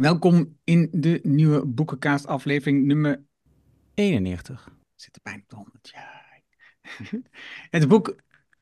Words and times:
Welkom 0.00 0.58
in 0.64 0.88
de 0.92 1.20
nieuwe 1.22 1.66
Boekenkaast 1.66 2.26
aflevering 2.26 2.84
nummer 2.84 3.24
91. 3.94 4.68
Zit 4.94 5.16
er 5.16 5.20
bijna 5.22 5.40
op 5.42 5.48
de 5.48 5.56
100 5.56 5.88
jaar. 5.88 6.42
Het 7.70 7.88
boek 7.88 8.16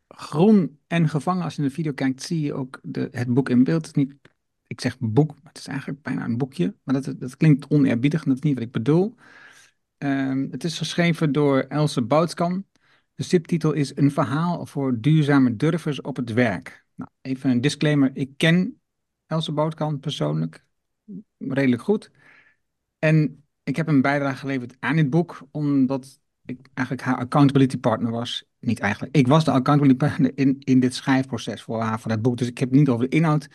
Groen 0.09 0.79
en 0.87 1.09
Gevangen, 1.09 1.45
als 1.45 1.55
je 1.55 1.63
in 1.63 1.69
de 1.69 1.75
video 1.75 1.93
kijkt, 1.93 2.23
zie 2.23 2.41
je 2.41 2.55
ook 2.55 2.81
de, 2.83 3.09
het 3.11 3.35
boek 3.35 3.49
in 3.49 3.65
beeld. 3.65 3.87
Het 3.87 3.97
is 3.97 4.05
niet, 4.05 4.15
ik 4.67 4.81
zeg 4.81 4.99
boek, 4.99 5.29
maar 5.29 5.53
het 5.53 5.59
is 5.59 5.67
eigenlijk 5.67 6.03
bijna 6.03 6.25
een 6.25 6.39
boekje. 6.39 6.75
Maar 6.83 7.03
dat, 7.03 7.21
dat 7.21 7.37
klinkt 7.37 7.69
oneerbiedig 7.69 8.23
en 8.23 8.29
dat 8.29 8.37
is 8.37 8.45
niet 8.45 8.55
wat 8.55 8.63
ik 8.63 8.73
bedoel. 8.73 9.15
Ehm, 9.99 10.51
het 10.51 10.65
is 10.65 10.79
geschreven 10.79 11.33
door 11.33 11.59
Else 11.59 12.03
Boutskan. 12.03 12.67
De 13.15 13.23
subtitel 13.23 13.73
is 13.73 13.97
Een 13.97 14.11
verhaal 14.11 14.67
voor 14.67 15.01
duurzame 15.01 15.57
durvers 15.57 16.01
op 16.01 16.17
het 16.17 16.33
werk. 16.33 16.87
Nou, 16.95 17.11
even 17.21 17.51
een 17.51 17.61
disclaimer. 17.61 18.11
Ik 18.13 18.31
ken 18.37 18.81
Else 19.27 19.53
Boutskan 19.53 20.01
persoonlijk 20.01 20.65
redelijk 21.53 21.83
goed. 21.83 22.11
En 22.99 23.45
ik 23.63 23.77
heb 23.77 23.89
een 23.89 24.01
bijdrage 24.01 24.37
geleverd 24.37 24.77
aan 24.81 24.97
dit 24.97 25.11
boek, 25.11 25.47
omdat 25.51 26.21
ik 26.45 26.69
eigenlijk 26.75 27.09
haar 27.09 27.19
accountability 27.19 27.79
partner 27.79 28.11
was. 28.11 28.45
Niet 28.61 28.81
eigenlijk, 28.81 29.17
ik 29.17 29.27
was 29.27 29.45
de 29.45 29.51
accountability 29.51 30.07
partner 30.07 30.33
in, 30.35 30.57
in 30.59 30.81
dit 30.81 30.95
schrijfproces 30.95 31.63
voor 31.63 31.81
haar, 31.81 32.01
voor 32.01 32.11
dat 32.11 32.23
boek. 32.23 32.37
Dus 32.37 32.49
ik 32.49 32.59
heb 32.59 32.69
het 32.69 32.79
niet 32.79 32.89
over 32.89 33.09
de 33.09 33.17
inhoud, 33.17 33.49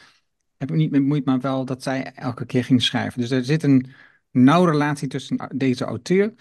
heb 0.57 0.71
ik 0.71 0.77
niet 0.77 0.91
met 0.91 1.01
bemoeid, 1.01 1.25
maar 1.25 1.39
wel 1.39 1.65
dat 1.65 1.83
zij 1.83 2.03
elke 2.13 2.45
keer 2.45 2.63
ging 2.63 2.81
schrijven. 2.81 3.21
Dus 3.21 3.31
er 3.31 3.45
zit 3.45 3.63
een 3.63 3.91
nauwe 4.31 4.71
relatie 4.71 5.07
tussen 5.07 5.49
deze 5.55 5.85
auteur. 5.85 6.33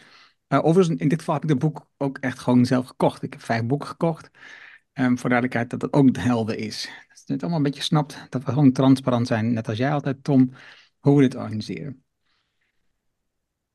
Uh, 0.48 0.64
overigens, 0.64 1.00
in 1.00 1.08
dit 1.08 1.18
geval 1.18 1.34
heb 1.34 1.42
ik 1.42 1.50
het 1.50 1.58
boek 1.58 1.90
ook 1.96 2.18
echt 2.18 2.38
gewoon 2.38 2.66
zelf 2.66 2.86
gekocht. 2.86 3.22
Ik 3.22 3.32
heb 3.32 3.42
vijf 3.42 3.64
boeken 3.64 3.88
gekocht. 3.88 4.30
Um, 4.92 5.18
voor 5.18 5.30
duidelijkheid 5.30 5.70
dat 5.70 5.80
dat 5.80 5.92
ook 5.92 6.14
de 6.14 6.20
helder 6.20 6.58
is. 6.58 6.90
Dat 7.08 7.22
je 7.26 7.32
het 7.32 7.42
allemaal 7.42 7.58
een 7.58 7.64
beetje 7.64 7.82
snapt, 7.82 8.26
dat 8.28 8.44
we 8.44 8.52
gewoon 8.52 8.72
transparant 8.72 9.26
zijn. 9.26 9.52
Net 9.52 9.68
als 9.68 9.78
jij 9.78 9.92
altijd, 9.92 10.24
Tom 10.24 10.52
hoe 11.00 11.16
we 11.16 11.22
dit 11.22 11.34
organiseren. 11.34 12.02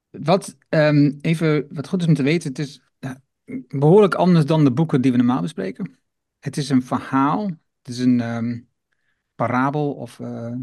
Wat 0.09 0.57
um, 0.69 1.17
even 1.21 1.67
wat 1.75 1.87
goed 1.87 2.01
is 2.01 2.07
om 2.07 2.13
te 2.13 2.23
weten, 2.23 2.49
het 2.49 2.59
is 2.59 2.81
behoorlijk 3.67 4.13
anders 4.13 4.45
dan 4.45 4.63
de 4.63 4.71
boeken 4.71 5.01
die 5.01 5.11
we 5.11 5.17
normaal 5.17 5.41
bespreken. 5.41 5.97
Het 6.39 6.57
is 6.57 6.69
een 6.69 6.83
verhaal, 6.83 7.45
het 7.45 7.87
is 7.87 7.99
een 7.99 8.19
um, 8.19 8.69
parabel 9.35 9.93
of 9.93 10.19
uh, 10.19 10.55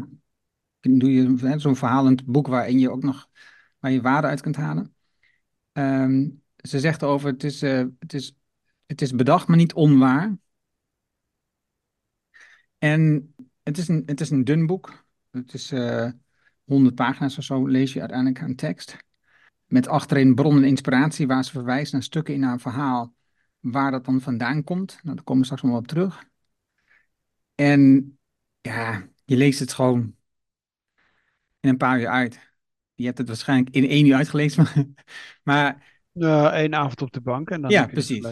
doe 0.79 1.13
je 1.13 1.59
zo'n 1.59 1.75
verhalend 1.75 2.25
boek 2.25 2.47
waarin 2.47 2.79
je 2.79 2.91
ook 2.91 3.03
nog 3.03 3.29
waar 3.79 3.91
je 3.91 4.01
waarde 4.01 4.27
uit 4.27 4.41
kunt 4.41 4.55
halen. 4.55 4.95
Um, 5.73 6.43
ze 6.55 6.79
zegt 6.79 7.03
over 7.03 7.29
het 7.29 7.43
is, 7.43 7.63
uh, 7.63 7.85
het, 7.99 8.13
is, 8.13 8.35
het 8.85 9.01
is 9.01 9.15
bedacht, 9.15 9.47
maar 9.47 9.57
niet 9.57 9.73
onwaar. 9.73 10.37
En 12.77 13.33
het 13.63 13.77
is 13.77 13.87
een, 13.87 14.03
het 14.05 14.21
is 14.21 14.29
een 14.29 14.43
dun 14.43 14.65
boek. 14.65 15.05
Het 15.31 15.53
is 15.53 15.71
uh, 15.71 16.09
100 16.71 16.95
pagina's 16.95 17.37
of 17.37 17.43
zo 17.43 17.67
lees 17.67 17.93
je 17.93 17.99
uiteindelijk 17.99 18.41
een 18.41 18.55
tekst. 18.55 18.97
Met 19.65 19.87
achterin 19.87 20.35
bronnen 20.35 20.63
en 20.63 20.69
inspiratie 20.69 21.27
waar 21.27 21.43
ze 21.43 21.51
verwijst 21.51 21.93
naar 21.93 22.03
stukken 22.03 22.33
in 22.33 22.43
haar 22.43 22.59
verhaal 22.59 23.13
waar 23.59 23.91
dat 23.91 24.05
dan 24.05 24.21
vandaan 24.21 24.63
komt. 24.63 24.99
Nou, 25.03 25.15
daar 25.15 25.23
komen 25.23 25.41
we 25.41 25.45
straks 25.45 25.61
nog 25.61 25.71
wel 25.71 25.81
op 25.81 25.87
terug. 25.87 26.25
En 27.55 28.13
ja, 28.61 29.07
je 29.25 29.37
leest 29.37 29.59
het 29.59 29.73
gewoon 29.73 30.15
in 31.59 31.69
een 31.69 31.77
paar 31.77 31.99
uur 31.99 32.07
uit. 32.07 32.39
Je 32.93 33.05
hebt 33.05 33.17
het 33.17 33.27
waarschijnlijk 33.27 33.75
in 33.75 33.89
één 33.89 34.05
uur 34.05 34.15
uitgelezen. 34.15 34.93
maar 35.43 35.83
uh, 36.13 36.45
één 36.45 36.75
avond 36.75 37.01
op 37.01 37.11
de 37.11 37.21
bank 37.21 37.49
en 37.49 37.61
dan 37.61 37.71
ja, 37.71 37.87
precies. 37.87 38.27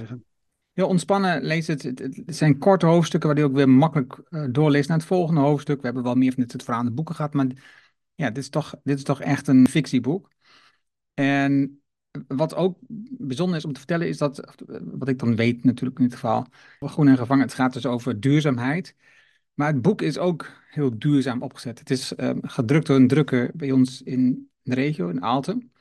Heel 0.73 0.87
ontspannen 0.87 1.43
lees 1.43 1.67
het. 1.67 1.83
Het, 1.83 2.21
zijn 2.25 2.57
korte 2.57 2.85
hoofdstukken 2.85 3.29
waar 3.29 3.37
je 3.37 3.43
ook 3.43 3.55
weer 3.55 3.69
makkelijk 3.69 4.21
uh, 4.29 4.45
doorleest 4.51 4.87
naar 4.87 4.97
het 4.97 5.07
volgende 5.07 5.41
hoofdstuk. 5.41 5.77
We 5.77 5.85
hebben 5.85 6.03
wel 6.03 6.15
meer 6.15 6.33
van 6.33 6.43
dit 6.43 6.63
soort 6.63 6.95
boeken 6.95 7.15
gehad, 7.15 7.33
maar 7.33 7.47
ja, 8.19 8.27
dit 8.29 8.37
is 8.37 8.49
toch, 8.49 8.75
dit 8.83 8.97
is 8.97 9.03
toch 9.03 9.21
echt 9.21 9.47
een 9.47 9.67
fictieboek. 9.67 10.29
En 11.13 11.81
wat 12.27 12.55
ook 12.55 12.77
bijzonder 13.17 13.57
is 13.57 13.65
om 13.65 13.73
te 13.73 13.79
vertellen, 13.79 14.07
is 14.07 14.17
dat, 14.17 14.53
wat 14.83 15.07
ik 15.07 15.19
dan 15.19 15.35
weet 15.35 15.63
natuurlijk 15.63 15.99
in 15.99 16.05
dit 16.05 16.13
geval, 16.13 16.45
Groen 16.79 17.07
en 17.07 17.17
Gevangen, 17.17 17.45
het 17.45 17.53
gaat 17.53 17.73
dus 17.73 17.85
over 17.85 18.19
duurzaamheid. 18.19 18.95
Maar 19.53 19.67
het 19.67 19.81
boek 19.81 20.01
is 20.01 20.17
ook 20.17 20.51
heel 20.69 20.99
duurzaam 20.99 21.41
opgezet. 21.41 21.79
Het 21.79 21.89
is 21.89 22.13
um, 22.17 22.39
gedrukt 22.41 22.87
door 22.87 22.95
een 22.95 23.07
drukker 23.07 23.51
bij 23.53 23.71
ons 23.71 24.01
in 24.01 24.49
de 24.61 24.75
regio, 24.75 25.09
in 25.09 25.23
Aalten. 25.23 25.71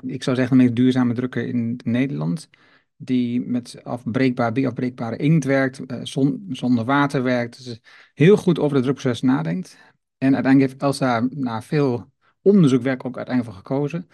Ik 0.00 0.22
zou 0.22 0.36
zeggen 0.36 0.56
de 0.56 0.62
meest 0.62 0.76
duurzame 0.76 1.14
drukker 1.14 1.46
in 1.46 1.80
Nederland. 1.84 2.48
Die 2.96 3.40
met 3.40 3.84
afbreekbaar, 3.84 4.52
bioafbreekbare 4.52 5.16
inkt 5.16 5.44
werkt, 5.44 5.80
zon, 6.02 6.46
zonder 6.48 6.84
water 6.84 7.22
werkt. 7.22 7.64
Dus 7.64 7.80
heel 8.14 8.36
goed 8.36 8.58
over 8.58 8.74
het 8.74 8.84
drukproces 8.84 9.20
nadenkt. 9.20 9.78
En 10.22 10.34
uiteindelijk 10.34 10.72
heeft 10.72 10.82
Elsa 10.82 11.28
na 11.30 11.62
veel 11.62 12.12
onderzoekwerk 12.42 13.04
ook 13.04 13.16
uiteindelijk 13.16 13.56
voor 13.56 13.64
gekozen. 13.66 14.08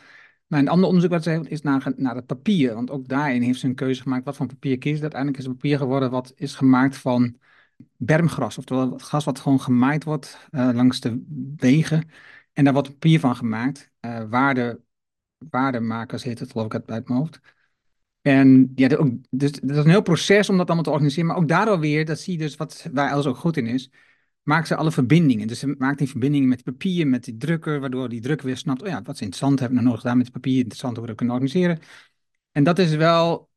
Maar 0.46 0.60
een 0.60 0.68
ander 0.68 0.86
onderzoek 0.86 1.10
wat 1.10 1.22
ze 1.22 1.30
heeft 1.30 1.48
is 1.48 1.62
naar, 1.62 1.92
naar 1.96 2.14
het 2.14 2.26
papier. 2.26 2.74
Want 2.74 2.90
ook 2.90 3.08
daarin 3.08 3.42
heeft 3.42 3.60
ze 3.60 3.66
een 3.66 3.74
keuze 3.74 4.02
gemaakt 4.02 4.24
wat 4.24 4.36
voor 4.36 4.46
papier 4.46 4.78
kiest. 4.78 5.00
Uiteindelijk 5.00 5.40
is 5.40 5.46
het 5.46 5.54
papier 5.54 5.78
geworden 5.78 6.10
wat 6.10 6.32
is 6.36 6.54
gemaakt 6.54 6.96
van 6.96 7.36
bermgras. 7.96 8.58
Oftewel 8.58 8.92
het 8.92 9.02
gras 9.02 9.24
wat 9.24 9.38
gewoon 9.38 9.60
gemaaid 9.60 10.04
wordt 10.04 10.48
uh, 10.50 10.70
langs 10.72 11.00
de 11.00 11.24
wegen. 11.56 12.08
En 12.52 12.64
daar 12.64 12.72
wordt 12.72 12.88
papier 12.88 13.20
van 13.20 13.36
gemaakt. 13.36 13.90
Uh, 14.00 14.22
waarde, 14.28 14.80
waardemakers 15.50 16.22
heet 16.22 16.38
het 16.38 16.50
geloof 16.50 16.66
ik 16.66 16.74
uit, 16.74 16.90
uit 16.90 17.08
mijn 17.08 17.20
hoofd. 17.20 17.40
En 18.20 18.72
ja, 18.74 18.88
dus 19.30 19.52
dat 19.52 19.70
is 19.70 19.76
een 19.76 19.90
heel 19.90 20.02
proces 20.02 20.48
om 20.48 20.56
dat 20.56 20.66
allemaal 20.66 20.84
te 20.84 20.90
organiseren. 20.90 21.26
Maar 21.26 21.36
ook 21.36 21.48
daardoor 21.48 21.78
weer, 21.80 22.04
dat 22.04 22.18
zie 22.18 22.32
je 22.32 22.38
dus 22.38 22.56
wat, 22.56 22.88
waar 22.92 23.10
Els 23.10 23.26
ook 23.26 23.36
goed 23.36 23.56
in 23.56 23.66
is 23.66 23.90
maakt 24.48 24.66
ze 24.66 24.76
alle 24.76 24.92
verbindingen. 24.92 25.46
Dus 25.46 25.58
ze 25.58 25.74
maakt 25.78 25.98
die 25.98 26.08
verbindingen 26.08 26.48
met 26.48 26.64
papier, 26.64 27.06
met 27.06 27.24
die 27.24 27.36
drukker, 27.36 27.80
waardoor 27.80 28.08
die 28.08 28.20
drukker 28.20 28.46
weer 28.46 28.56
snapt, 28.56 28.82
oh 28.82 28.88
ja, 28.88 29.02
wat 29.02 29.14
is 29.14 29.20
interessant, 29.20 29.60
hebben 29.60 29.78
we 29.78 29.84
nog 29.84 30.00
gedaan 30.00 30.18
met 30.18 30.32
papier, 30.32 30.56
interessant 30.56 30.92
hoe 30.92 31.00
we 31.00 31.08
dat 31.08 31.16
kunnen 31.16 31.34
organiseren. 31.34 31.78
En 32.52 32.64
dat 32.64 32.78
is 32.78 32.94
wel 32.94 33.50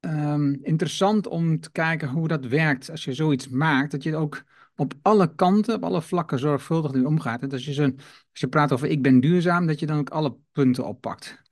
um, 0.00 0.58
interessant 0.62 1.26
om 1.26 1.60
te 1.60 1.70
kijken 1.70 2.08
hoe 2.08 2.28
dat 2.28 2.46
werkt 2.46 2.90
als 2.90 3.04
je 3.04 3.14
zoiets 3.14 3.48
maakt, 3.48 3.90
dat 3.90 4.02
je 4.02 4.16
ook 4.16 4.44
op 4.76 4.94
alle 5.02 5.34
kanten, 5.34 5.74
op 5.74 5.84
alle 5.84 6.02
vlakken 6.02 6.38
zorgvuldig 6.38 6.92
mee 6.92 7.06
omgaat. 7.06 7.42
En 7.42 7.50
als 7.50 7.64
je, 7.64 7.94
als 8.30 8.40
je 8.40 8.48
praat 8.48 8.72
over 8.72 8.88
ik 8.88 9.02
ben 9.02 9.20
duurzaam, 9.20 9.66
dat 9.66 9.80
je 9.80 9.86
dan 9.86 9.98
ook 9.98 10.10
alle 10.10 10.36
punten 10.52 10.86
oppakt. 10.86 11.42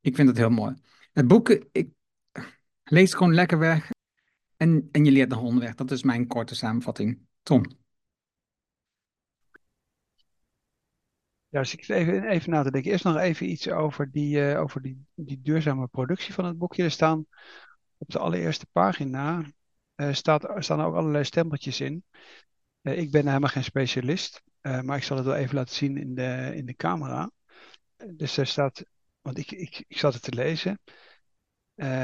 Ik 0.00 0.14
vind 0.14 0.28
dat 0.28 0.36
heel 0.36 0.50
mooi. 0.50 0.74
Het 1.12 1.26
boek, 1.26 1.48
ik 1.72 1.88
lees 2.84 3.14
gewoon 3.14 3.34
lekker 3.34 3.58
weg 3.58 3.90
en, 4.56 4.88
en 4.92 5.04
je 5.04 5.10
leert 5.10 5.28
nog 5.28 5.42
onderweg. 5.42 5.74
Dat 5.74 5.90
is 5.90 6.02
mijn 6.02 6.26
korte 6.26 6.54
samenvatting. 6.54 7.18
Tom. 7.42 7.79
Ja, 11.50 11.58
dus 11.60 11.74
ik 11.74 11.88
even, 11.88 12.28
even 12.28 12.50
na 12.50 12.62
te 12.62 12.70
denken. 12.70 12.90
Eerst 12.90 13.04
nog 13.04 13.16
even 13.16 13.50
iets 13.50 13.68
over 13.68 14.10
die, 14.10 14.36
uh, 14.36 14.60
over 14.60 14.82
die, 14.82 15.04
die 15.14 15.40
duurzame 15.42 15.86
productie 15.86 16.34
van 16.34 16.44
het 16.44 16.58
boekje. 16.58 16.82
Er 16.82 16.90
staan 16.90 17.26
op 17.98 18.10
de 18.10 18.18
allereerste 18.18 18.66
pagina 18.72 19.44
uh, 19.96 20.12
staat, 20.12 20.52
staan 20.58 20.80
ook 20.80 20.94
allerlei 20.94 21.24
stempeltjes 21.24 21.80
in. 21.80 22.04
Uh, 22.82 22.98
ik 22.98 23.10
ben 23.10 23.26
helemaal 23.26 23.48
geen 23.48 23.64
specialist, 23.64 24.42
maar 24.60 24.96
ik 24.96 25.02
zal 25.02 25.16
het 25.16 25.26
wel 25.26 25.36
even 25.36 25.54
laten 25.54 25.74
zien 25.74 25.96
in 25.96 26.14
de, 26.14 26.52
in 26.54 26.66
de 26.66 26.74
camera. 26.74 27.30
Dus 28.10 28.36
er 28.36 28.46
staat, 28.46 28.84
want 29.20 29.38
ik, 29.38 29.50
ik, 29.50 29.84
ik 29.88 29.98
zat 29.98 30.14
het 30.14 30.22
te 30.22 30.34
lezen. 30.34 30.78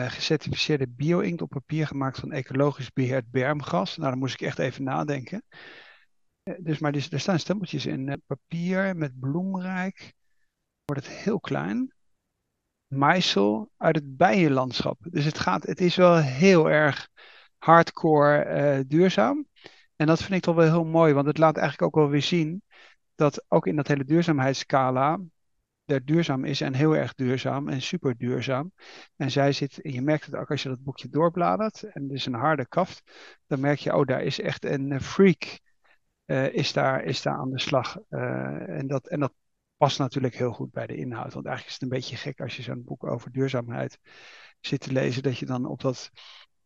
gecertificeerde 0.09 0.89
bio-inkt 0.89 1.43
op 1.43 1.49
papier 1.51 1.87
gemaakt 1.87 2.19
van 2.19 2.33
ecologisch 2.33 2.93
beheerd 2.93 3.31
bermgas. 3.31 3.97
Nou, 3.97 4.11
dan 4.11 4.19
moest 4.19 4.35
ik 4.35 4.41
echt 4.41 4.59
even 4.59 4.85
nadenken. 4.85 5.43
Eh, 6.47 6.55
dus, 6.59 6.79
maar 6.79 6.95
er 6.95 7.21
staan 7.21 7.39
stempeltjes 7.39 7.87
in 7.87 8.09
eh, 8.09 8.17
papier 8.27 8.97
met 8.97 9.21
bloemrijk. 9.21 10.15
Wordt 10.85 11.07
het 11.07 11.17
heel 11.17 11.41
klein. 11.41 11.95
Maisel 12.87 13.71
uit 13.77 13.97
het 13.97 14.17
bijenlandschap. 14.17 14.99
Dus 15.11 15.25
het, 15.25 15.39
gaat, 15.39 15.67
het 15.67 15.81
is 15.81 15.97
wel 15.97 16.17
heel 16.17 16.71
erg 16.71 17.09
hardcore 17.59 18.45
uh, 18.47 18.85
duurzaam. 18.87 19.47
En 19.97 20.07
dat 20.07 20.23
vind 20.23 20.33
ik 20.33 20.43
toch 20.43 20.55
wel 20.55 20.65
heel 20.65 20.85
mooi, 20.85 21.13
want 21.13 21.27
het 21.27 21.39
laat 21.39 21.57
eigenlijk 21.57 21.87
ook 21.87 22.03
wel 22.03 22.11
weer 22.11 22.23
zien 22.23 22.63
dat 23.15 23.45
ook 23.49 23.67
in 23.67 23.77
dat 23.77 23.89
hele 23.89 24.05
duurzaamheidsscala 24.05 25.21
er 25.85 26.05
duurzaam 26.05 26.45
is 26.45 26.61
en 26.61 26.75
heel 26.75 26.97
erg 26.97 27.15
duurzaam 27.15 27.69
en 27.69 27.83
super 27.83 28.17
duurzaam. 28.17 28.73
En 29.17 29.31
zij 29.31 29.53
zit, 29.53 29.81
en 29.81 29.93
je 29.93 30.03
merkt 30.03 30.27
het 30.27 30.35
ook 30.35 30.51
als 30.51 30.63
je 30.63 30.69
dat 30.69 30.83
boekje 30.83 31.09
doorbladert 31.09 31.83
en 31.83 32.11
is 32.11 32.27
een 32.27 32.35
harde 32.35 32.67
kaft, 32.69 33.03
dan 33.47 33.61
merk 33.61 33.79
je, 33.79 33.97
oh, 33.97 34.07
daar 34.07 34.23
is 34.23 34.41
echt 34.41 34.65
een 34.65 35.01
freak 35.01 35.61
uh, 36.27 36.55
is, 36.55 36.73
daar, 36.73 37.05
is 37.05 37.23
daar 37.23 37.37
aan 37.37 37.51
de 37.51 37.61
slag. 37.61 37.99
Uh, 38.11 38.69
en, 38.69 38.87
dat, 38.87 39.09
en 39.09 39.21
dat 39.21 39.33
past 39.77 39.99
natuurlijk 39.99 40.35
heel 40.35 40.53
goed 40.53 40.71
bij 40.71 40.87
de 40.87 40.97
inhoud. 40.97 41.33
Want 41.33 41.47
eigenlijk 41.47 41.67
is 41.67 41.73
het 41.73 41.83
een 41.83 41.99
beetje 41.99 42.17
gek 42.17 42.41
als 42.41 42.57
je 42.57 42.63
zo'n 42.63 42.85
boek 42.85 43.05
over 43.05 43.33
duurzaamheid 43.33 43.99
zit 44.61 44.81
te 44.81 44.93
lezen, 44.93 45.23
dat 45.23 45.39
je 45.39 45.47
dan 45.47 45.67
op 45.67 45.81
dat 45.81 46.11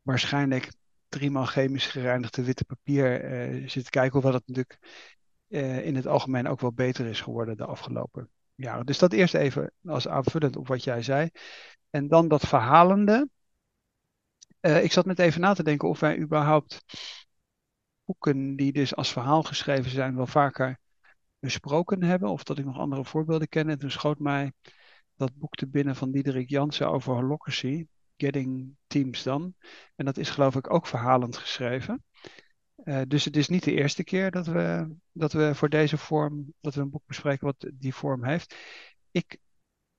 waarschijnlijk 0.03 0.73
driemaal 1.09 1.45
chemisch 1.45 1.87
gereinigde 1.87 2.45
witte 2.45 2.65
papier 2.65 3.25
uh, 3.25 3.69
zit 3.69 3.85
te 3.85 3.91
kijken. 3.91 4.13
Hoewel 4.13 4.33
dat 4.33 4.43
natuurlijk 4.47 4.79
in 5.85 5.97
het 5.97 6.07
algemeen 6.07 6.49
ook 6.49 6.61
wel 6.61 6.73
beter 6.73 7.07
is 7.07 7.21
geworden 7.21 7.57
de 7.57 7.65
afgelopen 7.65 8.31
jaren. 8.55 8.87
Dus 8.87 8.99
dat 8.99 9.13
eerst 9.13 9.35
even 9.35 9.73
als 9.85 10.09
aanvullend 10.09 10.57
op 10.57 10.67
wat 10.67 10.85
jij 10.85 11.03
zei. 11.03 11.31
En 11.91 12.09
dan 12.09 12.29
dat 12.29 12.49
verhalende. 12.49 13.29
ik 14.61 14.93
zat 14.93 15.07
net 15.07 15.19
even 15.19 15.41
na 15.41 15.55
te 15.55 15.63
denken 15.63 15.89
of 15.89 16.01
wij 16.01 16.19
überhaupt 16.19 16.85
boeken 18.11 18.57
die 18.57 18.73
dus 18.73 18.97
als 18.97 19.13
verhaal 19.13 19.43
geschreven 19.43 19.91
zijn, 19.91 20.17
wel 20.17 20.27
vaker 20.27 20.79
besproken 21.39 22.03
hebben 22.03 22.29
of 22.29 22.43
dat 22.43 22.59
ik 22.59 22.65
nog 22.65 22.79
andere 22.79 23.05
voorbeelden 23.05 23.49
ken. 23.49 23.69
En 23.69 23.79
toen 23.79 23.91
schoot 23.91 24.19
mij 24.19 24.53
dat 25.17 25.35
boek 25.35 25.55
te 25.55 25.69
binnen 25.69 25.97
van 25.97 26.11
Diederik 26.11 26.49
Jansen 26.49 26.91
over 26.91 27.15
holocracy, 27.15 27.87
Getting 28.17 28.77
Teams 28.87 29.23
Done. 29.23 29.53
En 29.97 30.05
dat 30.05 30.17
is 30.17 30.31
geloof 30.31 30.57
ik 30.57 30.73
ook 30.73 30.87
verhalend 30.87 31.37
geschreven. 31.37 32.05
Uh, 32.85 33.01
dus 33.09 33.25
het 33.25 33.37
is 33.37 33.49
niet 33.49 33.65
de 33.65 33.75
eerste 33.75 34.05
keer 34.05 34.31
dat 34.31 34.47
we, 34.47 34.95
dat 35.13 35.33
we 35.33 35.55
voor 35.55 35.69
deze 35.69 35.97
vorm, 35.97 36.55
dat 36.61 36.75
we 36.75 36.81
een 36.81 36.91
boek 36.91 37.07
bespreken 37.07 37.47
wat 37.47 37.71
die 37.75 37.95
vorm 37.95 38.25
heeft. 38.25 38.55
Ik 39.11 39.39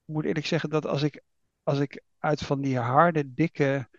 moet 0.06 0.26
eerlijk 0.26 0.46
zeggen 0.46 0.70
dat 0.70 0.86
als 0.86 1.02
ik, 1.02 1.24
als 1.64 1.80
ik 1.80 2.04
uit 2.18 2.42
van 2.42 2.62
die 2.62 2.78
harde, 2.78 3.34
dikke, 3.34 3.90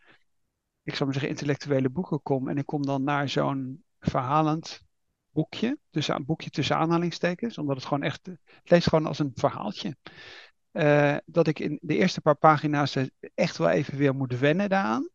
ik 0.82 0.94
zou 0.94 1.04
maar 1.04 1.12
zeggen 1.12 1.30
intellectuele 1.30 1.90
boeken 1.90 2.22
kom 2.22 2.48
en 2.48 2.58
ik 2.58 2.66
kom 2.66 2.86
dan 2.86 3.02
naar 3.02 3.28
zo'n 3.28 3.84
verhalend 4.02 4.80
boekje, 5.30 5.78
dus 5.90 6.08
een 6.08 6.24
boekje 6.24 6.50
tussen 6.50 6.76
aanhalingstekens, 6.76 7.58
omdat 7.58 7.76
het 7.76 7.84
gewoon 7.84 8.02
echt, 8.02 8.26
het 8.26 8.70
leest 8.70 8.88
gewoon 8.88 9.06
als 9.06 9.18
een 9.18 9.32
verhaaltje. 9.34 9.96
Uh, 10.72 11.16
dat 11.24 11.46
ik 11.46 11.58
in 11.58 11.78
de 11.82 11.96
eerste 11.96 12.20
paar 12.20 12.36
pagina's 12.36 12.96
echt 13.34 13.56
wel 13.56 13.68
even 13.68 13.98
weer 13.98 14.14
moet 14.14 14.38
wennen 14.38 14.68
daaraan. 14.68 15.08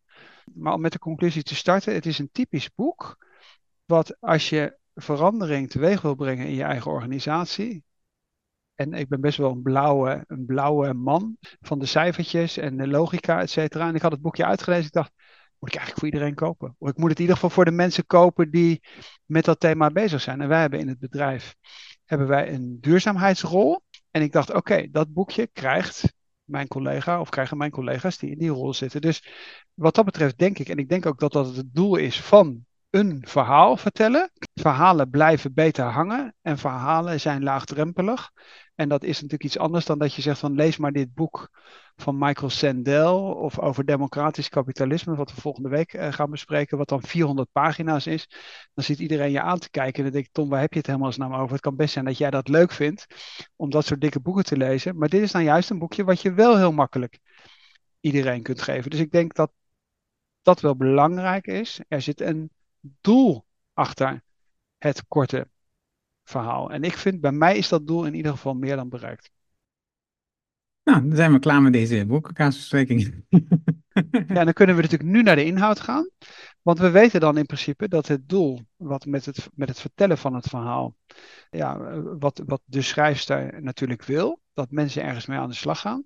Maar 0.53 0.73
om 0.73 0.81
met 0.81 0.91
de 0.91 0.99
conclusie 0.99 1.43
te 1.43 1.55
starten, 1.55 1.93
het 1.93 2.05
is 2.05 2.19
een 2.19 2.31
typisch 2.31 2.73
boek 2.73 3.25
wat 3.85 4.17
als 4.19 4.49
je 4.49 4.77
verandering 4.95 5.69
teweeg 5.69 6.01
wil 6.01 6.15
brengen 6.15 6.47
in 6.47 6.53
je 6.53 6.63
eigen 6.63 6.91
organisatie. 6.91 7.83
En 8.75 8.93
ik 8.93 9.07
ben 9.07 9.21
best 9.21 9.37
wel 9.37 9.51
een 9.51 9.61
blauwe, 9.61 10.23
een 10.27 10.45
blauwe 10.45 10.93
man 10.93 11.37
van 11.41 11.79
de 11.79 11.85
cijfertjes 11.85 12.57
en 12.57 12.77
de 12.77 12.87
logica, 12.87 13.41
et 13.41 13.49
cetera. 13.49 13.87
En 13.87 13.95
ik 13.95 14.01
had 14.01 14.11
het 14.11 14.21
boekje 14.21 14.45
uitgelezen. 14.45 14.85
Ik 14.85 14.91
dacht, 14.91 15.11
moet 15.59 15.69
ik 15.69 15.75
eigenlijk 15.75 15.99
voor 15.99 16.07
iedereen 16.07 16.35
kopen? 16.35 16.75
Of 16.77 16.89
ik 16.89 16.97
moet 16.97 17.09
het 17.09 17.17
in 17.17 17.21
ieder 17.21 17.35
geval 17.35 17.49
voor 17.49 17.65
de 17.65 17.71
mensen 17.71 18.05
kopen 18.05 18.51
die 18.51 18.81
met 19.25 19.45
dat 19.45 19.59
thema 19.59 19.89
bezig 19.89 20.21
zijn. 20.21 20.41
En 20.41 20.47
wij 20.47 20.61
hebben 20.61 20.79
in 20.79 20.87
het 20.87 20.99
bedrijf 20.99 21.55
hebben 22.05 22.27
wij 22.27 22.53
een 22.53 22.77
duurzaamheidsrol. 22.81 23.81
En 24.11 24.21
ik 24.21 24.31
dacht, 24.31 24.53
oké, 24.53 24.87
dat 24.91 25.13
boekje 25.13 25.47
krijgt 25.47 26.13
mijn 26.43 26.67
collega 26.67 27.19
of 27.19 27.29
krijgen 27.29 27.57
mijn 27.57 27.71
collega's 27.71 28.17
die 28.17 28.31
in 28.31 28.37
die 28.37 28.49
rol 28.49 28.73
zitten. 28.73 29.01
Dus 29.01 29.27
wat 29.73 29.95
dat 29.95 30.05
betreft 30.05 30.37
denk 30.37 30.59
ik, 30.59 30.69
en 30.69 30.77
ik 30.77 30.89
denk 30.89 31.05
ook 31.05 31.19
dat 31.19 31.31
dat 31.31 31.55
het 31.55 31.73
doel 31.73 31.95
is 31.95 32.21
van 32.21 32.65
een 32.89 33.23
verhaal 33.27 33.77
vertellen. 33.77 34.31
Verhalen 34.53 35.09
blijven 35.09 35.53
beter 35.53 35.85
hangen 35.85 36.35
en 36.41 36.57
verhalen 36.57 37.19
zijn 37.19 37.43
laagdrempelig. 37.43 38.31
En 38.75 38.89
dat 38.89 39.03
is 39.03 39.15
natuurlijk 39.15 39.43
iets 39.43 39.57
anders 39.57 39.85
dan 39.85 39.99
dat 39.99 40.13
je 40.13 40.21
zegt 40.21 40.39
van 40.39 40.55
lees 40.55 40.77
maar 40.77 40.91
dit 40.91 41.13
boek 41.13 41.49
van 42.01 42.17
Michael 42.17 42.49
Sandel 42.49 43.33
of 43.33 43.59
over 43.59 43.85
democratisch 43.85 44.49
kapitalisme, 44.49 45.15
wat 45.15 45.33
we 45.33 45.41
volgende 45.41 45.69
week 45.69 45.93
uh, 45.93 46.11
gaan 46.11 46.29
bespreken, 46.29 46.77
wat 46.77 46.89
dan 46.89 47.01
400 47.01 47.51
pagina's 47.51 48.07
is. 48.07 48.29
Dan 48.73 48.83
zit 48.83 48.99
iedereen 48.99 49.31
je 49.31 49.41
aan 49.41 49.59
te 49.59 49.69
kijken 49.69 49.97
en 49.97 50.03
dan 50.03 50.11
denk 50.11 50.25
ik, 50.25 50.31
Tom, 50.31 50.49
waar 50.49 50.59
heb 50.59 50.71
je 50.71 50.77
het 50.77 50.87
helemaal 50.87 51.07
eens 51.07 51.17
nou 51.17 51.33
over? 51.33 51.51
Het 51.51 51.61
kan 51.61 51.75
best 51.75 51.93
zijn 51.93 52.05
dat 52.05 52.17
jij 52.17 52.29
dat 52.29 52.47
leuk 52.47 52.71
vindt 52.71 53.05
om 53.55 53.69
dat 53.69 53.85
soort 53.85 54.01
dikke 54.01 54.19
boeken 54.19 54.43
te 54.43 54.57
lezen, 54.57 54.97
maar 54.97 55.09
dit 55.09 55.21
is 55.21 55.31
dan 55.31 55.43
juist 55.43 55.69
een 55.69 55.79
boekje 55.79 56.03
wat 56.03 56.21
je 56.21 56.33
wel 56.33 56.57
heel 56.57 56.71
makkelijk 56.71 57.19
iedereen 57.99 58.43
kunt 58.43 58.61
geven. 58.61 58.89
Dus 58.89 58.99
ik 58.99 59.11
denk 59.11 59.33
dat 59.33 59.51
dat 60.41 60.61
wel 60.61 60.75
belangrijk 60.75 61.47
is. 61.47 61.79
Er 61.87 62.01
zit 62.01 62.21
een 62.21 62.51
doel 63.01 63.45
achter 63.73 64.23
het 64.77 65.07
korte 65.07 65.49
verhaal. 66.23 66.71
En 66.71 66.83
ik 66.83 66.97
vind, 66.97 67.21
bij 67.21 67.31
mij 67.31 67.57
is 67.57 67.69
dat 67.69 67.87
doel 67.87 68.05
in 68.05 68.13
ieder 68.13 68.31
geval 68.31 68.53
meer 68.53 68.75
dan 68.75 68.89
bereikt. 68.89 69.31
Nou, 70.87 71.01
dan 71.07 71.15
zijn 71.15 71.31
we 71.31 71.39
klaar 71.39 71.61
met 71.61 71.73
deze 71.73 72.05
boekenkaasbespreking. 72.05 73.25
ja, 74.33 74.43
dan 74.43 74.53
kunnen 74.53 74.75
we 74.75 74.81
natuurlijk 74.81 75.09
nu 75.09 75.21
naar 75.21 75.35
de 75.35 75.45
inhoud 75.45 75.79
gaan. 75.79 76.09
Want 76.61 76.79
we 76.79 76.89
weten 76.89 77.19
dan 77.19 77.37
in 77.37 77.45
principe 77.45 77.87
dat 77.87 78.07
het 78.07 78.29
doel, 78.29 78.61
wat 78.75 79.05
met 79.05 79.25
het, 79.25 79.49
met 79.53 79.67
het 79.67 79.79
vertellen 79.79 80.17
van 80.17 80.33
het 80.33 80.47
verhaal, 80.47 80.95
ja, 81.49 82.01
wat, 82.01 82.41
wat 82.45 82.61
de 82.65 82.81
schrijfster 82.81 83.61
natuurlijk 83.61 84.03
wil, 84.03 84.41
dat 84.53 84.71
mensen 84.71 85.03
ergens 85.03 85.25
mee 85.25 85.37
aan 85.37 85.49
de 85.49 85.55
slag 85.55 85.79
gaan, 85.79 86.05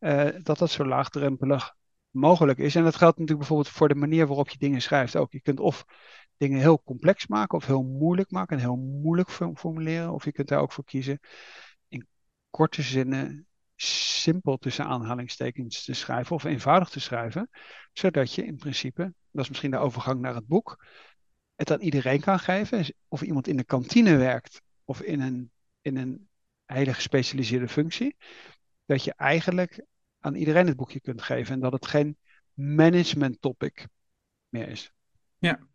uh, 0.00 0.28
dat 0.42 0.58
dat 0.58 0.70
zo 0.70 0.84
laagdrempelig 0.84 1.74
mogelijk 2.10 2.58
is. 2.58 2.74
En 2.74 2.84
dat 2.84 2.96
geldt 2.96 3.18
natuurlijk 3.18 3.48
bijvoorbeeld 3.48 3.76
voor 3.76 3.88
de 3.88 3.94
manier 3.94 4.26
waarop 4.26 4.48
je 4.48 4.58
dingen 4.58 4.82
schrijft 4.82 5.16
ook. 5.16 5.32
Je 5.32 5.40
kunt 5.40 5.60
of 5.60 5.84
dingen 6.36 6.60
heel 6.60 6.82
complex 6.84 7.26
maken 7.26 7.58
of 7.58 7.66
heel 7.66 7.82
moeilijk 7.82 8.30
maken 8.30 8.56
en 8.56 8.62
heel 8.62 8.76
moeilijk 8.76 9.30
formuleren. 9.54 10.12
Of 10.12 10.24
je 10.24 10.32
kunt 10.32 10.48
daar 10.48 10.60
ook 10.60 10.72
voor 10.72 10.84
kiezen 10.84 11.20
in 11.88 12.06
korte 12.50 12.82
zinnen 12.82 13.47
simpel 13.80 14.56
tussen 14.56 14.84
aanhalingstekens 14.84 15.84
te 15.84 15.94
schrijven 15.94 16.36
of 16.36 16.44
eenvoudig 16.44 16.88
te 16.88 17.00
schrijven. 17.00 17.50
Zodat 17.92 18.34
je 18.34 18.44
in 18.44 18.56
principe, 18.56 19.14
dat 19.30 19.42
is 19.42 19.48
misschien 19.48 19.70
de 19.70 19.76
overgang 19.78 20.20
naar 20.20 20.34
het 20.34 20.46
boek, 20.46 20.84
het 21.54 21.70
aan 21.70 21.80
iedereen 21.80 22.20
kan 22.20 22.38
geven. 22.38 22.94
Of 23.08 23.22
iemand 23.22 23.46
in 23.46 23.56
de 23.56 23.64
kantine 23.64 24.16
werkt 24.16 24.62
of 24.84 25.00
in 25.02 25.20
een, 25.20 25.50
in 25.80 25.96
een 25.96 26.28
hele 26.64 26.94
gespecialiseerde 26.94 27.68
functie. 27.68 28.16
Dat 28.84 29.04
je 29.04 29.14
eigenlijk 29.14 29.84
aan 30.20 30.34
iedereen 30.34 30.66
het 30.66 30.76
boekje 30.76 31.00
kunt 31.00 31.22
geven 31.22 31.54
en 31.54 31.60
dat 31.60 31.72
het 31.72 31.86
geen 31.86 32.16
management 32.52 33.40
topic 33.40 33.86
meer 34.48 34.68
is. 34.68 34.92
Ja, 35.38 35.68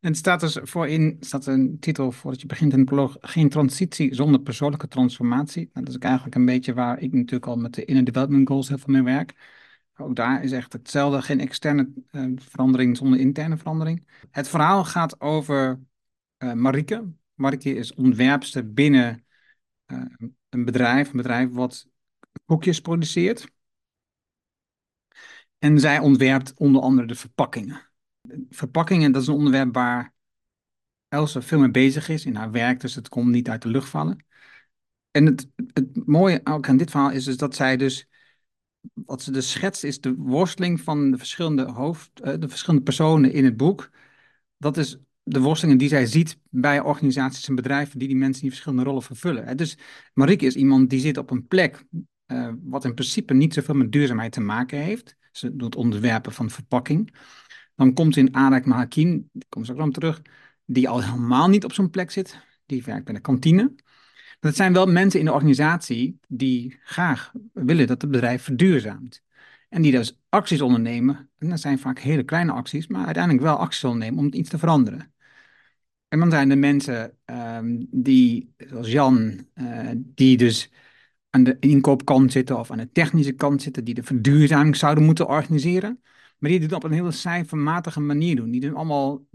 en 0.00 0.14
staat 0.14 0.40
dus 0.40 0.58
voorin, 0.62 1.16
staat 1.20 1.46
een 1.46 1.78
titel 1.80 2.12
voordat 2.12 2.40
je 2.40 2.46
begint 2.46 2.72
in 2.72 2.78
de 2.78 2.84
proloog, 2.84 3.16
geen 3.20 3.48
transitie 3.48 4.14
zonder 4.14 4.40
persoonlijke 4.40 4.88
transformatie. 4.88 5.70
Nou, 5.72 5.84
dat 5.84 5.88
is 5.88 5.94
ook 5.94 6.02
eigenlijk 6.02 6.34
een 6.34 6.44
beetje 6.44 6.74
waar 6.74 7.00
ik 7.00 7.12
natuurlijk 7.12 7.46
al 7.46 7.56
met 7.56 7.74
de 7.74 7.84
inner 7.84 8.04
development 8.04 8.48
goals 8.48 8.68
heel 8.68 8.78
veel 8.78 8.92
mee 8.92 9.02
werk. 9.02 9.34
Ook 9.96 10.16
daar 10.16 10.44
is 10.44 10.52
echt 10.52 10.72
hetzelfde, 10.72 11.22
geen 11.22 11.40
externe 11.40 11.92
uh, 12.10 12.32
verandering 12.36 12.96
zonder 12.96 13.18
interne 13.18 13.56
verandering. 13.56 14.06
Het 14.30 14.48
verhaal 14.48 14.84
gaat 14.84 15.20
over 15.20 15.80
uh, 16.38 16.52
Marike. 16.52 17.12
Marike 17.34 17.74
is 17.74 17.94
ontwerpster 17.94 18.72
binnen 18.72 19.24
uh, 19.86 20.02
een 20.48 20.64
bedrijf, 20.64 21.10
een 21.10 21.16
bedrijf 21.16 21.52
wat 21.52 21.88
boekjes 22.44 22.80
produceert. 22.80 23.46
En 25.58 25.80
zij 25.80 25.98
ontwerpt 25.98 26.54
onder 26.54 26.82
andere 26.82 27.06
de 27.06 27.14
verpakkingen. 27.14 27.85
Verpakkingen, 28.50 29.12
dat 29.12 29.22
is 29.22 29.28
een 29.28 29.34
onderwerp 29.34 29.74
waar 29.74 30.14
Elsa 31.08 31.42
veel 31.42 31.58
mee 31.58 31.70
bezig 31.70 32.08
is 32.08 32.24
in 32.24 32.34
haar 32.34 32.50
werk, 32.50 32.80
dus 32.80 32.94
het 32.94 33.08
komt 33.08 33.30
niet 33.30 33.48
uit 33.48 33.62
de 33.62 33.68
lucht 33.68 33.88
vallen. 33.88 34.24
En 35.10 35.26
het, 35.26 35.48
het 35.72 36.06
mooie 36.06 36.40
ook 36.44 36.68
aan 36.68 36.76
dit 36.76 36.90
verhaal 36.90 37.10
is 37.10 37.24
dus 37.24 37.36
dat 37.36 37.54
zij 37.54 37.76
dus, 37.76 38.08
wat 38.94 39.22
ze 39.22 39.30
dus 39.30 39.50
schetst, 39.50 39.84
is 39.84 40.00
de 40.00 40.14
worsteling 40.14 40.80
van 40.80 41.10
de 41.10 41.18
verschillende 41.18 41.64
hoofd, 41.64 42.20
eh, 42.20 42.34
de 42.38 42.48
verschillende 42.48 42.84
personen 42.84 43.32
in 43.32 43.44
het 43.44 43.56
boek. 43.56 43.90
Dat 44.56 44.76
is 44.76 44.98
de 45.22 45.40
worstelingen 45.40 45.78
die 45.78 45.88
zij 45.88 46.06
ziet 46.06 46.38
bij 46.50 46.80
organisaties 46.80 47.48
en 47.48 47.54
bedrijven 47.54 47.98
die 47.98 48.08
die 48.08 48.16
mensen 48.16 48.42
die 48.42 48.50
verschillende 48.50 48.84
rollen 48.84 49.02
vervullen. 49.02 49.56
Dus 49.56 49.78
Marieke 50.14 50.46
is 50.46 50.54
iemand 50.54 50.90
die 50.90 51.00
zit 51.00 51.16
op 51.16 51.30
een 51.30 51.46
plek 51.46 51.84
uh, 52.26 52.52
wat 52.62 52.84
in 52.84 52.94
principe 52.94 53.34
niet 53.34 53.54
zoveel 53.54 53.74
met 53.74 53.92
duurzaamheid 53.92 54.32
te 54.32 54.40
maken 54.40 54.78
heeft. 54.78 55.16
Ze 55.32 55.56
doet 55.56 55.76
ontwerpen 55.76 56.32
van 56.32 56.50
verpakking. 56.50 57.14
Dan 57.76 57.92
komt 57.92 58.16
in 58.16 58.28
met 58.32 58.64
Hakim, 58.64 59.28
die 59.32 59.46
komt 59.48 59.70
ook 59.70 59.76
dan 59.76 59.92
terug, 59.92 60.22
die 60.64 60.88
al 60.88 61.02
helemaal 61.02 61.48
niet 61.48 61.64
op 61.64 61.72
zo'n 61.72 61.90
plek 61.90 62.10
zit. 62.10 62.40
Die 62.66 62.82
werkt 62.84 63.04
bij 63.04 63.14
de 63.14 63.20
kantine. 63.20 63.74
Dat 64.40 64.56
zijn 64.56 64.72
wel 64.72 64.86
mensen 64.86 65.20
in 65.20 65.26
de 65.26 65.32
organisatie 65.32 66.18
die 66.28 66.78
graag 66.84 67.32
willen 67.52 67.86
dat 67.86 68.02
het 68.02 68.10
bedrijf 68.10 68.42
verduurzaamt. 68.42 69.22
En 69.68 69.82
die 69.82 69.92
dus 69.92 70.20
acties 70.28 70.60
ondernemen. 70.60 71.30
En 71.38 71.48
dat 71.48 71.60
zijn 71.60 71.78
vaak 71.78 71.98
hele 71.98 72.22
kleine 72.22 72.52
acties, 72.52 72.86
maar 72.86 73.04
uiteindelijk 73.04 73.44
wel 73.44 73.56
acties 73.56 73.84
ondernemen 73.84 74.18
om 74.18 74.32
iets 74.32 74.50
te 74.50 74.58
veranderen. 74.58 75.14
En 76.08 76.18
dan 76.18 76.30
zijn 76.30 76.50
er 76.50 76.58
mensen 76.58 77.18
um, 77.24 77.86
die, 77.90 78.54
zoals 78.56 78.92
Jan, 78.92 79.46
uh, 79.54 79.90
die 79.94 80.36
dus 80.36 80.70
aan 81.30 81.44
de 81.44 81.56
inkoopkant 81.60 82.32
zitten 82.32 82.58
of 82.58 82.70
aan 82.70 82.78
de 82.78 82.92
technische 82.92 83.32
kant 83.32 83.62
zitten, 83.62 83.84
die 83.84 83.94
de 83.94 84.02
verduurzaming 84.02 84.76
zouden 84.76 85.04
moeten 85.04 85.28
organiseren. 85.28 86.02
Maar 86.38 86.50
die 86.50 86.60
het 86.60 86.72
op 86.72 86.84
een 86.84 86.92
hele 86.92 87.10
cijfermatige 87.10 88.00
manier 88.00 88.36
doen. 88.36 88.50
Die 88.50 88.60
doen 88.60 88.74
allemaal, 88.74 89.26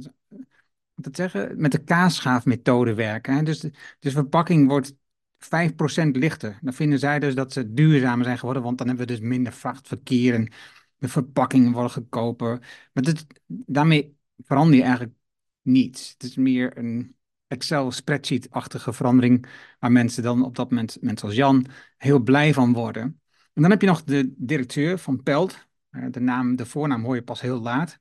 wat 0.93 1.15
zeggen, 1.15 1.61
met 1.61 1.71
de 1.71 1.83
kaasschaafmethode 1.83 2.93
werken. 2.93 3.35
Hè? 3.35 3.43
Dus 3.43 3.59
de, 3.59 3.71
dus 3.99 4.13
verpakking 4.13 4.67
wordt 4.67 4.93
5% 5.41 6.11
lichter. 6.11 6.59
Dan 6.61 6.73
vinden 6.73 6.99
zij 6.99 7.19
dus 7.19 7.35
dat 7.35 7.53
ze 7.53 7.73
duurzamer 7.73 8.25
zijn 8.25 8.37
geworden, 8.37 8.63
want 8.63 8.77
dan 8.77 8.87
hebben 8.87 9.07
we 9.07 9.13
dus 9.13 9.21
minder 9.21 9.53
vrachtverkeer 9.53 10.33
en 10.33 10.51
de 10.97 11.07
verpakkingen 11.07 11.71
worden 11.71 11.91
goedkoper. 11.91 12.59
Maar 12.93 13.03
dit, 13.03 13.25
daarmee 13.47 14.15
verander 14.37 14.75
je 14.75 14.81
eigenlijk 14.81 15.13
niets. 15.61 16.11
Het 16.11 16.23
is 16.23 16.35
meer 16.35 16.77
een 16.77 17.15
Excel-spreadsheet-achtige 17.47 18.93
verandering, 18.93 19.47
waar 19.79 19.91
mensen 19.91 20.23
dan 20.23 20.45
op 20.45 20.55
dat 20.55 20.69
moment, 20.69 20.97
mensen 21.01 21.27
als 21.27 21.37
Jan, 21.37 21.65
heel 21.97 22.19
blij 22.19 22.53
van 22.53 22.73
worden. 22.73 23.21
En 23.53 23.61
dan 23.61 23.71
heb 23.71 23.81
je 23.81 23.87
nog 23.87 24.03
de 24.03 24.33
directeur 24.37 24.97
van 24.97 25.23
Pelt. 25.23 25.69
Eh, 25.91 26.05
de, 26.11 26.19
naam, 26.19 26.55
de 26.55 26.65
voornaam 26.65 27.03
hoor 27.03 27.15
je 27.15 27.23
pas 27.23 27.41
heel 27.41 27.61
laat. 27.61 27.99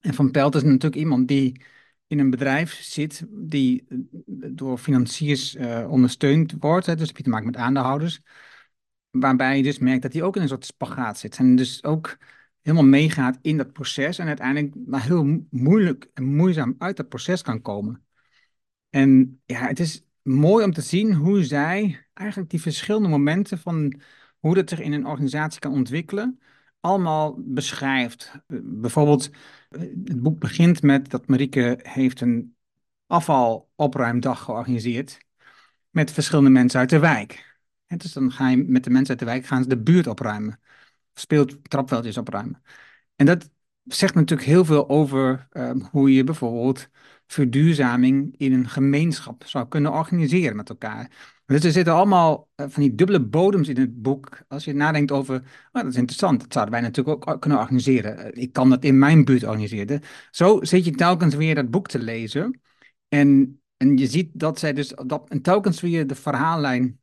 En 0.00 0.14
Van 0.14 0.30
Pelt 0.30 0.54
is 0.54 0.62
natuurlijk 0.62 0.96
iemand 0.96 1.28
die 1.28 1.62
in 2.06 2.18
een 2.18 2.30
bedrijf 2.30 2.72
zit 2.72 3.24
die 3.28 3.84
eh, 3.88 3.98
door 4.50 4.78
financiers 4.78 5.54
uh, 5.54 5.90
ondersteund 5.90 6.54
wordt. 6.58 6.86
Hè, 6.86 6.96
dus 6.96 7.06
heb 7.06 7.16
je 7.16 7.22
te 7.22 7.30
maken 7.30 7.46
met 7.46 7.56
aandeelhouders. 7.56 8.20
Waarbij 9.10 9.56
je 9.56 9.62
dus 9.62 9.78
merkt 9.78 10.02
dat 10.02 10.12
hij 10.12 10.22
ook 10.22 10.36
in 10.36 10.42
een 10.42 10.48
soort 10.48 10.64
spagaat 10.64 11.18
zit. 11.18 11.36
En 11.36 11.56
dus 11.56 11.84
ook 11.84 12.16
helemaal 12.62 12.86
meegaat 12.86 13.38
in 13.42 13.56
dat 13.56 13.72
proces. 13.72 14.18
En 14.18 14.26
uiteindelijk 14.26 14.74
heel 14.90 15.44
moeilijk 15.50 16.10
en 16.14 16.24
moeizaam 16.24 16.74
uit 16.78 16.96
dat 16.96 17.08
proces 17.08 17.42
kan 17.42 17.62
komen. 17.62 18.04
En 18.90 19.40
ja, 19.46 19.66
het 19.66 19.80
is 19.80 20.04
mooi 20.22 20.64
om 20.64 20.72
te 20.72 20.80
zien 20.80 21.14
hoe 21.14 21.44
zij 21.44 22.06
eigenlijk 22.14 22.50
die 22.50 22.60
verschillende 22.60 23.08
momenten 23.08 23.58
van 23.58 24.00
hoe 24.38 24.54
dat 24.54 24.68
zich 24.68 24.80
in 24.80 24.92
een 24.92 25.06
organisatie 25.06 25.60
kan 25.60 25.72
ontwikkelen, 25.72 26.40
allemaal 26.82 27.34
beschrijft. 27.38 28.32
Bijvoorbeeld, 28.62 29.30
het 30.04 30.22
boek 30.22 30.38
begint 30.38 30.82
met 30.82 31.10
dat 31.10 31.26
Marieke 31.26 31.78
heeft 31.82 32.20
een 32.20 32.56
afvalopruimdag 33.06 34.42
georganiseerd 34.42 35.18
met 35.90 36.10
verschillende 36.10 36.50
mensen 36.50 36.80
uit 36.80 36.90
de 36.90 36.98
wijk. 36.98 37.58
En 37.86 37.98
dus 37.98 38.12
dan 38.12 38.32
ga 38.32 38.48
je 38.48 38.56
met 38.56 38.84
de 38.84 38.90
mensen 38.90 39.10
uit 39.10 39.18
de 39.18 39.24
wijk 39.24 39.46
gaan 39.46 39.62
de 39.62 39.78
buurt 39.82 40.06
opruimen. 40.06 40.60
Speelt 41.14 41.70
trapveldjes 41.70 42.16
opruimen. 42.16 42.62
En 43.16 43.26
dat 43.26 43.50
zegt 43.84 44.14
natuurlijk 44.14 44.48
heel 44.48 44.64
veel 44.64 44.88
over 44.88 45.46
ehm, 45.50 45.78
hoe 45.90 46.12
je 46.14 46.24
bijvoorbeeld 46.24 46.88
verduurzaming 47.26 48.34
in 48.36 48.52
een 48.52 48.68
gemeenschap 48.68 49.44
zou 49.46 49.68
kunnen 49.68 49.92
organiseren 49.92 50.56
met 50.56 50.68
elkaar. 50.68 51.10
Dus 51.52 51.64
er 51.64 51.72
zitten 51.72 51.94
allemaal 51.94 52.48
eh, 52.54 52.66
van 52.68 52.82
die 52.82 52.94
dubbele 52.94 53.20
bodems 53.20 53.68
in 53.68 53.76
het 53.80 54.02
boek. 54.02 54.42
Als 54.48 54.64
je 54.64 54.74
nadenkt 54.74 55.10
over, 55.12 55.36
oh, 55.72 55.82
dat 55.82 55.86
is 55.86 55.96
interessant, 55.96 56.40
dat 56.40 56.52
zouden 56.52 56.74
wij 56.74 56.82
natuurlijk 56.82 57.28
ook 57.28 57.40
kunnen 57.40 57.58
organiseren. 57.58 58.18
Eh, 58.18 58.42
ik 58.42 58.52
kan 58.52 58.70
dat 58.70 58.84
in 58.84 58.98
mijn 58.98 59.24
buurt 59.24 59.44
organiseren. 59.44 60.00
Zo 60.30 60.58
zit 60.62 60.84
je 60.84 60.90
telkens 60.90 61.34
weer 61.34 61.54
dat 61.54 61.70
boek 61.70 61.88
te 61.88 61.98
lezen. 61.98 62.60
En, 63.08 63.60
en 63.76 63.96
je 63.96 64.06
ziet 64.06 64.30
dat 64.32 64.58
zij 64.58 64.72
dus 64.72 64.88
dat, 65.06 65.28
en 65.28 65.42
telkens 65.42 65.80
weer 65.80 66.06
de 66.06 66.14
verhaallijn 66.14 67.00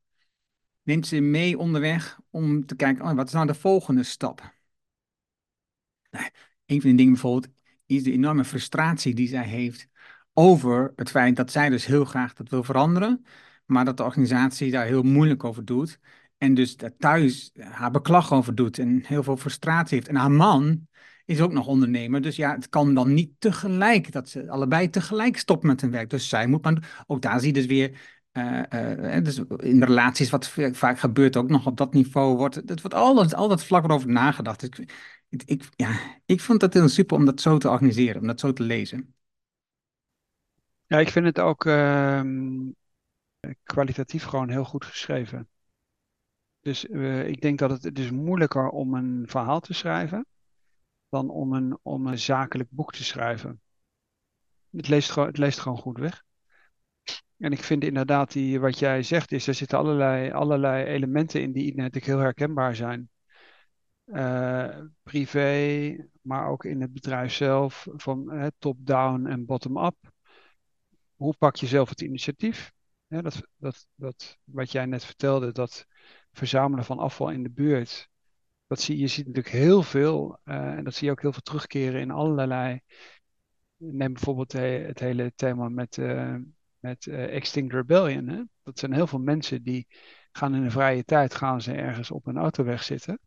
neemt 0.83 1.07
ze 1.07 1.19
mee 1.19 1.57
onderweg 1.57 2.19
om 2.29 2.65
te 2.65 2.75
kijken, 2.75 3.05
oh, 3.05 3.13
wat 3.13 3.27
is 3.27 3.33
nou 3.33 3.47
de 3.47 3.53
volgende 3.53 4.03
stap? 4.03 4.53
Nou, 6.11 6.29
een 6.65 6.81
van 6.81 6.89
de 6.89 6.95
dingen 6.95 7.13
bijvoorbeeld 7.13 7.53
is 7.85 8.03
de 8.03 8.11
enorme 8.11 8.45
frustratie 8.45 9.15
die 9.15 9.27
zij 9.27 9.45
heeft 9.45 9.87
over 10.33 10.93
het 10.95 11.09
feit 11.09 11.35
dat 11.35 11.51
zij 11.51 11.69
dus 11.69 11.85
heel 11.85 12.05
graag 12.05 12.33
dat 12.33 12.49
wil 12.49 12.63
veranderen, 12.63 13.25
maar 13.69 13.85
dat 13.85 13.97
de 13.97 14.03
organisatie 14.03 14.71
daar 14.71 14.85
heel 14.85 15.03
moeilijk 15.03 15.43
over 15.43 15.65
doet. 15.65 15.99
En 16.37 16.53
dus 16.53 16.75
thuis 16.97 17.51
haar 17.59 17.91
beklag 17.91 18.33
over 18.33 18.55
doet 18.55 18.79
en 18.79 19.01
heel 19.05 19.23
veel 19.23 19.37
frustratie 19.37 19.97
heeft. 19.97 20.07
En 20.07 20.15
haar 20.15 20.31
man 20.31 20.87
is 21.25 21.41
ook 21.41 21.51
nog 21.51 21.67
ondernemer. 21.67 22.21
Dus 22.21 22.35
ja, 22.35 22.55
het 22.55 22.69
kan 22.69 22.93
dan 22.93 23.13
niet 23.13 23.31
tegelijk, 23.39 24.11
dat 24.11 24.29
ze 24.29 24.49
allebei 24.49 24.89
tegelijk 24.89 25.37
stoppen 25.37 25.67
met 25.67 25.81
hun 25.81 25.91
werk. 25.91 26.09
Dus 26.09 26.29
zij 26.29 26.47
moet 26.47 26.63
maar, 26.63 27.03
ook 27.07 27.21
daar 27.21 27.39
zie 27.39 27.47
je 27.47 27.53
dus 27.53 27.65
weer, 27.65 27.99
uh, 28.33 28.61
uh, 28.73 29.23
dus 29.23 29.41
in 29.57 29.83
relaties 29.83 30.29
wat 30.29 30.49
vaak 30.71 30.99
gebeurt 30.99 31.37
ook 31.37 31.49
nog 31.49 31.65
op 31.65 31.77
dat 31.77 31.93
niveau, 31.93 32.37
wordt, 32.37 32.55
het 32.55 32.81
wordt 32.81 32.93
altijd, 32.93 33.33
altijd 33.33 33.63
vlak 33.63 33.91
over 33.91 34.09
nagedacht. 34.09 34.63
Ik, 34.63 34.87
ik, 35.45 35.69
ja, 35.75 35.99
ik 36.25 36.41
vond 36.41 36.59
dat 36.59 36.73
heel 36.73 36.89
super 36.89 37.17
om 37.17 37.25
dat 37.25 37.41
zo 37.41 37.57
te 37.57 37.69
organiseren, 37.69 38.21
om 38.21 38.27
dat 38.27 38.39
zo 38.39 38.53
te 38.53 38.63
lezen. 38.63 39.13
Ja, 40.87 40.99
ik 40.99 41.09
vind 41.09 41.25
het 41.25 41.39
ook 41.39 41.65
ehm, 41.65 42.69
kwalitatief 43.63 44.23
gewoon 44.23 44.49
heel 44.49 44.65
goed 44.65 44.85
geschreven. 44.85 45.49
Dus 46.59 46.85
uh, 46.85 47.27
ik 47.27 47.41
denk 47.41 47.59
dat 47.59 47.69
het, 47.69 47.83
het 47.83 47.99
is 47.99 48.11
moeilijker 48.11 48.69
om 48.69 48.93
een 48.93 49.23
verhaal 49.27 49.59
te 49.59 49.73
schrijven 49.73 50.25
dan 51.09 51.29
om 51.29 51.53
een, 51.53 51.79
om 51.81 52.07
een 52.07 52.19
zakelijk 52.19 52.69
boek 52.71 52.91
te 52.91 53.03
schrijven. 53.03 53.61
Het 54.71 54.87
leest, 54.87 55.11
gewoon, 55.11 55.27
het 55.27 55.37
leest 55.37 55.59
gewoon 55.59 55.77
goed 55.77 55.97
weg. 55.97 56.23
En 57.37 57.51
ik 57.51 57.63
vind 57.63 57.83
inderdaad, 57.83 58.31
die, 58.31 58.59
wat 58.59 58.79
jij 58.79 59.03
zegt, 59.03 59.31
is 59.31 59.47
er 59.47 59.53
zitten 59.53 59.77
allerlei, 59.77 60.31
allerlei 60.31 60.85
elementen 60.85 61.41
in 61.41 61.51
die 61.51 61.75
natuurlijk 61.75 62.05
heel 62.05 62.17
herkenbaar 62.17 62.75
zijn. 62.75 63.09
Uh, 64.05 64.79
privé, 65.03 65.95
maar 66.21 66.47
ook 66.47 66.65
in 66.65 66.81
het 66.81 66.93
bedrijf 66.93 67.33
zelf, 67.33 67.87
van 67.91 68.51
top-down 68.57 69.25
en 69.25 69.45
bottom-up. 69.45 69.95
Hoe 71.15 71.35
pak 71.37 71.55
je 71.55 71.67
zelf 71.67 71.89
het 71.89 72.01
initiatief? 72.01 72.71
Dat, 73.09 73.41
dat, 73.57 73.87
dat, 73.95 74.37
wat 74.43 74.71
jij 74.71 74.85
net 74.85 75.05
vertelde, 75.05 75.51
dat 75.51 75.85
verzamelen 76.31 76.85
van 76.85 76.99
afval 76.99 77.29
in 77.29 77.43
de 77.43 77.49
buurt, 77.49 78.09
dat 78.67 78.81
zie 78.81 78.97
je 78.97 79.07
ziet 79.07 79.27
natuurlijk 79.27 79.55
heel 79.55 79.83
veel, 79.83 80.39
uh, 80.45 80.55
en 80.55 80.83
dat 80.83 80.93
zie 80.93 81.05
je 81.05 81.11
ook 81.11 81.21
heel 81.21 81.31
veel 81.31 81.41
terugkeren 81.41 82.01
in 82.01 82.11
allerlei. 82.11 82.79
Neem 83.77 84.13
bijvoorbeeld 84.13 84.51
het 84.51 84.99
hele 84.99 85.31
thema 85.35 85.69
met, 85.69 85.97
uh, 85.97 86.35
met 86.79 87.05
uh, 87.05 87.35
Extinct 87.35 87.73
Rebellion. 87.73 88.27
Hè? 88.27 88.41
Dat 88.63 88.79
zijn 88.79 88.93
heel 88.93 89.07
veel 89.07 89.19
mensen 89.19 89.63
die 89.63 89.87
gaan 90.31 90.55
in 90.55 90.63
de 90.63 90.69
vrije 90.69 91.03
tijd 91.03 91.35
gaan 91.35 91.61
ze 91.61 91.73
ergens 91.73 92.11
op 92.11 92.27
een 92.27 92.37
autoweg 92.37 92.83
zitten, 92.83 93.19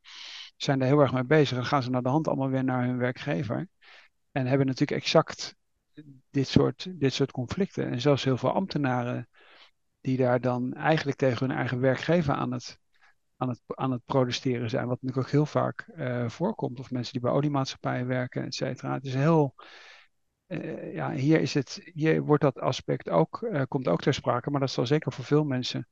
zijn 0.57 0.81
er 0.81 0.87
heel 0.87 1.01
erg 1.01 1.13
mee 1.13 1.25
bezig 1.25 1.59
en 1.59 1.65
gaan 1.65 1.83
ze 1.83 1.91
naar 1.91 2.03
de 2.03 2.09
hand 2.09 2.29
allemaal 2.29 2.49
weer 2.49 2.65
naar 2.65 2.85
hun 2.85 2.99
werkgever. 2.99 3.69
En 4.31 4.47
hebben 4.47 4.67
natuurlijk 4.67 5.01
exact 5.01 5.55
dit 6.31 6.49
soort, 6.49 7.01
dit 7.01 7.13
soort 7.13 7.31
conflicten. 7.31 7.91
En 7.91 8.01
zelfs 8.01 8.25
heel 8.25 8.37
veel 8.37 8.53
ambtenaren 8.53 9.29
die 10.03 10.17
daar 10.17 10.41
dan 10.41 10.75
eigenlijk 10.75 11.19
tegen 11.19 11.47
hun 11.47 11.57
eigen 11.57 11.81
werkgever 11.81 12.35
aan 12.35 12.53
het, 12.53 12.79
aan 13.37 13.49
het, 13.49 13.61
aan 13.67 13.91
het 13.91 14.05
protesteren 14.05 14.71
zijn. 14.71 14.87
Wat 14.87 15.03
natuurlijk 15.03 15.27
ook 15.27 15.33
heel 15.33 15.47
vaak 15.47 15.89
uh, 15.97 16.29
voorkomt. 16.29 16.81
Of 16.81 16.91
mensen 16.91 17.13
die 17.13 17.23
bij 17.23 17.31
oliemaatschappijen 17.31 18.07
werken, 18.07 18.45
et 18.45 18.55
cetera. 18.55 18.95
Het 18.95 19.05
is 19.05 19.15
heel. 19.15 19.55
Uh, 20.47 20.95
ja, 20.95 21.13
hier, 21.13 21.41
is 21.41 21.55
het, 21.55 21.91
hier 21.95 22.23
wordt 22.23 22.43
dat 22.43 22.61
aspect 22.61 23.09
ook, 23.09 23.41
uh, 23.43 23.63
komt 23.69 23.89
ook 23.89 24.01
ter 24.01 24.15
sprake, 24.15 24.51
maar 24.51 24.61
dat 24.61 24.71
zal 24.71 24.87
zeker 24.87 25.13
voor 25.13 25.25
veel 25.25 25.45
mensen 25.45 25.89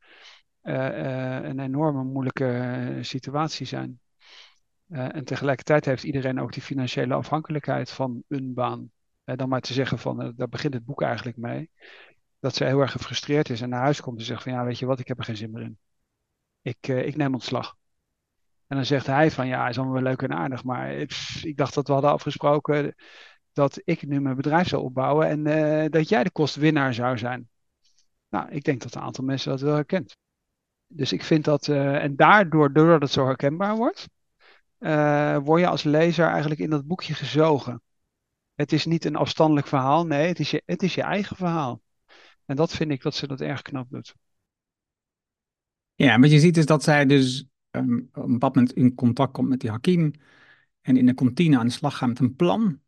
een 0.62 1.58
enorme 1.60 2.04
moeilijke 2.04 2.98
situatie 3.00 3.66
zijn. 3.66 4.00
en 4.88 5.24
tegelijkertijd 5.24 5.84
heeft 5.84 6.02
iedereen 6.02 6.40
ook 6.40 6.52
die 6.52 6.62
financiële 6.62 7.14
afhankelijkheid 7.14 7.90
van 7.90 8.22
een 8.28 8.54
baan. 8.54 8.90
dan 9.24 9.48
maar 9.48 9.60
te 9.60 9.72
zeggen 9.72 9.98
van, 9.98 10.32
daar 10.36 10.48
begint 10.48 10.74
het 10.74 10.84
boek 10.84 11.02
eigenlijk 11.02 11.36
mee 11.36 11.70
dat 12.40 12.54
ze 12.54 12.64
heel 12.64 12.80
erg 12.80 12.92
gefrustreerd 12.92 13.50
is 13.50 13.60
en 13.60 13.68
naar 13.68 13.80
huis 13.80 14.00
komt 14.00 14.18
en 14.18 14.24
zegt 14.24 14.42
van 14.42 14.52
ja, 14.52 14.64
weet 14.64 14.78
je 14.78 14.86
wat, 14.86 14.98
ik 14.98 15.08
heb 15.08 15.18
er 15.18 15.24
geen 15.24 15.36
zin 15.36 15.50
meer 15.50 15.62
in. 15.62 15.78
Ik, 16.62 16.88
uh, 16.88 17.06
ik 17.06 17.16
neem 17.16 17.34
ontslag. 17.34 17.76
En 18.66 18.76
dan 18.76 18.84
zegt 18.84 19.06
hij 19.06 19.30
van 19.30 19.46
ja, 19.46 19.68
is 19.68 19.76
allemaal 19.76 19.94
wel 19.94 20.02
leuk 20.02 20.22
en 20.22 20.32
aardig, 20.32 20.64
maar 20.64 20.92
ik 21.42 21.56
dacht 21.56 21.74
dat 21.74 21.86
we 21.86 21.92
hadden 21.92 22.10
afgesproken 22.10 22.94
dat 23.52 23.80
ik 23.84 24.06
nu 24.06 24.20
mijn 24.20 24.36
bedrijf 24.36 24.68
zou 24.68 24.82
opbouwen 24.82 25.28
en 25.28 25.46
uh, 25.46 25.90
dat 25.90 26.08
jij 26.08 26.24
de 26.24 26.30
kostwinnaar 26.30 26.94
zou 26.94 27.18
zijn. 27.18 27.48
Nou, 28.28 28.50
ik 28.50 28.64
denk 28.64 28.82
dat 28.82 28.94
een 28.94 29.02
aantal 29.02 29.24
mensen 29.24 29.50
dat 29.50 29.60
wel 29.60 29.74
herkent. 29.74 30.16
Dus 30.86 31.12
ik 31.12 31.24
vind 31.24 31.44
dat, 31.44 31.68
en 31.68 32.16
daardoor, 32.16 32.72
doordat 32.72 33.02
het 33.02 33.10
zo 33.10 33.26
herkenbaar 33.26 33.76
wordt, 33.76 34.08
word 35.44 35.60
je 35.60 35.66
als 35.66 35.82
lezer 35.82 36.26
eigenlijk 36.26 36.60
in 36.60 36.70
dat 36.70 36.86
boekje 36.86 37.14
gezogen. 37.14 37.82
Het 38.54 38.72
is 38.72 38.84
niet 38.84 39.04
een 39.04 39.16
afstandelijk 39.16 39.66
verhaal, 39.66 40.06
nee, 40.06 40.28
het 40.28 40.38
is 40.38 40.50
je, 40.50 40.62
het 40.66 40.82
is 40.82 40.94
je 40.94 41.02
eigen 41.02 41.36
verhaal. 41.36 41.80
En 42.50 42.56
dat 42.56 42.72
vind 42.72 42.90
ik 42.90 43.02
dat 43.02 43.14
ze 43.14 43.26
dat 43.26 43.40
erg 43.40 43.62
knap 43.62 43.90
doet. 43.90 44.14
Ja, 45.94 46.18
wat 46.18 46.30
je 46.30 46.38
ziet 46.38 46.56
is 46.56 46.66
dat 46.66 46.82
zij 46.82 47.06
dus 47.06 47.48
um, 47.70 48.08
op 48.12 48.24
een 48.24 48.32
bepaald 48.32 48.54
moment 48.54 48.74
in 48.74 48.94
contact 48.94 49.32
komt 49.32 49.48
met 49.48 49.60
die 49.60 49.70
Hakim. 49.70 50.12
En 50.80 50.96
in 50.96 51.06
de 51.06 51.14
kantine 51.14 51.58
aan 51.58 51.66
de 51.66 51.72
slag 51.72 51.96
gaat 51.96 52.08
met 52.08 52.18
een 52.18 52.36
plan. 52.36 52.80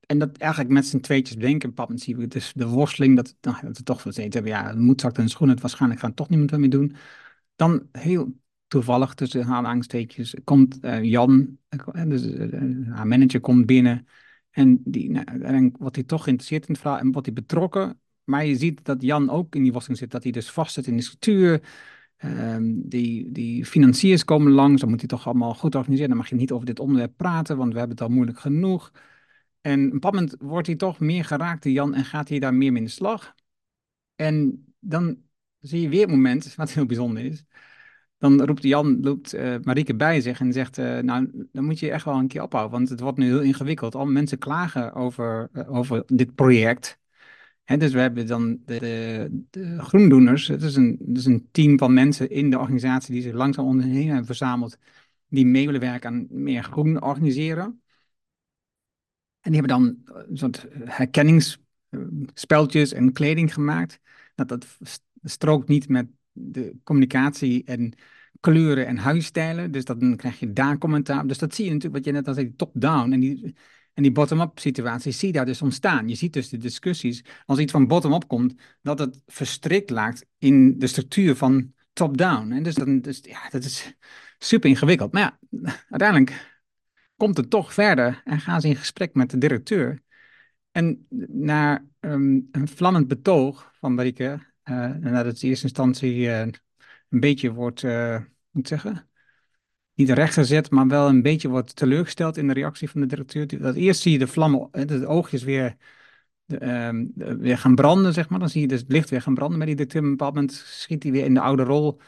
En 0.00 0.18
dat 0.18 0.36
eigenlijk 0.36 0.72
met 0.72 0.86
z'n 0.86 1.00
tweetjes 1.00 1.36
bedenken. 1.36 1.68
Op 1.68 1.78
een 1.78 1.84
moment 1.84 2.02
zien 2.02 2.16
we 2.16 2.26
dus 2.26 2.52
de 2.52 2.66
worsteling. 2.66 3.16
Dat, 3.16 3.36
nou, 3.40 3.56
dat 3.62 3.76
we 3.76 3.82
toch 3.82 4.00
steeds 4.00 4.34
hebben. 4.34 4.52
Ja, 4.52 4.74
moet 4.76 5.00
zakt 5.00 5.18
en 5.18 5.28
schoenen. 5.28 5.54
Het 5.54 5.64
waarschijnlijk 5.64 6.00
gaat 6.00 6.16
toch 6.16 6.28
niemand 6.28 6.52
ermee 6.52 6.68
doen. 6.68 6.96
Dan 7.56 7.88
heel 7.92 8.36
toevallig 8.66 9.14
tussen 9.14 9.44
aanhalingstekens 9.44 10.34
komt 10.44 10.84
uh, 10.84 11.02
Jan, 11.02 11.58
uh, 11.94 12.04
dus, 12.08 12.26
uh, 12.26 12.94
haar 12.94 13.06
manager, 13.06 13.40
komt 13.40 13.66
binnen. 13.66 14.06
En 14.50 14.80
die, 14.84 15.10
nou, 15.10 15.72
wordt 15.78 15.96
hij 15.96 16.04
toch 16.04 16.22
geïnteresseerd 16.22 16.66
in 16.66 16.72
het 16.72 16.82
verhaal 16.82 16.98
en 16.98 17.12
wordt 17.12 17.26
hij 17.26 17.34
betrokken. 17.34 17.98
Maar 18.24 18.46
je 18.46 18.56
ziet 18.56 18.84
dat 18.84 19.02
Jan 19.02 19.30
ook 19.30 19.54
in 19.54 19.62
die 19.62 19.72
worsteling 19.72 20.00
zit, 20.00 20.10
dat 20.10 20.22
hij 20.22 20.32
dus 20.32 20.50
vast 20.50 20.74
zit 20.74 20.86
in 20.86 20.96
de 20.96 21.02
structuur. 21.02 21.62
Um, 22.24 22.88
die, 22.88 23.32
die 23.32 23.64
financiers 23.64 24.24
komen 24.24 24.52
langs, 24.52 24.80
dan 24.80 24.90
moet 24.90 25.00
hij 25.00 25.08
toch 25.08 25.26
allemaal 25.26 25.54
goed 25.54 25.74
organiseren. 25.74 26.08
Dan 26.08 26.18
mag 26.18 26.28
je 26.28 26.34
niet 26.34 26.52
over 26.52 26.66
dit 26.66 26.80
onderwerp 26.80 27.16
praten, 27.16 27.56
want 27.56 27.72
we 27.72 27.78
hebben 27.78 27.96
het 27.96 28.06
al 28.06 28.14
moeilijk 28.14 28.38
genoeg. 28.38 28.92
En 29.60 29.86
op 29.86 29.92
een 29.92 29.98
moment 30.00 30.36
wordt 30.38 30.66
hij 30.66 30.76
toch 30.76 31.00
meer 31.00 31.24
geraakt, 31.24 31.64
Jan, 31.64 31.94
en 31.94 32.04
gaat 32.04 32.28
hij 32.28 32.38
daar 32.38 32.54
meer 32.54 32.72
mee 32.72 32.80
in 32.80 32.86
de 32.86 32.92
slag. 32.92 33.34
En 34.16 34.64
dan 34.78 35.18
zie 35.60 35.80
je 35.80 35.88
weer 35.88 36.02
een 36.02 36.10
moment, 36.10 36.54
wat 36.56 36.72
heel 36.72 36.86
bijzonder 36.86 37.24
is. 37.24 37.44
Dan 38.18 38.42
roept 38.42 38.62
Jan, 38.62 38.98
roept 39.02 39.34
uh, 39.34 39.56
Marieke 39.62 39.94
bij 39.94 40.20
zich 40.20 40.40
en 40.40 40.52
zegt, 40.52 40.78
uh, 40.78 40.98
nou, 40.98 41.46
dan 41.52 41.64
moet 41.64 41.78
je 41.78 41.90
echt 41.90 42.04
wel 42.04 42.14
een 42.14 42.28
keer 42.28 42.42
ophouden, 42.42 42.72
want 42.72 42.88
het 42.88 43.00
wordt 43.00 43.18
nu 43.18 43.26
heel 43.26 43.40
ingewikkeld. 43.40 43.94
Al 43.94 44.06
mensen 44.06 44.38
klagen 44.38 44.92
over, 44.92 45.48
uh, 45.52 45.74
over 45.74 46.02
dit 46.06 46.34
project 46.34 46.98
dus 47.64 47.92
we 47.92 48.00
hebben 48.00 48.26
dan 48.26 48.58
de, 48.64 49.28
de, 49.50 49.78
groendoeners. 49.78 50.48
Het 50.48 50.62
is, 50.62 50.76
een, 50.76 50.98
het 51.06 51.18
is 51.18 51.24
een 51.24 51.48
team 51.50 51.78
van 51.78 51.92
mensen 51.92 52.30
in 52.30 52.50
de 52.50 52.58
organisatie 52.58 53.14
die 53.14 53.22
zich 53.22 53.32
langzaam 53.32 53.66
onderheen 53.66 54.06
hebben 54.06 54.26
verzameld. 54.26 54.78
Die 55.28 55.46
mee 55.46 55.66
willen 55.66 55.80
werken 55.80 56.10
aan 56.10 56.26
meer 56.30 56.62
groen 56.62 57.02
organiseren. 57.02 57.82
En 59.40 59.52
die 59.52 59.60
hebben 59.60 59.78
dan 59.78 59.96
een 60.28 60.36
soort 60.36 60.66
herkenningsspeltjes 60.84 62.92
en 62.92 63.12
kleding 63.12 63.54
gemaakt. 63.54 64.00
Dat, 64.34 64.48
dat 64.48 64.78
strookt 65.22 65.68
niet 65.68 65.88
met 65.88 66.06
de 66.32 66.76
communicatie 66.82 67.64
en 67.64 67.92
kleuren 68.40 68.86
en 68.86 68.96
huisstijlen. 68.96 69.70
Dus 69.70 69.84
dan 69.84 70.16
krijg 70.16 70.40
je 70.40 70.52
daar 70.52 70.78
commentaar. 70.78 71.26
Dus 71.26 71.38
dat 71.38 71.54
zie 71.54 71.64
je 71.64 71.70
natuurlijk, 71.70 72.04
wat 72.04 72.04
je 72.04 72.20
net 72.20 72.28
al 72.28 72.34
zei, 72.34 72.56
top-down. 72.56 73.12
En 73.12 73.20
die, 73.20 73.54
En 73.94 74.02
die 74.02 74.12
bottom-up 74.12 74.58
situaties 74.58 75.18
zie 75.18 75.28
je 75.28 75.34
daar 75.34 75.46
dus 75.46 75.62
ontstaan. 75.62 76.08
Je 76.08 76.14
ziet 76.14 76.32
dus 76.32 76.48
de 76.48 76.56
discussies, 76.56 77.24
als 77.46 77.58
iets 77.58 77.72
van 77.72 77.86
bottom-up 77.86 78.26
komt, 78.26 78.54
dat 78.82 78.98
het 78.98 79.22
verstrikt 79.26 79.90
laat 79.90 80.24
in 80.38 80.78
de 80.78 80.86
structuur 80.86 81.36
van 81.36 81.72
top-down. 81.92 82.52
En 82.52 82.62
dus, 82.62 82.74
dus 82.74 83.20
ja, 83.22 83.48
dat 83.50 83.64
is 83.64 83.96
super 84.38 84.70
ingewikkeld. 84.70 85.12
Maar 85.12 85.22
ja, 85.22 85.38
uiteindelijk 85.88 86.56
komt 87.16 87.36
het 87.36 87.50
toch 87.50 87.74
verder 87.74 88.22
en 88.24 88.40
gaan 88.40 88.60
ze 88.60 88.68
in 88.68 88.76
gesprek 88.76 89.14
met 89.14 89.30
de 89.30 89.38
directeur. 89.38 90.02
En 90.70 91.06
na 91.28 91.84
ehm, 92.00 92.40
een 92.50 92.68
vlammend 92.68 93.08
betoog 93.08 93.72
van 93.78 93.94
Marieke, 93.94 94.38
uh, 94.64 94.94
nadat 94.94 95.24
het 95.24 95.42
in 95.42 95.48
eerste 95.48 95.64
instantie 95.64 96.16
uh, 96.16 96.40
een 96.40 97.20
beetje 97.20 97.52
wordt, 97.52 97.82
uh, 97.82 98.20
moet 98.50 98.68
zeggen, 98.68 99.08
niet 99.94 100.10
rechtgezet, 100.10 100.70
maar 100.70 100.88
wel 100.88 101.08
een 101.08 101.22
beetje 101.22 101.48
wordt 101.48 101.76
teleurgesteld 101.76 102.36
in 102.36 102.46
de 102.46 102.52
reactie 102.52 102.90
van 102.90 103.00
de 103.00 103.06
directeur. 103.06 103.58
Dat 103.58 103.74
eerst 103.74 104.00
zie 104.00 104.12
je 104.12 104.18
de 104.18 104.26
vlammen, 104.26 104.68
de 104.86 105.06
oogjes 105.06 105.42
weer, 105.42 105.76
de, 106.44 106.66
um, 106.86 107.12
weer 107.14 107.58
gaan 107.58 107.74
branden, 107.74 108.12
zeg 108.12 108.28
maar. 108.28 108.38
Dan 108.38 108.48
zie 108.48 108.60
je 108.60 108.68
dus 108.68 108.80
het 108.80 108.92
licht 108.92 109.10
weer 109.10 109.22
gaan 109.22 109.34
branden 109.34 109.58
bij 109.58 109.66
die 109.66 109.76
directeur. 109.76 110.00
Op 110.00 110.06
een 110.06 110.16
bepaald 110.16 110.34
moment 110.34 110.52
schiet 110.52 111.02
hij 111.02 111.12
weer 111.12 111.24
in 111.24 111.34
de 111.34 111.40
oude 111.40 111.62
rol. 111.62 112.00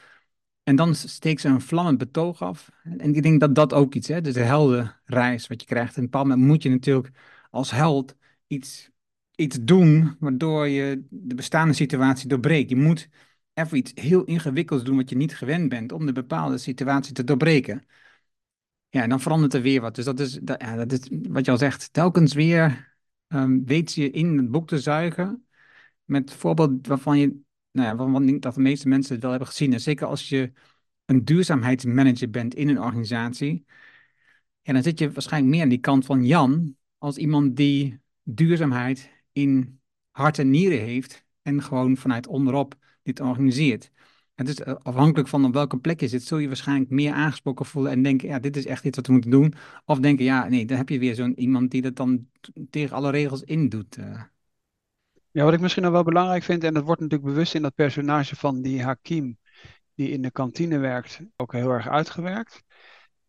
En 0.62 0.76
dan 0.76 0.94
steekt 0.94 1.40
ze 1.40 1.48
een 1.48 1.60
vlammend 1.60 1.98
betoog 1.98 2.42
af. 2.42 2.70
En 2.82 3.14
ik 3.14 3.22
denk 3.22 3.40
dat 3.40 3.54
dat 3.54 3.72
ook 3.72 3.94
iets, 3.94 4.08
hè, 4.08 4.20
dus 4.20 4.34
de 4.34 4.40
heldenreis 4.40 5.46
wat 5.46 5.60
je 5.60 5.66
krijgt. 5.66 5.96
En 5.96 5.96
op 5.96 6.04
een 6.04 6.04
bepaald 6.04 6.26
moment 6.28 6.46
moet 6.46 6.62
je 6.62 6.70
natuurlijk 6.70 7.10
als 7.50 7.70
held 7.70 8.16
iets, 8.46 8.90
iets 9.34 9.58
doen 9.60 10.16
waardoor 10.20 10.68
je 10.68 11.06
de 11.10 11.34
bestaande 11.34 11.74
situatie 11.74 12.28
doorbreekt. 12.28 12.70
Je 12.70 12.76
moet 12.76 13.08
even 13.56 13.76
iets 13.76 13.92
heel 13.94 14.24
ingewikkelds 14.24 14.84
doen 14.84 14.96
wat 14.96 15.10
je 15.10 15.16
niet 15.16 15.36
gewend 15.36 15.68
bent 15.68 15.92
om 15.92 16.06
de 16.06 16.12
bepaalde 16.12 16.58
situatie 16.58 17.12
te 17.12 17.24
doorbreken. 17.24 17.86
Ja, 18.88 19.02
en 19.02 19.08
dan 19.08 19.20
verandert 19.20 19.54
er 19.54 19.62
weer 19.62 19.80
wat. 19.80 19.94
Dus 19.94 20.04
dat 20.04 20.20
is, 20.20 20.38
dat, 20.42 20.60
ja, 20.62 20.84
dat 20.84 21.08
wat 21.10 21.44
je 21.44 21.50
al 21.50 21.58
zegt, 21.58 21.92
telkens 21.92 22.34
weer 22.34 22.94
um, 23.28 23.64
weet 23.64 23.92
je 23.92 24.10
in 24.10 24.36
het 24.36 24.50
boek 24.50 24.68
te 24.68 24.78
zuigen 24.78 25.46
met 26.04 26.32
voorbeeld 26.32 26.86
waarvan 26.86 27.18
je, 27.18 27.26
nou 27.70 27.88
ja, 27.88 27.96
waarvan 27.96 28.28
ik 28.28 28.42
dat 28.42 28.54
de 28.54 28.60
meeste 28.60 28.88
mensen 28.88 29.12
het 29.12 29.22
wel 29.22 29.30
hebben 29.30 29.48
gezien. 29.48 29.72
En 29.72 29.80
zeker 29.80 30.06
als 30.06 30.28
je 30.28 30.52
een 31.04 31.24
duurzaamheidsmanager 31.24 32.30
bent 32.30 32.54
in 32.54 32.68
een 32.68 32.80
organisatie, 32.80 33.64
ja, 34.62 34.72
dan 34.72 34.82
zit 34.82 34.98
je 34.98 35.12
waarschijnlijk 35.12 35.52
meer 35.52 35.62
aan 35.62 35.68
die 35.68 35.78
kant 35.78 36.04
van 36.04 36.26
Jan 36.26 36.76
als 36.98 37.16
iemand 37.16 37.56
die 37.56 38.00
duurzaamheid 38.22 39.10
in 39.32 39.80
hart 40.10 40.38
en 40.38 40.50
nieren 40.50 40.80
heeft 40.80 41.26
en 41.42 41.62
gewoon 41.62 41.96
vanuit 41.96 42.26
onderop 42.26 42.76
dit 43.06 43.20
organiseert. 43.20 43.90
Het 44.34 44.48
is 44.48 44.60
eh, 44.60 44.74
afhankelijk 44.82 45.28
van 45.28 45.44
op 45.44 45.52
welke 45.52 45.78
plek 45.78 46.00
je 46.00 46.08
zit, 46.08 46.22
zul 46.22 46.38
je 46.38 46.46
waarschijnlijk 46.46 46.90
meer 46.90 47.12
aangesproken 47.12 47.66
voelen 47.66 47.92
en 47.92 48.02
denken, 48.02 48.28
ja, 48.28 48.38
dit 48.38 48.56
is 48.56 48.66
echt 48.66 48.84
iets 48.84 48.96
wat 48.96 49.06
we 49.06 49.12
moeten 49.12 49.30
doen. 49.30 49.54
Of 49.84 49.98
denken, 49.98 50.24
ja, 50.24 50.48
nee, 50.48 50.66
dan 50.66 50.76
heb 50.76 50.88
je 50.88 50.98
weer 50.98 51.14
zo'n 51.14 51.40
iemand 51.40 51.70
die 51.70 51.82
dat 51.82 51.96
dan 51.96 52.28
tegen 52.70 52.96
alle 52.96 53.10
regels 53.10 53.42
in 53.42 53.68
doet. 53.68 53.96
Eh. 53.96 54.22
Ja, 55.30 55.44
wat 55.44 55.52
ik 55.52 55.60
misschien 55.60 55.82
nog 55.82 55.92
wel 55.92 56.02
belangrijk 56.02 56.42
vind, 56.42 56.64
en 56.64 56.74
dat 56.74 56.84
wordt 56.84 57.00
natuurlijk 57.00 57.30
bewust 57.30 57.54
in 57.54 57.62
dat 57.62 57.74
personage 57.74 58.36
van 58.36 58.62
die 58.62 58.82
Hakim, 58.82 59.38
die 59.94 60.10
in 60.10 60.22
de 60.22 60.30
kantine 60.30 60.78
werkt, 60.78 61.20
ook 61.36 61.52
heel 61.52 61.70
erg 61.70 61.88
uitgewerkt, 61.88 62.62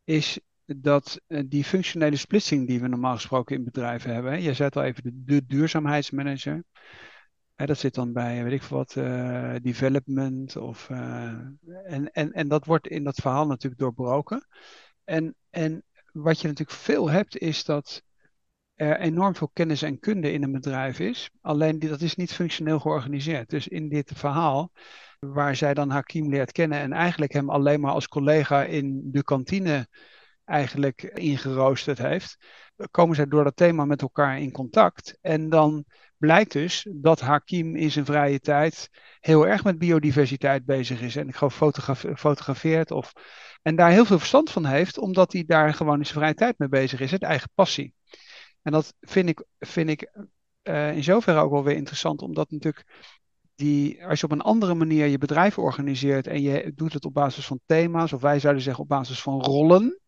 is 0.03 0.39
dat 0.65 1.21
eh, 1.27 1.43
die 1.45 1.63
functionele 1.63 2.15
splitsing 2.15 2.67
die 2.67 2.79
we 2.79 2.87
normaal 2.87 3.15
gesproken 3.15 3.55
in 3.55 3.63
bedrijven 3.63 4.13
hebben. 4.13 4.41
Zei 4.41 4.67
het 4.67 4.75
al 4.75 4.83
even, 4.83 5.23
de 5.25 5.45
duurzaamheidsmanager. 5.45 6.63
Dat 7.65 7.77
zit 7.77 7.95
dan 7.95 8.13
bij, 8.13 8.43
weet 8.43 8.53
ik 8.53 8.63
veel 8.63 8.77
wat, 8.77 8.95
uh, 8.95 9.55
development. 9.61 10.55
Of, 10.55 10.89
uh, 10.89 10.97
en, 11.83 12.11
en, 12.11 12.31
en 12.31 12.47
dat 12.47 12.65
wordt 12.65 12.87
in 12.87 13.03
dat 13.03 13.15
verhaal 13.15 13.47
natuurlijk 13.47 13.81
doorbroken. 13.81 14.47
En, 15.03 15.35
en 15.49 15.83
wat 16.11 16.41
je 16.41 16.47
natuurlijk 16.47 16.77
veel 16.77 17.09
hebt, 17.09 17.37
is 17.37 17.63
dat 17.63 18.03
er 18.73 18.99
enorm 18.99 19.35
veel 19.35 19.49
kennis 19.53 19.81
en 19.81 19.99
kunde 19.99 20.31
in 20.31 20.43
een 20.43 20.51
bedrijf 20.51 20.99
is. 20.99 21.29
Alleen 21.41 21.79
die, 21.79 21.89
dat 21.89 22.01
is 22.01 22.15
niet 22.15 22.33
functioneel 22.33 22.79
georganiseerd. 22.79 23.49
Dus 23.49 23.67
in 23.67 23.89
dit 23.89 24.11
verhaal, 24.15 24.71
waar 25.19 25.55
zij 25.55 25.73
dan 25.73 25.89
Hakim 25.89 26.29
leert 26.29 26.51
kennen 26.51 26.79
en 26.79 26.93
eigenlijk 26.93 27.33
hem 27.33 27.49
alleen 27.49 27.79
maar 27.79 27.91
als 27.91 28.07
collega 28.07 28.63
in 28.63 29.11
de 29.11 29.23
kantine 29.23 29.87
eigenlijk 30.45 31.03
ingeroosterd 31.03 31.97
heeft, 31.97 32.37
komen 32.91 33.15
zij 33.15 33.27
door 33.27 33.43
dat 33.43 33.55
thema 33.55 33.85
met 33.85 34.01
elkaar 34.01 34.39
in 34.39 34.51
contact. 34.51 35.17
En 35.21 35.49
dan 35.49 35.85
blijkt 36.17 36.51
dus 36.51 36.87
dat 36.91 37.19
Hakim 37.19 37.75
in 37.75 37.91
zijn 37.91 38.05
vrije 38.05 38.39
tijd 38.39 38.89
heel 39.19 39.47
erg 39.47 39.63
met 39.63 39.77
biodiversiteit 39.77 40.65
bezig 40.65 41.01
is. 41.01 41.15
En 41.15 41.27
ik 41.27 41.35
fotografeert 42.15 42.91
of, 42.91 43.13
en 43.61 43.75
daar 43.75 43.91
heel 43.91 44.05
veel 44.05 44.19
verstand 44.19 44.51
van 44.51 44.65
heeft, 44.65 44.97
omdat 44.97 45.33
hij 45.33 45.43
daar 45.47 45.73
gewoon 45.73 45.97
in 45.97 46.05
zijn 46.05 46.17
vrije 46.19 46.33
tijd 46.33 46.57
mee 46.57 46.69
bezig 46.69 46.99
is, 46.99 47.11
het 47.11 47.23
eigen 47.23 47.49
passie. 47.53 47.93
En 48.61 48.71
dat 48.71 48.93
vind 48.99 49.29
ik, 49.29 49.45
vind 49.59 49.89
ik 49.89 50.11
uh, 50.63 50.95
in 50.95 51.03
zoverre 51.03 51.39
ook 51.39 51.51
wel 51.51 51.63
weer 51.63 51.75
interessant, 51.75 52.21
omdat 52.21 52.51
natuurlijk 52.51 52.85
die, 53.55 54.05
als 54.05 54.19
je 54.19 54.25
op 54.25 54.31
een 54.31 54.41
andere 54.41 54.73
manier 54.73 55.05
je 55.05 55.17
bedrijf 55.17 55.57
organiseert 55.57 56.27
en 56.27 56.41
je 56.41 56.71
doet 56.75 56.93
het 56.93 57.05
op 57.05 57.13
basis 57.13 57.45
van 57.45 57.59
thema's, 57.65 58.13
of 58.13 58.21
wij 58.21 58.39
zouden 58.39 58.63
zeggen 58.63 58.83
op 58.83 58.89
basis 58.89 59.21
van 59.21 59.41
rollen, 59.41 59.99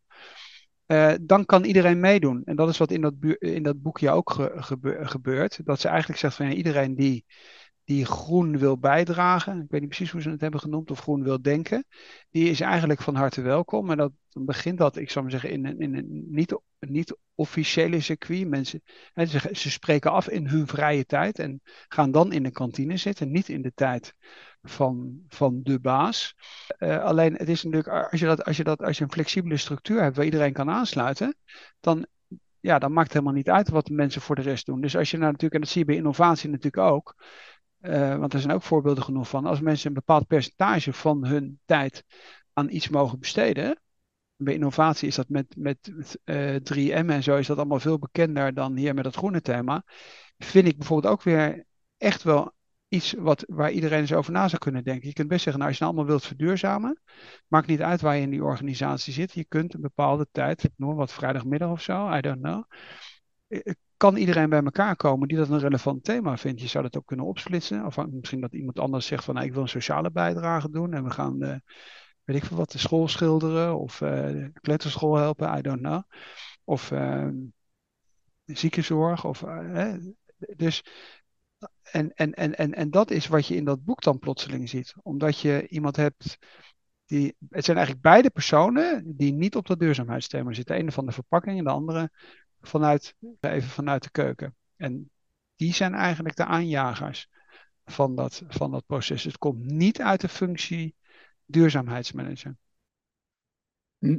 uh, 0.91 1.13
dan 1.21 1.45
kan 1.45 1.63
iedereen 1.63 1.99
meedoen. 1.99 2.41
En 2.45 2.55
dat 2.55 2.69
is 2.69 2.77
wat 2.77 2.91
in 2.91 3.01
dat, 3.01 3.13
in 3.37 3.63
dat 3.63 3.81
boekje 3.81 4.09
ook 4.09 4.31
ge 4.31 4.97
gebeurt. 5.01 5.65
Dat 5.65 5.79
ze 5.79 5.87
eigenlijk 5.87 6.19
zegt 6.19 6.35
van 6.35 6.45
ja, 6.45 6.53
iedereen 6.53 6.95
die, 6.95 7.25
die 7.83 8.05
groen 8.05 8.57
wil 8.57 8.77
bijdragen, 8.77 9.61
ik 9.61 9.69
weet 9.69 9.81
niet 9.81 9.89
precies 9.89 10.11
hoe 10.11 10.21
ze 10.21 10.29
het 10.29 10.41
hebben 10.41 10.59
genoemd, 10.59 10.91
of 10.91 10.99
groen 10.99 11.23
wil 11.23 11.41
denken, 11.41 11.85
die 12.29 12.49
is 12.49 12.61
eigenlijk 12.61 13.01
van 13.01 13.15
harte 13.15 13.41
welkom. 13.41 13.91
En 13.91 13.97
dat, 13.97 14.11
dan 14.29 14.45
begint 14.45 14.77
dat, 14.77 14.95
ik 14.95 15.09
zou 15.09 15.23
maar 15.23 15.33
zeggen, 15.33 15.51
in 15.51 15.65
een, 15.65 15.79
in 15.79 15.95
een 15.95 16.25
niet, 16.29 16.59
niet 16.79 17.17
officiële 17.35 17.99
circuit. 17.99 18.47
Mensen, 18.47 18.81
hè, 19.13 19.25
ze, 19.25 19.49
ze 19.51 19.71
spreken 19.71 20.11
af 20.11 20.29
in 20.29 20.47
hun 20.47 20.67
vrije 20.67 21.05
tijd 21.05 21.39
en 21.39 21.61
gaan 21.87 22.11
dan 22.11 22.31
in 22.31 22.43
de 22.43 22.51
kantine 22.51 22.97
zitten, 22.97 23.31
niet 23.31 23.49
in 23.49 23.61
de 23.61 23.71
tijd 23.75 24.13
van, 24.61 25.21
van 25.27 25.59
de 25.63 25.79
baas. 25.79 26.35
Uh, 26.79 27.03
alleen 27.03 27.33
het 27.33 27.49
is 27.49 27.63
natuurlijk, 27.63 28.09
als 28.11 28.19
je, 28.19 28.25
dat, 28.25 28.43
als, 28.43 28.57
je 28.57 28.63
dat, 28.63 28.83
als 28.83 28.97
je 28.97 29.03
een 29.03 29.11
flexibele 29.11 29.57
structuur 29.57 30.01
hebt 30.01 30.15
waar 30.15 30.25
iedereen 30.25 30.53
kan 30.53 30.69
aansluiten, 30.69 31.35
dan, 31.79 32.05
ja, 32.59 32.79
dan 32.79 32.93
maakt 32.93 33.07
het 33.07 33.13
helemaal 33.13 33.35
niet 33.35 33.49
uit 33.49 33.69
wat 33.69 33.85
de 33.85 33.93
mensen 33.93 34.21
voor 34.21 34.35
de 34.35 34.41
rest 34.41 34.65
doen. 34.65 34.81
Dus 34.81 34.97
als 34.97 35.11
je 35.11 35.17
nou 35.17 35.31
natuurlijk, 35.31 35.53
en 35.53 35.61
dat 35.61 35.69
zie 35.69 35.81
je 35.81 35.87
bij 35.87 35.95
innovatie 35.95 36.49
natuurlijk 36.49 36.91
ook, 36.91 37.15
uh, 37.81 38.17
want 38.17 38.33
er 38.33 38.39
zijn 38.39 38.53
ook 38.53 38.63
voorbeelden 38.63 39.03
genoeg 39.03 39.29
van, 39.29 39.45
als 39.45 39.59
mensen 39.59 39.87
een 39.87 39.93
bepaald 39.93 40.27
percentage 40.27 40.93
van 40.93 41.25
hun 41.25 41.59
tijd 41.65 42.03
aan 42.53 42.69
iets 42.69 42.89
mogen 42.89 43.19
besteden, 43.19 43.79
bij 44.35 44.53
innovatie 44.53 45.07
is 45.07 45.15
dat 45.15 45.29
met, 45.29 45.55
met 45.57 45.91
uh, 46.25 46.55
eh, 46.55 46.61
3M 47.03 47.09
en 47.09 47.23
zo 47.23 47.37
is 47.37 47.47
dat 47.47 47.57
allemaal 47.57 47.79
veel 47.79 47.99
bekender 47.99 48.53
dan 48.53 48.75
hier 48.75 48.93
met 48.93 49.05
het 49.05 49.15
groene 49.15 49.41
thema. 49.41 49.83
Vind 50.37 50.67
ik 50.67 50.77
bijvoorbeeld 50.77 51.13
ook 51.13 51.23
weer 51.23 51.65
echt 51.97 52.23
wel 52.23 52.53
iets 52.89 53.13
wat, 53.13 53.43
waar 53.47 53.71
iedereen 53.71 53.99
eens 53.99 54.13
over 54.13 54.31
na 54.31 54.47
zou 54.47 54.61
kunnen 54.61 54.83
denken. 54.83 55.07
Je 55.07 55.13
kunt 55.13 55.27
best 55.27 55.43
zeggen, 55.43 55.61
nou, 55.61 55.71
als 55.71 55.79
je 55.79 55.85
nou 55.85 55.95
allemaal 55.95 56.11
wilt 56.15 56.27
verduurzamen, 56.27 57.01
maakt 57.47 57.67
niet 57.67 57.81
uit 57.81 58.01
waar 58.01 58.15
je 58.15 58.21
in 58.21 58.29
die 58.29 58.43
organisatie 58.43 59.13
zit. 59.13 59.33
Je 59.33 59.45
kunt 59.45 59.73
een 59.73 59.81
bepaalde 59.81 60.27
tijd, 60.31 60.69
noem 60.75 60.95
wat 60.95 61.13
vrijdagmiddag 61.13 61.69
of 61.69 61.81
zo, 61.81 62.13
I 62.13 62.21
don't 62.21 62.41
know. 62.41 62.63
Eh, 63.47 63.73
kan 63.97 64.15
iedereen 64.15 64.49
bij 64.49 64.63
elkaar 64.63 64.95
komen 64.95 65.27
die 65.27 65.37
dat 65.37 65.49
een 65.49 65.59
relevant 65.59 66.03
thema 66.03 66.37
vindt? 66.37 66.61
Je 66.61 66.67
zou 66.67 66.83
dat 66.83 66.97
ook 66.97 67.05
kunnen 67.05 67.25
opsplitsen. 67.25 67.85
Of 67.85 68.07
misschien 68.07 68.41
dat 68.41 68.53
iemand 68.53 68.79
anders 68.79 69.05
zegt 69.05 69.23
van, 69.23 69.33
nou, 69.33 69.45
ik 69.45 69.53
wil 69.53 69.61
een 69.61 69.67
sociale 69.67 70.11
bijdrage 70.11 70.69
doen 70.69 70.93
en 70.93 71.03
we 71.03 71.09
gaan, 71.09 71.43
uh, 71.43 71.55
weet 72.23 72.35
ik 72.35 72.45
veel 72.45 72.57
wat, 72.57 72.71
de 72.71 72.77
school 72.77 73.07
schilderen 73.07 73.79
of 73.79 74.01
uh, 74.01 74.09
de 74.09 74.51
kleuterschool 74.61 75.15
helpen, 75.15 75.57
I 75.57 75.61
don't 75.61 75.81
know. 75.81 76.01
Of 76.63 76.91
uh, 76.91 77.27
ziekenzorg. 78.45 79.25
Of, 79.25 79.43
dus 80.55 80.83
en, 81.91 82.13
en, 82.13 82.33
en, 82.33 82.57
en, 82.57 82.73
en 82.73 82.89
dat 82.91 83.11
is 83.11 83.27
wat 83.27 83.47
je 83.47 83.55
in 83.55 83.65
dat 83.65 83.83
boek 83.83 84.01
dan 84.01 84.19
plotseling 84.19 84.69
ziet. 84.69 84.93
Omdat 85.01 85.39
je 85.39 85.67
iemand 85.67 85.95
hebt 85.95 86.37
die. 87.05 87.35
Het 87.49 87.65
zijn 87.65 87.77
eigenlijk 87.77 88.07
beide 88.07 88.29
personen 88.29 89.03
die 89.17 89.33
niet 89.33 89.55
op 89.55 89.67
dat 89.67 89.79
duurzaamheidsthema 89.79 90.53
zitten. 90.53 90.75
De 90.75 90.81
ene 90.81 90.91
van 90.91 91.05
de 91.05 91.11
verpakking 91.11 91.57
en 91.57 91.63
de 91.63 91.69
andere 91.69 92.11
vanuit, 92.61 93.15
even 93.39 93.69
vanuit 93.69 94.03
de 94.03 94.11
keuken. 94.11 94.55
En 94.75 95.09
die 95.55 95.73
zijn 95.73 95.93
eigenlijk 95.93 96.35
de 96.35 96.45
aanjagers 96.45 97.29
van 97.85 98.15
dat, 98.15 98.43
van 98.47 98.71
dat 98.71 98.85
proces. 98.85 99.23
Het 99.23 99.37
komt 99.37 99.65
niet 99.65 100.01
uit 100.01 100.21
de 100.21 100.29
functie 100.29 100.95
duurzaamheidsmanager. 101.45 102.57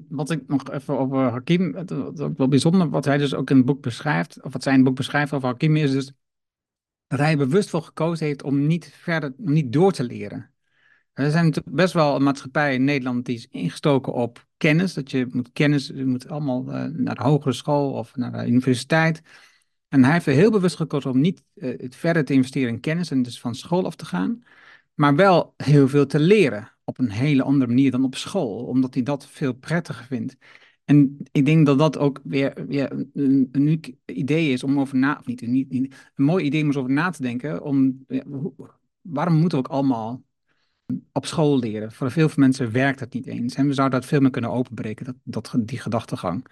Wat 0.08 0.30
ik 0.30 0.48
nog 0.48 0.70
even 0.70 0.98
over 0.98 1.18
Hakim, 1.18 1.74
het 1.74 1.92
ook 1.92 2.36
wel 2.36 2.48
bijzonder, 2.48 2.90
wat 2.90 3.04
hij 3.04 3.18
dus 3.18 3.34
ook 3.34 3.50
in 3.50 3.56
het 3.56 3.66
boek 3.66 3.82
beschrijft, 3.82 4.42
of 4.42 4.52
wat 4.52 4.62
zijn 4.62 4.84
boek 4.84 4.96
beschrijft 4.96 5.32
over 5.32 5.48
Hakim, 5.48 5.76
is 5.76 5.90
dus 5.90 6.12
dat 7.10 7.18
hij 7.18 7.36
bewust 7.36 7.70
voor 7.70 7.82
gekozen 7.82 8.26
heeft 8.26 8.42
om 8.42 8.66
niet 8.66 8.92
verder, 9.00 9.32
niet 9.36 9.72
door 9.72 9.92
te 9.92 10.04
leren. 10.04 10.50
Er 11.12 11.30
zijn 11.30 11.54
best 11.64 11.92
wel 11.92 12.14
een 12.14 12.22
maatschappij 12.22 12.74
in 12.74 12.84
Nederland 12.84 13.24
die 13.24 13.36
is 13.36 13.46
ingestoken 13.50 14.12
op 14.12 14.46
kennis. 14.56 14.94
Dat 14.94 15.10
je 15.10 15.26
moet 15.30 15.52
kennis, 15.52 15.86
je 15.86 16.04
moet 16.04 16.28
allemaal 16.28 16.64
uh, 16.68 16.84
naar 16.84 17.14
de 17.14 17.22
hogere 17.22 17.52
school 17.52 17.92
of 17.92 18.16
naar 18.16 18.32
de 18.32 18.46
universiteit. 18.46 19.22
En 19.88 20.04
hij 20.04 20.12
heeft 20.12 20.26
er 20.26 20.32
heel 20.32 20.50
bewust 20.50 20.76
gekozen 20.76 21.10
om 21.10 21.20
niet 21.20 21.44
uh, 21.54 21.88
verder 21.88 22.24
te 22.24 22.32
investeren 22.32 22.68
in 22.68 22.80
kennis 22.80 23.10
en 23.10 23.22
dus 23.22 23.40
van 23.40 23.54
school 23.54 23.86
af 23.86 23.96
te 23.96 24.04
gaan. 24.04 24.44
Maar 24.94 25.16
wel 25.16 25.54
heel 25.56 25.88
veel 25.88 26.06
te 26.06 26.20
leren 26.20 26.72
op 26.84 26.98
een 26.98 27.10
hele 27.10 27.42
andere 27.42 27.66
manier 27.66 27.90
dan 27.90 28.04
op 28.04 28.16
school, 28.16 28.64
omdat 28.66 28.94
hij 28.94 29.02
dat 29.02 29.26
veel 29.26 29.52
prettiger 29.52 30.04
vindt. 30.04 30.36
En 30.90 31.16
ik 31.32 31.46
denk 31.46 31.66
dat 31.66 31.78
dat 31.78 31.98
ook 31.98 32.20
weer, 32.24 32.58
een, 33.12 33.48
een 33.52 33.94
idee 34.04 34.52
is 34.52 34.62
om 34.62 34.80
over 34.80 34.96
na, 34.96 35.18
of 35.18 35.26
niet, 35.26 35.42
een 35.72 35.92
mooi 36.14 36.44
idee 36.44 36.60
om 36.60 36.66
eens 36.66 36.76
over 36.76 36.90
na 36.90 37.10
te 37.10 37.22
denken. 37.22 37.62
Om, 37.62 38.06
waarom 39.00 39.34
moeten 39.34 39.58
we 39.58 39.64
ook 39.64 39.72
allemaal 39.72 40.22
op 41.12 41.26
school 41.26 41.58
leren? 41.58 41.92
Voor 41.92 42.10
veel 42.10 42.28
mensen 42.36 42.72
werkt 42.72 42.98
dat 42.98 43.12
niet 43.12 43.26
eens. 43.26 43.54
En 43.54 43.66
we 43.66 43.74
zouden 43.74 44.00
dat 44.00 44.08
veel 44.08 44.20
meer 44.20 44.30
kunnen 44.30 44.50
openbreken, 44.50 45.04
dat, 45.04 45.16
dat, 45.24 45.56
die 45.58 45.78
gedachtegang. 45.78 46.46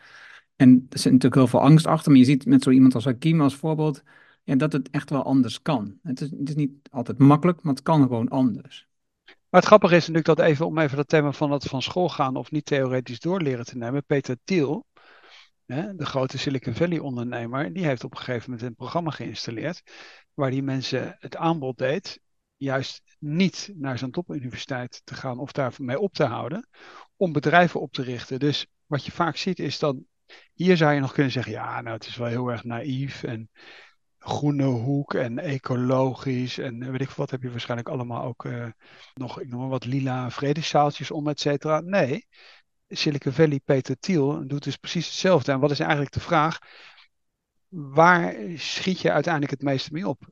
En 0.57 0.87
er 0.88 0.98
zit 0.98 1.12
natuurlijk 1.12 1.35
heel 1.35 1.46
veel 1.46 1.61
angst 1.61 1.87
achter, 1.87 2.11
maar 2.11 2.20
je 2.20 2.27
ziet 2.27 2.46
met 2.46 2.62
zo 2.62 2.70
iemand 2.70 2.94
als 2.94 3.05
Hakim 3.05 3.40
als 3.40 3.57
voorbeeld, 3.57 4.03
dat 4.44 4.72
het 4.72 4.90
echt 4.90 5.11
wel 5.11 5.22
anders 5.22 5.62
kan. 5.62 5.98
Het 6.03 6.20
is, 6.20 6.31
het 6.31 6.48
is 6.48 6.55
niet 6.55 6.72
altijd 6.90 7.18
makkelijk, 7.18 7.62
maar 7.62 7.74
het 7.74 7.83
kan 7.83 8.03
gewoon 8.03 8.29
anders. 8.29 8.88
Maar 9.50 9.61
het 9.61 9.64
grappige 9.64 9.96
is 9.96 10.06
natuurlijk 10.06 10.38
dat 10.38 10.46
even 10.46 10.66
om 10.66 10.78
even 10.78 10.96
dat 10.96 11.08
thema 11.08 11.32
van 11.32 11.50
het 11.50 11.64
van 11.64 11.82
school 11.82 12.08
gaan 12.08 12.37
of 12.37 12.50
niet 12.50 12.64
theoretisch 12.64 13.20
doorleren 13.20 13.64
te 13.64 13.76
nemen. 13.76 14.04
Peter 14.04 14.37
Thiel, 14.44 14.87
hè, 15.66 15.94
de 15.94 16.06
grote 16.06 16.38
Silicon 16.38 16.74
Valley 16.74 16.98
ondernemer, 16.98 17.72
die 17.72 17.84
heeft 17.84 18.04
op 18.04 18.11
een 18.11 18.18
gegeven 18.18 18.50
moment 18.50 18.68
een 18.68 18.74
programma 18.74 19.11
geïnstalleerd 19.11 19.82
waar 20.34 20.50
die 20.50 20.62
mensen 20.62 21.16
het 21.18 21.37
aanbod 21.37 21.78
deed 21.78 22.20
juist 22.58 23.02
niet 23.18 23.72
naar 23.74 23.98
zo'n 23.98 24.11
topuniversiteit 24.11 25.00
te 25.04 25.14
gaan 25.14 25.38
of 25.38 25.52
daarmee 25.52 25.98
op 25.98 26.12
te 26.12 26.24
houden, 26.24 26.68
om 27.16 27.32
bedrijven 27.32 27.80
op 27.80 27.92
te 27.92 28.02
richten. 28.02 28.38
Dus 28.38 28.66
wat 28.87 29.04
je 29.04 29.12
vaak 29.12 29.37
ziet 29.37 29.58
is 29.58 29.78
dan, 29.78 30.04
hier 30.54 30.76
zou 30.76 30.92
je 30.92 31.00
nog 31.00 31.12
kunnen 31.12 31.32
zeggen, 31.32 31.52
ja, 31.52 31.80
nou 31.80 31.96
het 31.96 32.06
is 32.06 32.16
wel 32.16 32.28
heel 32.28 32.48
erg 32.48 32.64
naïef 32.64 33.22
en 33.22 33.50
groene 34.18 34.64
hoek 34.64 35.14
en 35.14 35.38
ecologisch 35.38 36.59
en 36.59 36.90
weet 36.90 37.00
ik 37.00 37.11
wat 37.11 37.31
heb 37.31 37.42
je 37.42 37.50
waarschijnlijk 37.50 37.88
allemaal 37.88 38.24
ook 38.24 38.44
uh, 38.44 38.66
nog, 39.14 39.40
ik 39.40 39.48
noem 39.48 39.61
maar 39.61 39.68
wat 39.68 39.85
lila 39.85 40.31
vredeszaaltjes 40.31 41.11
om, 41.11 41.28
et 41.28 41.40
cetera. 41.40 41.81
Nee, 41.81 42.26
Silicon 42.88 43.33
Valley, 43.33 43.61
Peter 43.64 43.98
Thiel 43.98 44.46
doet 44.46 44.64
dus 44.64 44.76
precies 44.76 45.07
hetzelfde. 45.07 45.52
En 45.52 45.61
wat 45.61 45.70
is 45.70 45.81
eigenlijk 45.81 46.12
de 46.12 46.20
vraag? 46.20 46.59
Waar 47.68 48.35
schiet 48.57 49.00
je 49.00 49.12
uiteindelijk 49.12 49.52
het 49.52 49.62
meeste 49.62 49.92
mee 49.92 50.09
op? 50.09 50.22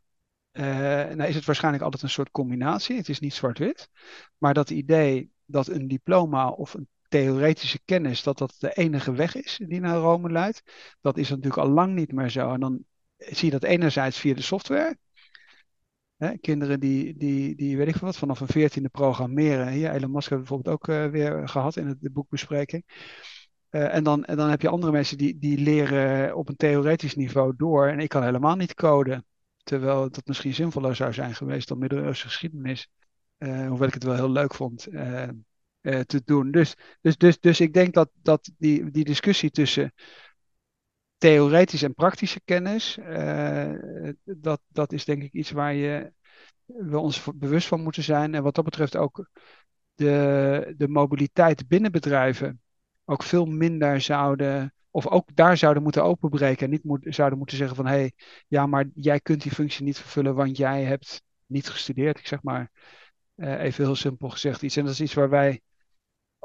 Uh, 0.53 0.64
nou 1.05 1.22
is 1.22 1.35
het 1.35 1.44
waarschijnlijk 1.44 1.85
altijd 1.85 2.03
een 2.03 2.11
soort 2.11 2.31
combinatie. 2.31 2.96
Het 2.96 3.09
is 3.09 3.20
niet 3.20 3.35
zwart-wit. 3.35 3.90
Maar 4.38 4.55
dat 4.55 4.70
idee 4.70 5.31
dat 5.44 5.68
een 5.68 5.88
diploma 5.88 6.49
of 6.49 6.75
een 6.75 6.88
theoretische 7.09 7.81
kennis, 7.85 8.22
dat 8.22 8.38
dat 8.38 8.55
de 8.59 8.72
enige 8.72 9.12
weg 9.12 9.35
is 9.35 9.61
die 9.66 9.81
naar 9.81 9.96
Rome 9.96 10.31
leidt, 10.31 10.62
dat 11.01 11.16
is 11.16 11.29
natuurlijk 11.29 11.57
al 11.57 11.68
lang 11.68 11.94
niet 11.94 12.12
meer 12.12 12.31
zo. 12.31 12.53
En 12.53 12.61
dan 12.61 12.85
zie 13.16 13.44
je 13.44 13.50
dat 13.50 13.64
enerzijds 13.64 14.18
via 14.18 14.35
de 14.35 14.42
software. 14.42 14.96
Hè, 16.16 16.38
kinderen 16.38 16.81
die, 16.81 17.16
die, 17.16 17.57
die, 17.57 17.76
weet 17.76 17.88
ik 17.88 17.96
wat, 17.96 18.16
vanaf 18.16 18.40
een 18.40 18.46
veertiende 18.46 18.88
programmeren. 18.88 19.68
Hier, 19.68 19.90
Elon 19.90 20.11
Musk 20.11 20.29
hebben 20.31 20.48
we 20.48 20.62
bijvoorbeeld 20.62 20.74
ook 20.74 20.88
uh, 20.88 21.11
weer 21.11 21.48
gehad 21.48 21.76
in 21.76 21.87
het, 21.87 22.00
de 22.00 22.11
boekbespreking. 22.11 22.85
Uh, 23.70 23.94
en, 23.94 24.05
dan, 24.05 24.24
en 24.24 24.37
dan 24.37 24.50
heb 24.50 24.62
je 24.62 24.68
andere 24.68 24.92
mensen 24.92 25.18
die, 25.18 25.38
die 25.38 25.59
leren 25.59 26.37
op 26.37 26.48
een 26.48 26.57
theoretisch 26.57 27.14
niveau 27.14 27.55
door. 27.57 27.88
En 27.88 28.00
ik 28.00 28.09
kan 28.09 28.22
helemaal 28.22 28.57
niet 28.57 28.74
coden. 28.74 29.26
Terwijl 29.62 30.11
dat 30.11 30.26
misschien 30.26 30.55
zinvoller 30.55 30.96
zou 30.96 31.12
zijn 31.12 31.35
geweest 31.35 31.68
dan 31.68 31.79
middeleeuwse 31.79 32.26
geschiedenis. 32.26 32.88
Uh, 33.38 33.68
hoewel 33.68 33.88
ik 33.88 33.94
het 33.94 34.05
wel 34.05 34.14
heel 34.14 34.31
leuk 34.31 34.55
vond 34.55 34.88
te 36.07 36.22
doen. 36.24 36.50
Dus, 36.50 36.74
dus, 37.00 37.16
dus, 37.16 37.40
dus 37.40 37.61
ik 37.61 37.72
denk 37.72 37.94
dat, 37.94 38.11
dat 38.22 38.50
die, 38.59 38.90
die 38.90 39.05
discussie 39.05 39.50
tussen 39.50 39.92
theoretische 41.18 41.87
en 41.87 41.94
praktische 41.94 42.40
kennis, 42.44 42.98
uh, 42.98 43.72
dat, 44.24 44.61
dat 44.68 44.92
is 44.92 45.05
denk 45.05 45.22
ik 45.22 45.33
iets 45.33 45.50
waar 45.50 45.74
je, 45.74 46.12
we 46.64 46.98
ons 46.98 47.24
bewust 47.35 47.68
van 47.68 47.83
moeten 47.83 48.02
zijn. 48.02 48.35
En 48.35 48.42
wat 48.42 48.55
dat 48.55 48.64
betreft 48.64 48.96
ook 48.96 49.31
de, 49.94 50.74
de 50.76 50.88
mobiliteit 50.88 51.68
binnen 51.68 51.92
bedrijven 51.92 52.61
ook 53.05 53.22
veel 53.22 53.46
minder 53.46 54.00
zouden, 54.00 54.74
of 54.90 55.07
ook 55.07 55.29
daar 55.35 55.57
zouden 55.57 55.83
moeten 55.83 56.05
openbreken. 56.05 56.64
En 56.64 56.81
niet 56.83 57.14
zouden 57.14 57.38
moeten 57.38 57.57
zeggen 57.57 57.76
van 57.76 57.87
hé, 57.87 57.92
hey, 57.92 58.12
ja, 58.48 58.66
maar 58.66 58.85
jij 58.94 59.20
kunt 59.20 59.42
die 59.42 59.52
functie 59.52 59.85
niet 59.85 59.98
vervullen, 59.98 60.35
want 60.35 60.57
jij 60.57 60.85
hebt 60.85 61.22
niet 61.46 61.68
gestudeerd. 61.68 62.18
Ik 62.18 62.26
zeg 62.26 62.42
maar 62.42 62.70
uh, 63.37 63.61
even 63.62 63.85
heel 63.85 63.94
simpel 63.94 64.29
gezegd 64.29 64.62
iets. 64.62 64.76
En 64.76 64.85
dat 64.85 64.92
is 64.92 65.00
iets 65.00 65.14
waar 65.14 65.31
wij 65.31 65.61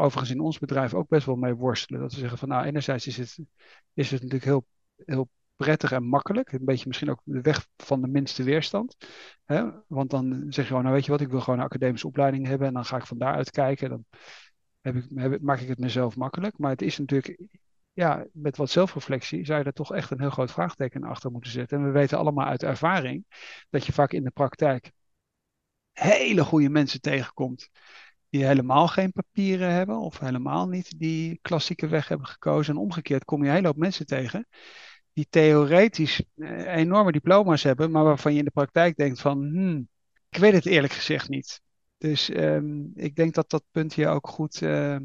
overigens 0.01 0.31
in 0.31 0.39
ons 0.39 0.59
bedrijf 0.59 0.93
ook 0.93 1.07
best 1.07 1.25
wel 1.25 1.35
mee 1.35 1.53
worstelen. 1.53 2.01
Dat 2.01 2.13
we 2.13 2.19
zeggen 2.19 2.37
van 2.37 2.47
nou, 2.47 2.65
enerzijds 2.65 3.07
is 3.07 3.17
het, 3.17 3.39
is 3.93 4.11
het 4.11 4.21
natuurlijk 4.21 4.43
heel, 4.43 4.65
heel 5.05 5.29
prettig 5.55 5.91
en 5.91 6.03
makkelijk. 6.03 6.51
Een 6.51 6.65
beetje 6.65 6.87
misschien 6.87 7.09
ook 7.09 7.21
de 7.23 7.41
weg 7.41 7.67
van 7.77 8.01
de 8.01 8.07
minste 8.07 8.43
weerstand. 8.43 8.97
Hè? 9.45 9.69
Want 9.87 10.09
dan 10.09 10.45
zeg 10.49 10.55
je 10.55 10.63
gewoon, 10.63 10.83
nou 10.83 10.95
weet 10.95 11.05
je 11.05 11.11
wat, 11.11 11.21
ik 11.21 11.29
wil 11.29 11.41
gewoon 11.41 11.59
een 11.59 11.65
academische 11.65 12.07
opleiding 12.07 12.47
hebben 12.47 12.67
en 12.67 12.73
dan 12.73 12.85
ga 12.85 12.97
ik 12.97 13.05
van 13.05 13.17
daaruit 13.17 13.51
kijken. 13.51 13.89
Dan 13.89 14.05
heb 14.81 14.95
ik, 14.95 15.05
heb, 15.15 15.41
maak 15.41 15.59
ik 15.59 15.67
het 15.67 15.79
mezelf 15.79 16.15
makkelijk. 16.15 16.57
Maar 16.57 16.71
het 16.71 16.81
is 16.81 16.97
natuurlijk, 16.97 17.41
ja, 17.93 18.25
met 18.33 18.57
wat 18.57 18.69
zelfreflectie 18.69 19.45
zou 19.45 19.59
je 19.59 19.65
er 19.65 19.73
toch 19.73 19.93
echt 19.93 20.11
een 20.11 20.19
heel 20.19 20.29
groot 20.29 20.51
vraagteken 20.51 21.03
achter 21.03 21.31
moeten 21.31 21.51
zetten. 21.51 21.77
En 21.77 21.85
we 21.85 21.91
weten 21.91 22.17
allemaal 22.17 22.45
uit 22.45 22.63
ervaring 22.63 23.25
dat 23.69 23.85
je 23.85 23.93
vaak 23.93 24.11
in 24.11 24.23
de 24.23 24.31
praktijk 24.31 24.91
hele 25.91 26.43
goede 26.43 26.69
mensen 26.69 27.01
tegenkomt 27.01 27.69
die 28.31 28.45
helemaal 28.45 28.87
geen 28.87 29.11
papieren 29.11 29.71
hebben 29.71 29.99
of 29.99 30.19
helemaal 30.19 30.67
niet 30.67 30.99
die 30.99 31.39
klassieke 31.41 31.87
weg 31.87 32.07
hebben 32.07 32.27
gekozen. 32.27 32.73
En 32.73 32.81
omgekeerd 32.81 33.25
kom 33.25 33.41
je 33.41 33.49
een 33.49 33.55
hele 33.55 33.67
hoop 33.67 33.77
mensen 33.77 34.05
tegen 34.05 34.47
die 35.13 35.27
theoretisch 35.29 36.23
eh, 36.35 36.75
enorme 36.75 37.11
diploma's 37.11 37.63
hebben, 37.63 37.91
maar 37.91 38.03
waarvan 38.03 38.33
je 38.33 38.39
in 38.39 38.45
de 38.45 38.51
praktijk 38.51 38.95
denkt 38.95 39.21
van, 39.21 39.43
hmm, 39.43 39.87
ik 40.29 40.37
weet 40.37 40.53
het 40.53 40.65
eerlijk 40.65 40.93
gezegd 40.93 41.29
niet. 41.29 41.61
Dus 41.97 42.29
um, 42.29 42.91
ik 42.95 43.15
denk 43.15 43.33
dat 43.33 43.49
dat 43.49 43.63
punt 43.71 43.93
hier 43.93 44.09
ook 44.09 44.27
goed, 44.27 44.61
uh, 44.61 44.95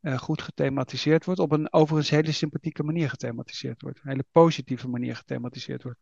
uh, 0.00 0.18
goed 0.18 0.42
gethematiseerd 0.42 1.24
wordt, 1.24 1.40
op 1.40 1.52
een 1.52 1.72
overigens 1.72 2.10
hele 2.10 2.32
sympathieke 2.32 2.82
manier 2.82 3.08
gethematiseerd 3.08 3.82
wordt, 3.82 4.00
een 4.02 4.10
hele 4.10 4.26
positieve 4.30 4.88
manier 4.88 5.16
gethematiseerd 5.16 5.82
wordt. 5.82 5.98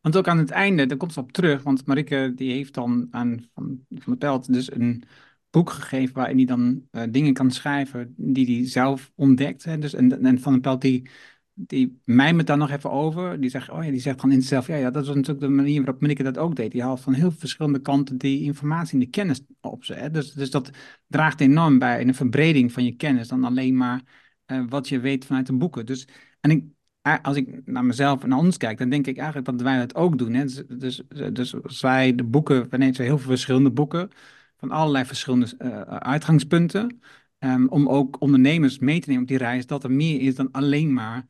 Want 0.00 0.16
ook 0.16 0.28
aan 0.28 0.38
het 0.38 0.50
einde, 0.50 0.86
daar 0.86 0.96
komt 0.96 1.12
ze 1.12 1.20
op 1.20 1.32
terug, 1.32 1.62
want 1.62 1.86
Marike 1.86 2.32
die 2.34 2.52
heeft 2.52 2.74
dan 2.74 3.08
aan 3.10 3.48
Van, 3.54 3.84
van 3.88 4.12
de 4.12 4.18
Pelt 4.18 4.52
dus 4.52 4.72
een 4.72 5.04
boek 5.52 5.70
gegeven 5.70 6.14
waarin 6.14 6.36
hij 6.36 6.46
dan 6.46 6.82
uh, 6.92 7.02
dingen 7.10 7.32
kan 7.32 7.50
schrijven 7.50 8.14
die 8.16 8.56
hij 8.56 8.68
zelf 8.68 9.12
ontdekt. 9.14 9.64
Hè? 9.64 9.78
Dus, 9.78 9.94
en, 9.94 10.38
Van 10.40 10.52
den 10.52 10.60
Pelt 10.60 10.80
die, 10.80 11.08
die 11.54 12.00
mijmert 12.04 12.46
daar 12.46 12.56
nog 12.56 12.70
even 12.70 12.90
over. 12.90 13.40
Die 13.40 13.50
zegt, 13.50 13.70
oh 13.70 13.84
ja, 13.84 13.90
die 13.90 14.00
zegt 14.00 14.20
gewoon 14.20 14.34
in 14.34 14.40
zichzelf, 14.40 14.66
ja, 14.66 14.76
ja, 14.76 14.90
dat 14.90 15.06
was 15.06 15.14
natuurlijk 15.14 15.46
de 15.46 15.48
manier 15.48 15.76
waarop 15.76 16.00
Minneke 16.00 16.22
dat 16.22 16.38
ook 16.38 16.56
deed. 16.56 16.72
Die 16.72 16.82
haalt 16.82 17.00
van 17.00 17.12
heel 17.12 17.30
verschillende 17.30 17.78
kanten 17.78 18.18
die 18.18 18.42
informatie 18.42 18.92
en 18.92 18.98
de 18.98 19.06
kennis 19.06 19.40
op 19.60 19.84
ze. 19.84 19.94
Hè? 19.94 20.10
Dus, 20.10 20.32
dus 20.32 20.50
dat 20.50 20.70
draagt 21.06 21.40
enorm 21.40 21.78
bij 21.78 22.00
in 22.00 22.08
een 22.08 22.14
verbreding 22.14 22.72
van 22.72 22.84
je 22.84 22.96
kennis 22.96 23.28
dan 23.28 23.44
alleen 23.44 23.76
maar 23.76 24.02
uh, 24.46 24.64
wat 24.68 24.88
je 24.88 25.00
weet 25.00 25.24
vanuit 25.24 25.46
de 25.46 25.52
boeken. 25.56 25.86
Dus, 25.86 26.08
en 26.40 26.50
ik, 26.50 26.64
als 27.22 27.36
ik 27.36 27.66
naar 27.66 27.84
mezelf 27.84 28.22
en 28.22 28.32
ons 28.32 28.56
kijk, 28.56 28.78
dan 28.78 28.88
denk 28.88 29.06
ik 29.06 29.16
eigenlijk 29.16 29.46
dat 29.46 29.62
wij 29.62 29.78
dat 29.78 29.94
ook 29.94 30.18
doen. 30.18 30.34
Hè? 30.34 30.44
Dus, 30.44 30.62
dus, 30.68 31.02
dus 31.32 31.80
wij 31.80 32.14
de 32.14 32.24
boeken, 32.24 32.68
we 32.70 32.76
nemen 32.76 33.02
heel 33.02 33.18
veel 33.18 33.30
verschillende 33.30 33.70
boeken 33.70 34.10
van 34.62 34.70
allerlei 34.70 35.04
verschillende 35.04 35.54
uh, 35.58 35.80
uitgangspunten. 35.96 37.00
Um, 37.38 37.68
om 37.68 37.88
ook 37.88 38.20
ondernemers 38.20 38.78
mee 38.78 39.00
te 39.00 39.08
nemen 39.08 39.22
op 39.22 39.28
die 39.28 39.38
reis, 39.38 39.66
dat 39.66 39.84
er 39.84 39.90
meer 39.90 40.20
is 40.20 40.34
dan 40.34 40.48
alleen 40.52 40.92
maar 40.92 41.26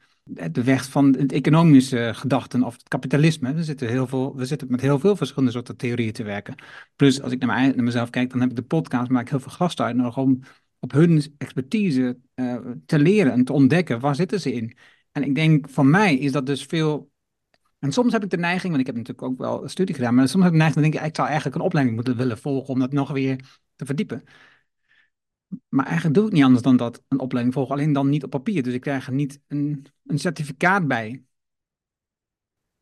de 0.50 0.64
weg 0.64 0.90
van 0.90 1.16
het 1.18 1.32
economische 1.32 2.10
gedachten 2.14 2.62
of 2.62 2.72
het 2.72 2.88
kapitalisme. 2.88 3.54
We 3.54 3.64
zitten, 3.64 3.88
heel 3.88 4.06
veel, 4.06 4.36
we 4.36 4.44
zitten 4.44 4.70
met 4.70 4.80
heel 4.80 4.98
veel 4.98 5.16
verschillende 5.16 5.52
soorten 5.52 5.76
theorieën 5.76 6.12
te 6.12 6.22
werken. 6.22 6.54
Plus, 6.96 7.22
als 7.22 7.32
ik 7.32 7.44
naar, 7.44 7.74
naar 7.74 7.84
mezelf 7.84 8.10
kijk, 8.10 8.30
dan 8.30 8.40
heb 8.40 8.50
ik 8.50 8.56
de 8.56 8.62
podcast, 8.62 9.10
maak 9.10 9.22
ik 9.22 9.28
heel 9.28 9.40
veel 9.40 9.52
gasten 9.52 9.84
uit 9.84 9.96
nodig 9.96 10.16
om 10.16 10.40
op 10.78 10.92
hun 10.92 11.34
expertise 11.38 12.18
uh, 12.34 12.56
te 12.86 12.98
leren 12.98 13.32
en 13.32 13.44
te 13.44 13.52
ontdekken, 13.52 14.00
waar 14.00 14.14
zitten 14.14 14.40
ze 14.40 14.52
in. 14.52 14.76
En 15.12 15.22
ik 15.22 15.34
denk, 15.34 15.68
van 15.68 15.90
mij 15.90 16.16
is 16.16 16.32
dat 16.32 16.46
dus 16.46 16.64
veel 16.64 17.11
en 17.82 17.92
soms 17.92 18.12
heb 18.12 18.22
ik 18.22 18.30
de 18.30 18.36
neiging, 18.36 18.68
want 18.68 18.80
ik 18.80 18.86
heb 18.86 18.96
natuurlijk 18.96 19.28
ook 19.28 19.38
wel 19.38 19.62
een 19.62 19.70
studie 19.70 19.94
gedaan, 19.94 20.14
maar 20.14 20.28
soms 20.28 20.44
heb 20.44 20.52
ik 20.52 20.58
de 20.58 20.64
neiging, 20.64 20.84
denk 20.84 21.02
ik, 21.02 21.08
ik 21.08 21.16
zou 21.16 21.28
eigenlijk 21.28 21.56
een 21.56 21.64
opleiding 21.64 21.96
moeten 21.96 22.16
willen 22.16 22.38
volgen 22.38 22.74
om 22.74 22.80
dat 22.80 22.92
nog 22.92 23.10
weer 23.10 23.60
te 23.76 23.84
verdiepen. 23.84 24.24
Maar 25.68 25.86
eigenlijk 25.86 26.14
doe 26.14 26.26
ik 26.26 26.32
niet 26.32 26.44
anders 26.44 26.62
dan 26.62 26.76
dat, 26.76 27.02
een 27.08 27.18
opleiding 27.18 27.54
volgen, 27.54 27.74
alleen 27.74 27.92
dan 27.92 28.08
niet 28.08 28.24
op 28.24 28.30
papier. 28.30 28.62
Dus 28.62 28.74
ik 28.74 28.80
krijg 28.80 29.06
er 29.06 29.12
niet 29.12 29.40
een, 29.46 29.86
een 30.06 30.18
certificaat 30.18 30.88
bij. 30.88 31.24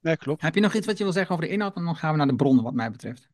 Nee, 0.01 0.17
klopt. 0.17 0.43
Heb 0.43 0.55
je 0.55 0.61
nog 0.61 0.75
iets 0.75 0.87
wat 0.87 0.99
je 0.99 1.05
wil 1.05 1.13
zeggen 1.13 1.35
over 1.35 1.47
de 1.47 1.53
inhoud? 1.53 1.77
En 1.77 1.85
dan 1.85 1.97
gaan 1.97 2.11
we 2.11 2.17
naar 2.17 2.27
de 2.27 2.37
bronnen, 2.37 2.65
wat 2.65 2.75
mij 2.75 2.91
betreft. 2.91 3.29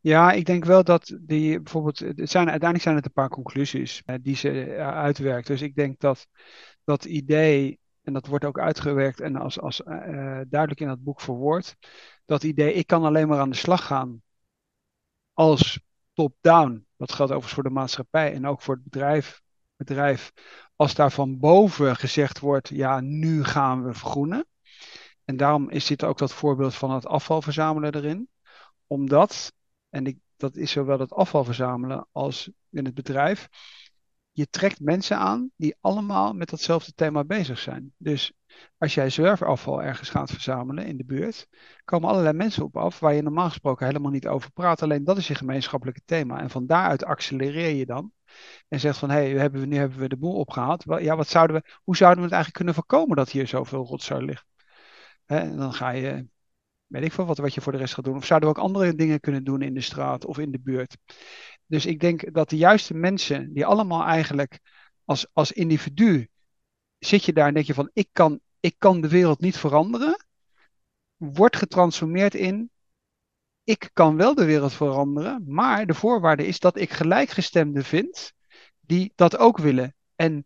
Ja, 0.00 0.32
ik 0.32 0.44
denk 0.44 0.64
wel 0.64 0.84
dat 0.84 1.18
die 1.20 1.60
bijvoorbeeld, 1.60 1.98
het 1.98 2.30
zijn, 2.30 2.50
uiteindelijk 2.50 2.82
zijn 2.82 2.96
het 2.96 3.04
een 3.04 3.12
paar 3.12 3.28
conclusies 3.28 4.02
eh, 4.04 4.16
die 4.20 4.36
ze 4.36 4.66
uh, 4.66 4.88
uitwerkt. 4.88 5.46
Dus 5.46 5.62
ik 5.62 5.74
denk 5.74 6.00
dat 6.00 6.28
dat 6.84 7.04
idee 7.04 7.78
en 8.04 8.12
dat 8.12 8.26
wordt 8.26 8.44
ook 8.44 8.58
uitgewerkt 8.58 9.20
en 9.20 9.36
als, 9.36 9.60
als 9.60 9.80
uh, 9.80 9.94
duidelijk 10.48 10.80
in 10.80 10.86
dat 10.86 11.02
boek 11.02 11.20
verwoord, 11.20 11.76
dat 12.24 12.42
idee, 12.42 12.72
ik 12.72 12.86
kan 12.86 13.04
alleen 13.04 13.28
maar 13.28 13.38
aan 13.38 13.50
de 13.50 13.56
slag 13.56 13.86
gaan 13.86 14.22
als 15.32 15.80
top-down. 16.12 16.86
Dat 16.96 17.12
geldt 17.12 17.32
overigens 17.32 17.54
voor 17.54 17.62
de 17.62 17.78
maatschappij 17.80 18.32
en 18.32 18.46
ook 18.46 18.62
voor 18.62 18.74
het 18.74 18.84
bedrijf, 18.84 19.42
bedrijf. 19.76 20.32
Als 20.76 20.94
daar 20.94 21.10
van 21.10 21.38
boven 21.38 21.96
gezegd 21.96 22.38
wordt, 22.38 22.68
ja, 22.68 23.00
nu 23.00 23.44
gaan 23.44 23.84
we 23.84 23.94
vergroenen. 23.94 24.46
En 25.24 25.36
daarom 25.36 25.70
is 25.70 25.86
dit 25.86 26.04
ook 26.04 26.18
dat 26.18 26.32
voorbeeld 26.32 26.74
van 26.74 26.90
het 26.90 27.06
afval 27.06 27.42
verzamelen 27.42 27.94
erin. 27.94 28.28
Omdat, 28.86 29.52
en 29.88 30.06
ik, 30.06 30.18
dat 30.36 30.56
is 30.56 30.70
zowel 30.70 30.98
het 30.98 31.12
afval 31.12 31.44
verzamelen 31.44 32.06
als 32.12 32.50
in 32.70 32.84
het 32.84 32.94
bedrijf, 32.94 33.48
je 34.36 34.48
trekt 34.48 34.80
mensen 34.80 35.16
aan 35.16 35.50
die 35.56 35.76
allemaal 35.80 36.32
met 36.32 36.50
datzelfde 36.50 36.92
thema 36.92 37.24
bezig 37.24 37.58
zijn. 37.58 37.92
Dus 37.96 38.32
als 38.78 38.94
jij 38.94 39.10
zwerfafval 39.10 39.82
ergens 39.82 40.08
gaat 40.08 40.30
verzamelen 40.30 40.86
in 40.86 40.96
de 40.96 41.04
buurt, 41.04 41.48
komen 41.84 42.08
allerlei 42.08 42.36
mensen 42.36 42.64
op 42.64 42.76
af 42.76 42.98
waar 42.98 43.14
je 43.14 43.22
normaal 43.22 43.48
gesproken 43.48 43.86
helemaal 43.86 44.10
niet 44.10 44.26
over 44.26 44.50
praat. 44.52 44.82
Alleen 44.82 45.04
dat 45.04 45.16
is 45.16 45.28
je 45.28 45.34
gemeenschappelijke 45.34 46.02
thema. 46.04 46.40
En 46.40 46.50
van 46.50 46.66
daaruit 46.66 47.04
accelereer 47.04 47.74
je 47.74 47.86
dan 47.86 48.12
en 48.68 48.80
zegt 48.80 48.98
van 48.98 49.10
hé, 49.10 49.16
hey, 49.16 49.30
hebben 49.30 49.68
nu 49.68 49.76
hebben 49.76 49.98
we 49.98 50.08
de 50.08 50.16
boel 50.16 50.34
opgehaald. 50.34 50.84
Ja, 50.98 51.16
wat 51.16 51.28
zouden 51.28 51.56
we, 51.56 51.62
hoe 51.82 51.96
zouden 51.96 52.18
we 52.18 52.24
het 52.24 52.34
eigenlijk 52.34 52.54
kunnen 52.54 52.74
voorkomen 52.74 53.16
dat 53.16 53.30
hier 53.30 53.46
zoveel 53.46 53.84
rotzooi 53.84 54.24
ligt? 54.24 54.46
En 55.26 55.56
dan 55.56 55.72
ga 55.72 55.90
je, 55.90 56.26
weet 56.86 57.04
ik 57.04 57.12
veel 57.12 57.26
wat, 57.26 57.38
wat 57.38 57.54
je 57.54 57.60
voor 57.60 57.72
de 57.72 57.78
rest 57.78 57.94
gaat 57.94 58.04
doen. 58.04 58.16
Of 58.16 58.26
zouden 58.26 58.48
we 58.48 58.56
ook 58.56 58.64
andere 58.64 58.94
dingen 58.94 59.20
kunnen 59.20 59.44
doen 59.44 59.62
in 59.62 59.74
de 59.74 59.80
straat 59.80 60.24
of 60.24 60.38
in 60.38 60.50
de 60.50 60.60
buurt? 60.60 60.96
Dus 61.66 61.86
ik 61.86 62.00
denk 62.00 62.34
dat 62.34 62.50
de 62.50 62.56
juiste 62.56 62.94
mensen, 62.94 63.52
die 63.52 63.66
allemaal 63.66 64.04
eigenlijk 64.04 64.58
als, 65.04 65.26
als 65.32 65.52
individu, 65.52 66.28
zit 66.98 67.24
je 67.24 67.32
daar 67.32 67.48
en 67.48 67.54
denk 67.54 67.66
je 67.66 67.74
van 67.74 67.90
ik 67.92 68.08
kan, 68.12 68.40
ik 68.60 68.74
kan 68.78 69.00
de 69.00 69.08
wereld 69.08 69.40
niet 69.40 69.56
veranderen, 69.56 70.24
wordt 71.16 71.56
getransformeerd 71.56 72.34
in 72.34 72.70
ik 73.64 73.90
kan 73.92 74.16
wel 74.16 74.34
de 74.34 74.44
wereld 74.44 74.72
veranderen, 74.72 75.44
maar 75.46 75.86
de 75.86 75.94
voorwaarde 75.94 76.46
is 76.46 76.58
dat 76.58 76.76
ik 76.76 76.92
gelijkgestemden 76.92 77.84
vind 77.84 78.32
die 78.80 79.12
dat 79.14 79.36
ook 79.36 79.58
willen. 79.58 79.94
En 80.14 80.44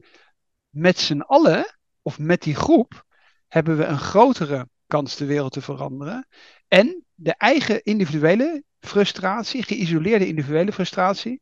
met 0.68 0.98
z'n 0.98 1.20
allen, 1.20 1.78
of 2.02 2.18
met 2.18 2.42
die 2.42 2.54
groep, 2.54 3.04
hebben 3.48 3.76
we 3.76 3.84
een 3.84 3.98
grotere 3.98 4.68
kans 4.86 5.16
de 5.16 5.24
wereld 5.24 5.52
te 5.52 5.60
veranderen. 5.60 6.28
En 6.68 7.04
de 7.14 7.34
eigen 7.34 7.82
individuele 7.82 8.64
frustratie, 8.80 9.62
geïsoleerde 9.62 10.26
individuele 10.26 10.72
frustratie, 10.72 11.40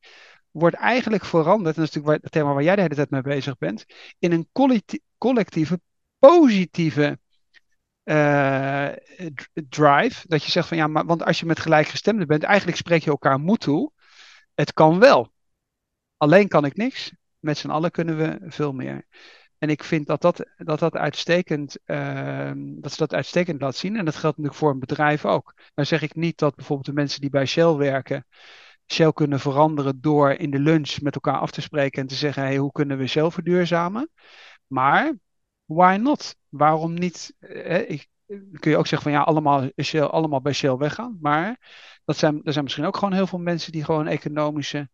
wordt 0.51 0.77
eigenlijk 0.77 1.25
veranderd, 1.25 1.77
en 1.77 1.83
dat 1.83 1.91
is 1.91 1.95
natuurlijk 1.95 2.23
het 2.23 2.33
thema 2.33 2.53
waar 2.53 2.63
jij 2.63 2.75
de 2.75 2.83
hele 2.83 2.95
tijd 2.95 3.11
mee 3.11 3.21
bezig 3.23 3.59
bent, 3.59 3.85
in 4.19 4.33
een 4.33 4.49
collectieve, 5.19 5.81
positieve 6.19 7.19
uh, 8.05 8.89
drive. 9.69 10.29
Dat 10.29 10.45
je 10.45 10.51
zegt 10.51 10.69
van 10.69 10.77
ja, 10.77 10.87
maar 10.87 11.05
want 11.05 11.23
als 11.23 11.41
je 11.41 11.47
met 11.47 11.61
gelijkgestemden 11.61 12.27
bent, 12.27 12.43
eigenlijk 12.43 12.77
spreek 12.79 13.03
je 13.03 13.11
elkaar 13.11 13.39
moed 13.39 13.61
toe. 13.61 13.93
Het 14.55 14.73
kan 14.73 14.99
wel. 14.99 15.33
Alleen 16.17 16.49
kan 16.49 16.65
ik 16.65 16.77
niks. 16.77 17.13
Met 17.39 17.59
z'n 17.59 17.71
allen 17.71 17.91
kunnen 17.91 18.17
we 18.17 18.39
veel 18.51 18.73
meer. 18.73 19.07
En 19.59 19.71
ik 19.71 19.85
vind 19.85 20.07
dat 20.07 20.21
dat, 20.21 20.47
dat, 20.57 20.79
dat 20.79 20.97
uitstekend, 20.97 21.79
uh, 21.87 22.53
dat 22.57 22.93
ze 22.93 22.99
dat 22.99 23.15
uitstekend 23.15 23.61
laat 23.61 23.77
zien. 23.77 23.97
En 23.97 24.05
dat 24.05 24.17
geldt 24.17 24.37
natuurlijk 24.37 24.63
voor 24.63 24.71
een 24.71 24.79
bedrijf 24.79 25.25
ook. 25.25 25.55
Dan 25.75 25.87
zeg 25.87 26.03
ik 26.03 26.15
niet 26.15 26.39
dat 26.39 26.55
bijvoorbeeld 26.55 26.87
de 26.87 26.93
mensen 26.93 27.21
die 27.21 27.31
bij 27.31 27.47
Shell 27.47 27.75
werken, 27.75 28.27
Shell 28.93 29.13
kunnen 29.13 29.41
veranderen 29.41 30.01
door 30.01 30.31
in 30.31 30.51
de 30.51 30.59
lunch 30.59 31.01
met 31.01 31.15
elkaar 31.15 31.39
af 31.39 31.51
te 31.51 31.61
spreken 31.61 32.03
en 32.03 32.09
te 32.09 32.15
zeggen, 32.15 32.43
hey, 32.43 32.57
hoe 32.57 32.73
kunnen 32.73 32.99
we 32.99 33.07
Shell 33.07 33.31
verduurzamen? 33.31 34.11
Maar 34.67 35.13
why 35.65 35.97
not? 36.01 36.37
Waarom 36.49 36.95
niet? 36.95 37.35
Eh, 37.39 37.91
ik, 37.91 38.09
kun 38.61 38.71
je 38.71 38.77
ook 38.77 38.87
zeggen 38.87 39.11
van 39.11 39.21
ja, 39.21 39.25
allemaal, 39.25 39.71
Shell, 39.83 40.03
allemaal 40.03 40.41
bij 40.41 40.53
Shell 40.53 40.77
weggaan. 40.77 41.19
Maar 41.21 41.59
dat 42.05 42.17
zijn, 42.17 42.41
er 42.45 42.53
zijn 42.53 42.65
misschien 42.65 42.87
ook 42.87 42.97
gewoon 42.97 43.15
heel 43.15 43.27
veel 43.27 43.39
mensen 43.39 43.73
die 43.73 43.85
gewoon 43.85 44.07
economische 44.07 44.89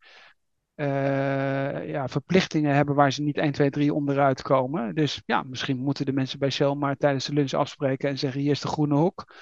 uh, 0.76 1.88
ja, 1.88 2.08
verplichtingen 2.08 2.74
hebben 2.74 2.94
waar 2.94 3.12
ze 3.12 3.22
niet 3.22 3.36
1, 3.36 3.52
2, 3.52 3.70
3 3.70 3.94
onderuit 3.94 4.42
komen. 4.42 4.94
Dus 4.94 5.22
ja, 5.26 5.42
misschien 5.42 5.78
moeten 5.78 6.06
de 6.06 6.12
mensen 6.12 6.38
bij 6.38 6.50
Shell 6.50 6.74
maar 6.74 6.96
tijdens 6.96 7.24
de 7.24 7.32
lunch 7.32 7.52
afspreken 7.52 8.08
en 8.08 8.18
zeggen: 8.18 8.40
hier 8.40 8.50
is 8.50 8.60
de 8.60 8.68
groene 8.68 8.94
hoek. 8.94 9.34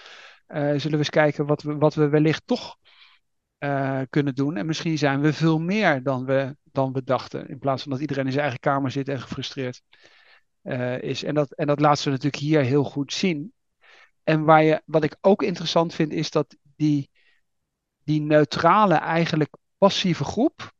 Uh, 0.48 0.56
zullen 0.56 0.90
we 0.90 0.96
eens 0.96 1.10
kijken 1.10 1.46
wat 1.46 1.62
we, 1.62 1.76
wat 1.76 1.94
we 1.94 2.08
wellicht 2.08 2.42
toch 2.46 2.76
uh, 3.58 4.00
kunnen 4.10 4.34
doen. 4.34 4.56
En 4.56 4.66
misschien 4.66 4.98
zijn 4.98 5.20
we 5.20 5.32
veel 5.32 5.58
meer 5.58 6.02
dan 6.02 6.24
we, 6.24 6.56
dan 6.64 6.92
we 6.92 7.04
dachten. 7.04 7.48
In 7.48 7.58
plaats 7.58 7.82
van 7.82 7.92
dat 7.92 8.00
iedereen 8.00 8.24
in 8.24 8.30
zijn 8.30 8.42
eigen 8.42 8.60
kamer 8.60 8.90
zit 8.90 9.08
en 9.08 9.20
gefrustreerd 9.20 9.82
is. 11.00 11.22
En 11.22 11.34
dat, 11.34 11.52
en 11.54 11.66
dat 11.66 11.80
laten 11.80 12.04
we 12.04 12.10
natuurlijk 12.10 12.42
hier 12.42 12.62
heel 12.62 12.84
goed 12.84 13.12
zien. 13.12 13.52
En 14.22 14.44
waar 14.44 14.62
je, 14.62 14.82
wat 14.84 15.04
ik 15.04 15.16
ook 15.20 15.42
interessant 15.42 15.94
vind, 15.94 16.12
is 16.12 16.30
dat 16.30 16.56
die, 16.76 17.10
die 18.04 18.20
neutrale, 18.20 18.94
eigenlijk 18.94 19.56
passieve 19.78 20.24
groep 20.24 20.72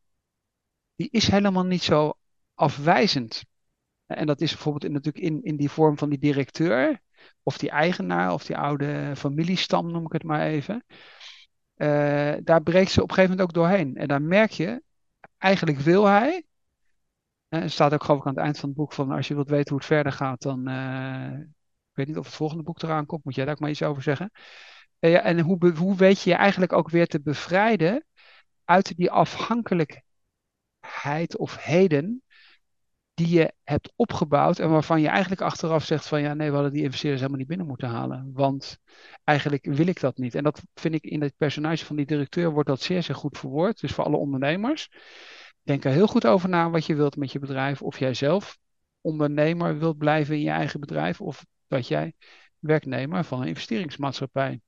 die 1.01 1.09
is 1.11 1.31
helemaal 1.31 1.65
niet 1.65 1.83
zo 1.83 2.15
afwijzend. 2.55 3.45
En 4.07 4.27
dat 4.27 4.41
is 4.41 4.53
bijvoorbeeld 4.53 4.93
natuurlijk 4.93 5.25
in, 5.25 5.43
in 5.43 5.57
die 5.57 5.71
vorm 5.71 5.99
van 5.99 6.09
die 6.09 6.19
directeur, 6.19 7.01
of 7.43 7.59
die 7.59 7.71
eigenaar, 7.71 8.33
of 8.33 8.45
die 8.45 8.57
oude 8.57 9.13
familiestam, 9.17 9.91
noem 9.91 10.05
ik 10.05 10.13
het 10.13 10.23
maar 10.23 10.47
even. 10.47 10.85
Uh, 11.77 12.35
daar 12.43 12.63
breekt 12.63 12.91
ze 12.91 13.03
op 13.03 13.09
een 13.09 13.15
gegeven 13.15 13.37
moment 13.37 13.41
ook 13.41 13.63
doorheen. 13.63 13.97
En 13.97 14.09
dan 14.09 14.27
merk 14.27 14.51
je, 14.51 14.83
eigenlijk 15.39 15.79
wil 15.79 16.05
hij. 16.05 16.45
Er 17.49 17.71
staat 17.71 17.93
ook 17.93 18.05
geloof 18.05 18.21
ik 18.21 18.27
aan 18.27 18.35
het 18.35 18.45
eind 18.45 18.59
van 18.59 18.69
het 18.69 18.79
boek 18.79 18.93
van 18.93 19.11
als 19.11 19.29
je 19.29 19.35
wilt 19.35 19.49
weten 19.49 19.69
hoe 19.69 19.79
het 19.79 19.87
verder 19.87 20.13
gaat, 20.13 20.43
dan. 20.43 20.69
Uh, 20.69 21.39
ik 21.91 21.97
weet 21.97 22.07
niet 22.07 22.19
of 22.19 22.27
het 22.27 22.35
volgende 22.35 22.63
boek 22.63 22.83
eraan 22.83 23.07
komt, 23.07 23.25
moet 23.25 23.35
jij 23.35 23.45
daar 23.45 23.55
ook 23.55 23.61
maar 23.61 23.71
iets 23.71 23.83
over 23.83 24.03
zeggen. 24.03 24.31
en 24.99 25.41
hoe, 25.41 25.73
hoe 25.77 25.97
weet 25.97 26.21
je 26.21 26.31
je 26.31 26.37
eigenlijk 26.37 26.73
ook 26.73 26.91
weer 26.91 27.07
te 27.07 27.21
bevrijden 27.21 28.05
uit 28.65 28.97
die 28.97 29.11
afhankelijkheid 29.11 30.09
of 31.37 31.57
heden 31.57 32.23
die 33.15 33.29
je 33.39 33.53
hebt 33.65 33.93
opgebouwd 33.97 34.59
en 34.59 34.71
waarvan 34.71 35.01
je 35.01 35.09
eigenlijk 35.09 35.41
achteraf 35.41 35.85
zegt 35.85 36.07
van 36.07 36.21
ja, 36.21 36.35
nee, 36.35 36.49
we 36.49 36.55
hadden 36.55 36.73
die 36.73 36.83
investeerders 36.83 37.21
helemaal 37.21 37.41
niet 37.41 37.49
binnen 37.49 37.67
moeten 37.67 37.89
halen. 37.89 38.31
Want 38.33 38.79
eigenlijk 39.25 39.65
wil 39.65 39.87
ik 39.87 40.01
dat 40.01 40.17
niet. 40.17 40.35
En 40.35 40.45
dat 40.45 40.63
vind 40.75 40.95
ik 40.95 41.05
in 41.05 41.23
het 41.23 41.37
personage 41.37 41.85
van 41.85 41.97
die 41.97 42.07
directeur 42.07 42.51
wordt 42.51 42.69
dat 42.69 42.81
zeer, 42.81 43.03
zeer 43.03 43.15
goed 43.15 43.39
verwoord. 43.39 43.81
Dus 43.81 43.93
voor 43.93 44.05
alle 44.05 44.17
ondernemers, 44.17 44.89
denk 45.63 45.85
er 45.85 45.93
heel 45.93 46.07
goed 46.07 46.27
over 46.27 46.49
na 46.49 46.71
wat 46.71 46.87
je 46.87 46.95
wilt 46.95 47.17
met 47.17 47.33
je 47.33 47.39
bedrijf. 47.39 47.83
Of 47.83 47.99
jij 47.99 48.15
zelf 48.15 48.59
ondernemer 49.01 49.79
wilt 49.79 49.99
blijven 49.99 50.35
in 50.35 50.41
je 50.41 50.51
eigen 50.51 50.81
bedrijf 50.81 51.21
of 51.21 51.47
dat 51.67 51.89
jij 51.89 52.15
werknemer 52.59 53.25
van 53.25 53.41
een 53.41 53.49
investeringsmaatschappij 53.49 54.61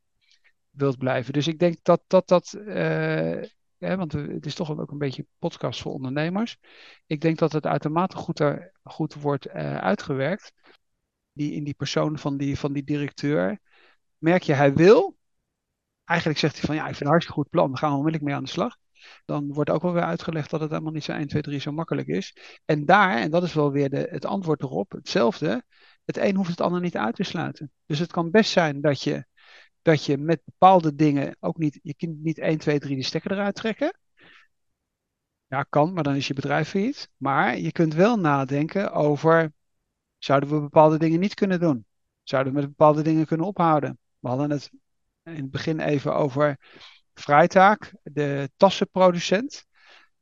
wilt 0.70 0.98
blijven. 0.98 1.32
Dus 1.32 1.46
ik 1.46 1.58
denk 1.58 1.76
dat 1.82 2.02
dat, 2.06 2.28
dat 2.28 2.54
uh, 2.58 3.42
want 3.88 4.12
het 4.12 4.46
is 4.46 4.54
toch 4.54 4.78
ook 4.78 4.90
een 4.90 4.98
beetje 4.98 5.22
een 5.22 5.28
podcast 5.38 5.82
voor 5.82 5.92
ondernemers. 5.92 6.58
Ik 7.06 7.20
denk 7.20 7.38
dat 7.38 7.52
het 7.52 7.66
uitermate 7.66 8.16
goed, 8.16 8.38
er, 8.38 8.72
goed 8.82 9.14
wordt 9.14 9.46
uh, 9.46 9.76
uitgewerkt. 9.76 10.52
Die, 11.32 11.52
in 11.52 11.64
die 11.64 11.74
persoon 11.74 12.18
van 12.18 12.36
die, 12.36 12.58
van 12.58 12.72
die 12.72 12.84
directeur. 12.84 13.60
Merk 14.18 14.42
je, 14.42 14.52
hij 14.52 14.74
wil. 14.74 15.16
Eigenlijk 16.04 16.38
zegt 16.38 16.56
hij 16.56 16.64
van 16.64 16.74
ja, 16.74 16.82
ik 16.82 16.88
vind 16.88 17.00
een 17.00 17.06
hartstikke 17.06 17.40
goed 17.40 17.50
plan. 17.50 17.70
We 17.70 17.76
gaan 17.76 17.90
onmiddellijk 17.90 18.24
mee 18.24 18.34
aan 18.34 18.44
de 18.44 18.50
slag. 18.50 18.76
Dan 19.24 19.52
wordt 19.52 19.70
ook 19.70 19.82
wel 19.82 19.92
weer 19.92 20.02
uitgelegd 20.02 20.50
dat 20.50 20.60
het 20.60 20.70
helemaal 20.70 20.92
niet 20.92 21.04
zo 21.04 21.12
1, 21.12 21.26
2, 21.26 21.42
3 21.42 21.60
zo 21.60 21.72
makkelijk 21.72 22.08
is. 22.08 22.36
En 22.64 22.84
daar, 22.84 23.16
en 23.16 23.30
dat 23.30 23.42
is 23.42 23.52
wel 23.52 23.72
weer 23.72 23.90
de, 23.90 24.08
het 24.10 24.24
antwoord 24.24 24.62
erop, 24.62 24.90
hetzelfde. 24.92 25.64
Het 26.04 26.16
een 26.16 26.36
hoeft 26.36 26.50
het 26.50 26.60
ander 26.60 26.80
niet 26.80 26.96
uit 26.96 27.14
te 27.14 27.22
sluiten. 27.22 27.72
Dus 27.86 27.98
het 27.98 28.12
kan 28.12 28.30
best 28.30 28.50
zijn 28.50 28.80
dat 28.80 29.02
je 29.02 29.24
dat 29.82 30.04
je 30.04 30.18
met 30.18 30.40
bepaalde 30.44 30.94
dingen 30.94 31.36
ook 31.40 31.58
niet, 31.58 31.80
je 31.82 31.94
kunt 31.94 32.22
niet 32.22 32.38
1, 32.38 32.58
2, 32.58 32.78
3 32.78 32.96
de 32.96 33.02
stekker 33.02 33.32
eruit 33.32 33.54
trekken. 33.54 33.96
Ja, 35.46 35.62
kan, 35.62 35.92
maar 35.92 36.02
dan 36.02 36.14
is 36.14 36.26
je 36.26 36.34
bedrijf 36.34 36.68
failliet. 36.68 37.08
Maar 37.16 37.58
je 37.58 37.72
kunt 37.72 37.94
wel 37.94 38.16
nadenken 38.16 38.92
over, 38.92 39.52
zouden 40.18 40.48
we 40.48 40.60
bepaalde 40.60 40.98
dingen 40.98 41.20
niet 41.20 41.34
kunnen 41.34 41.60
doen? 41.60 41.86
Zouden 42.22 42.52
we 42.52 42.58
met 42.58 42.68
bepaalde 42.68 43.02
dingen 43.02 43.26
kunnen 43.26 43.46
ophouden? 43.46 43.98
We 44.18 44.28
hadden 44.28 44.50
het 44.50 44.70
in 45.22 45.34
het 45.34 45.50
begin 45.50 45.80
even 45.80 46.14
over 46.14 46.58
Vrijtaak, 47.14 47.92
de 48.02 48.50
tassenproducent. 48.56 49.66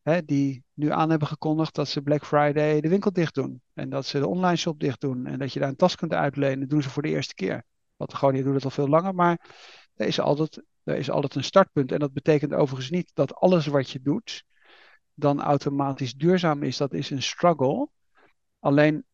Hè, 0.03 0.25
die 0.25 0.65
nu 0.75 0.91
aan 0.91 1.11
hebben 1.11 1.29
gekondigd 1.29 1.75
dat 1.75 1.89
ze 1.89 2.03
Black 2.03 2.27
Friday 2.27 2.81
de 2.81 2.89
winkel 2.89 3.13
dicht 3.13 3.35
doen. 3.35 3.63
En 3.75 3.91
dat 3.91 4.07
ze 4.07 4.19
de 4.19 4.27
online 4.27 4.57
shop 4.57 4.81
dicht 4.81 5.01
doen. 5.01 5.27
En 5.27 5.39
dat 5.39 5.53
je 5.53 5.61
daar 5.61 5.69
een 5.69 5.77
tas 5.77 5.97
kunt 5.97 6.13
uitlenen. 6.13 6.61
Dat 6.61 6.69
doen 6.69 6.83
ze 6.83 6.91
voor 6.91 7.03
de 7.03 7.09
eerste 7.09 7.35
keer. 7.35 7.65
Gewoon 8.07 8.43
doet 8.43 8.55
het 8.55 8.65
al 8.65 8.71
veel 8.71 8.89
langer, 8.89 9.15
maar 9.15 9.49
er 9.95 10.07
is, 10.07 10.21
altijd, 10.21 10.63
er 10.83 10.97
is 10.97 11.11
altijd 11.11 11.35
een 11.35 11.45
startpunt. 11.45 11.93
En 11.93 11.99
dat 11.99 12.13
betekent 12.13 12.53
overigens 12.53 12.91
niet 12.91 13.11
dat 13.15 13.35
alles 13.35 13.67
wat 13.67 13.91
je 13.91 14.01
doet 14.01 14.45
dan 15.15 15.41
automatisch 15.41 16.15
duurzaam 16.15 16.63
is. 16.63 16.77
Dat 16.77 16.93
is 16.93 17.11
een 17.11 17.23
struggle. 17.23 17.89
Alleen 18.59 19.05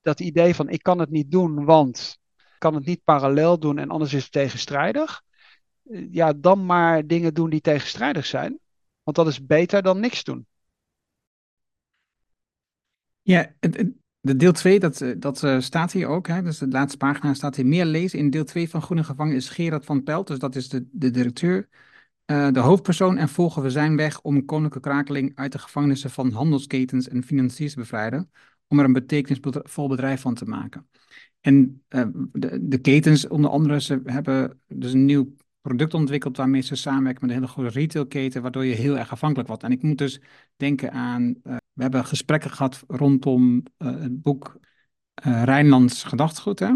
dat 0.00 0.20
idee 0.20 0.54
van 0.54 0.68
ik 0.68 0.82
kan 0.82 0.98
het 0.98 1.10
niet 1.10 1.30
doen, 1.30 1.64
want 1.64 2.18
ik 2.36 2.58
kan 2.58 2.74
het 2.74 2.84
niet 2.84 3.04
parallel 3.04 3.58
doen 3.58 3.78
en 3.78 3.90
anders 3.90 4.12
is 4.12 4.22
het 4.22 4.32
tegenstrijdig. 4.32 5.22
Ja, 6.10 6.32
dan 6.32 6.66
maar 6.66 7.06
dingen 7.06 7.34
doen 7.34 7.50
die 7.50 7.60
tegenstrijdig 7.60 8.26
zijn. 8.26 8.58
Want 9.02 9.16
dat 9.16 9.26
is 9.26 9.46
beter 9.46 9.82
dan 9.82 10.00
niks 10.00 10.24
doen. 10.24 10.46
Ja, 13.22 13.54
de 14.24 14.36
deel 14.36 14.52
2, 14.52 14.78
dat, 14.78 15.00
eh, 15.00 15.10
dat 15.16 15.42
uh, 15.42 15.60
staat 15.60 15.92
hier 15.92 16.06
ook. 16.06 16.26
Hè? 16.26 16.42
Dus 16.42 16.58
de 16.58 16.68
laatste 16.68 16.96
pagina 16.96 17.34
staat 17.34 17.56
hier 17.56 17.66
meer 17.66 17.84
lezen. 17.84 18.18
In 18.18 18.30
deel 18.30 18.44
2 18.44 18.68
van 18.68 18.82
Groene 18.82 19.04
Gevangen 19.04 19.34
is 19.34 19.48
Gerard 19.48 19.84
van 19.84 20.02
Pelt. 20.02 20.26
Dus 20.26 20.38
dat 20.38 20.56
is 20.56 20.68
de, 20.68 20.86
de 20.92 21.10
directeur. 21.10 21.68
Uh, 22.26 22.52
de 22.52 22.60
hoofdpersoon 22.60 23.16
en 23.16 23.28
volgen 23.28 23.62
we 23.62 23.70
zijn 23.70 23.96
weg 23.96 24.20
om 24.20 24.44
Koninklijke 24.44 24.88
Krakeling 24.88 25.32
uit 25.34 25.52
de 25.52 25.58
gevangenissen 25.58 26.10
van 26.10 26.32
handelsketens 26.32 27.08
en 27.08 27.22
financiers 27.22 27.72
te 27.72 27.78
bevrijden. 27.78 28.30
Om 28.68 28.78
er 28.78 28.84
een 28.84 28.92
betekenisvol 28.92 29.88
bedrijf 29.88 30.20
van 30.20 30.34
te 30.34 30.44
maken. 30.44 30.88
En 31.40 31.82
de, 31.88 32.58
de, 32.68 32.78
ketens, 32.78 33.28
onder 33.28 33.50
andere, 33.50 33.80
ze 33.80 34.00
hebben 34.04 34.60
dus 34.68 34.92
een 34.92 35.04
nieuw 35.04 35.34
product 35.60 35.94
ontwikkeld 35.94 36.36
waarmee 36.36 36.60
ze 36.60 36.74
samenwerken 36.74 37.26
met 37.26 37.30
een 37.30 37.42
hele 37.42 37.52
grote 37.52 37.78
retailketen, 37.78 38.42
waardoor 38.42 38.64
je 38.64 38.74
heel 38.74 38.98
erg 38.98 39.10
afhankelijk 39.10 39.48
wordt. 39.48 39.62
En 39.62 39.72
ik 39.72 39.82
moet 39.82 39.98
dus 39.98 40.20
denken 40.56 40.92
aan 40.92 41.42
We 41.74 41.82
hebben 41.82 42.04
gesprekken 42.04 42.50
gehad 42.50 42.84
rondom 42.86 43.62
het 43.78 44.22
boek 44.22 44.58
Rijnlands 45.22 46.04
Gedachtegoed. 46.04 46.58
Hè? 46.58 46.74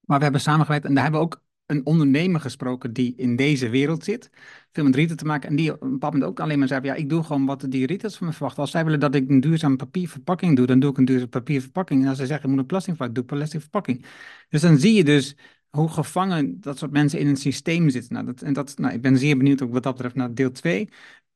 Maar 0.00 0.16
we 0.18 0.22
hebben 0.22 0.40
samengewerkt 0.40 0.84
en 0.84 0.94
daar 0.94 1.02
hebben 1.02 1.20
we 1.20 1.26
ook 1.26 1.42
een 1.66 1.86
ondernemer 1.86 2.40
gesproken 2.40 2.92
die 2.92 3.14
in 3.16 3.36
deze 3.36 3.68
wereld 3.68 4.04
zit, 4.04 4.30
veel 4.72 4.84
met 4.84 4.94
retail 4.94 5.16
te 5.16 5.24
maken, 5.24 5.48
en 5.48 5.56
die 5.56 5.72
op 5.72 5.82
een 5.82 5.90
bepaald 5.90 6.12
moment 6.12 6.30
ook 6.30 6.40
alleen 6.40 6.58
maar 6.58 6.68
zei, 6.68 6.84
ja, 6.84 6.94
ik 6.94 7.08
doe 7.08 7.22
gewoon 7.22 7.46
wat 7.46 7.60
die 7.68 7.86
retailers 7.86 8.16
van 8.16 8.26
me 8.26 8.32
verwachten. 8.32 8.62
Als 8.62 8.70
zij 8.70 8.84
willen 8.84 9.00
dat 9.00 9.14
ik 9.14 9.30
een 9.30 9.40
duurzame 9.40 9.76
papierverpakking 9.76 10.56
doe, 10.56 10.66
dan 10.66 10.80
doe 10.80 10.90
ik 10.90 10.98
een 10.98 11.04
duurzame 11.04 11.30
papierverpakking. 11.30 12.02
En 12.02 12.08
als 12.08 12.18
ze 12.18 12.26
zeggen, 12.26 12.44
ik 12.44 12.50
moet 12.50 12.60
een 12.60 12.66
plastic 12.66 12.98
doe 12.98 13.08
ik 13.08 13.26
plastic 13.26 13.60
verpakking. 13.60 14.04
Dus 14.48 14.60
dan 14.60 14.78
zie 14.78 14.94
je 14.94 15.04
dus 15.04 15.36
hoe 15.70 15.88
gevangen 15.88 16.60
dat 16.60 16.78
soort 16.78 16.90
mensen 16.90 17.18
in 17.18 17.26
een 17.26 17.36
systeem 17.36 17.90
zitten. 17.90 18.12
Nou, 18.12 18.26
dat, 18.26 18.42
en 18.42 18.52
dat, 18.52 18.78
nou, 18.78 18.94
ik 18.94 19.02
ben 19.02 19.18
zeer 19.18 19.36
benieuwd 19.36 19.62
ook 19.62 19.72
wat 19.72 19.82
dat 19.82 19.92
betreft 19.92 20.14
naar 20.14 20.34
deel 20.34 20.50
2. 20.50 20.88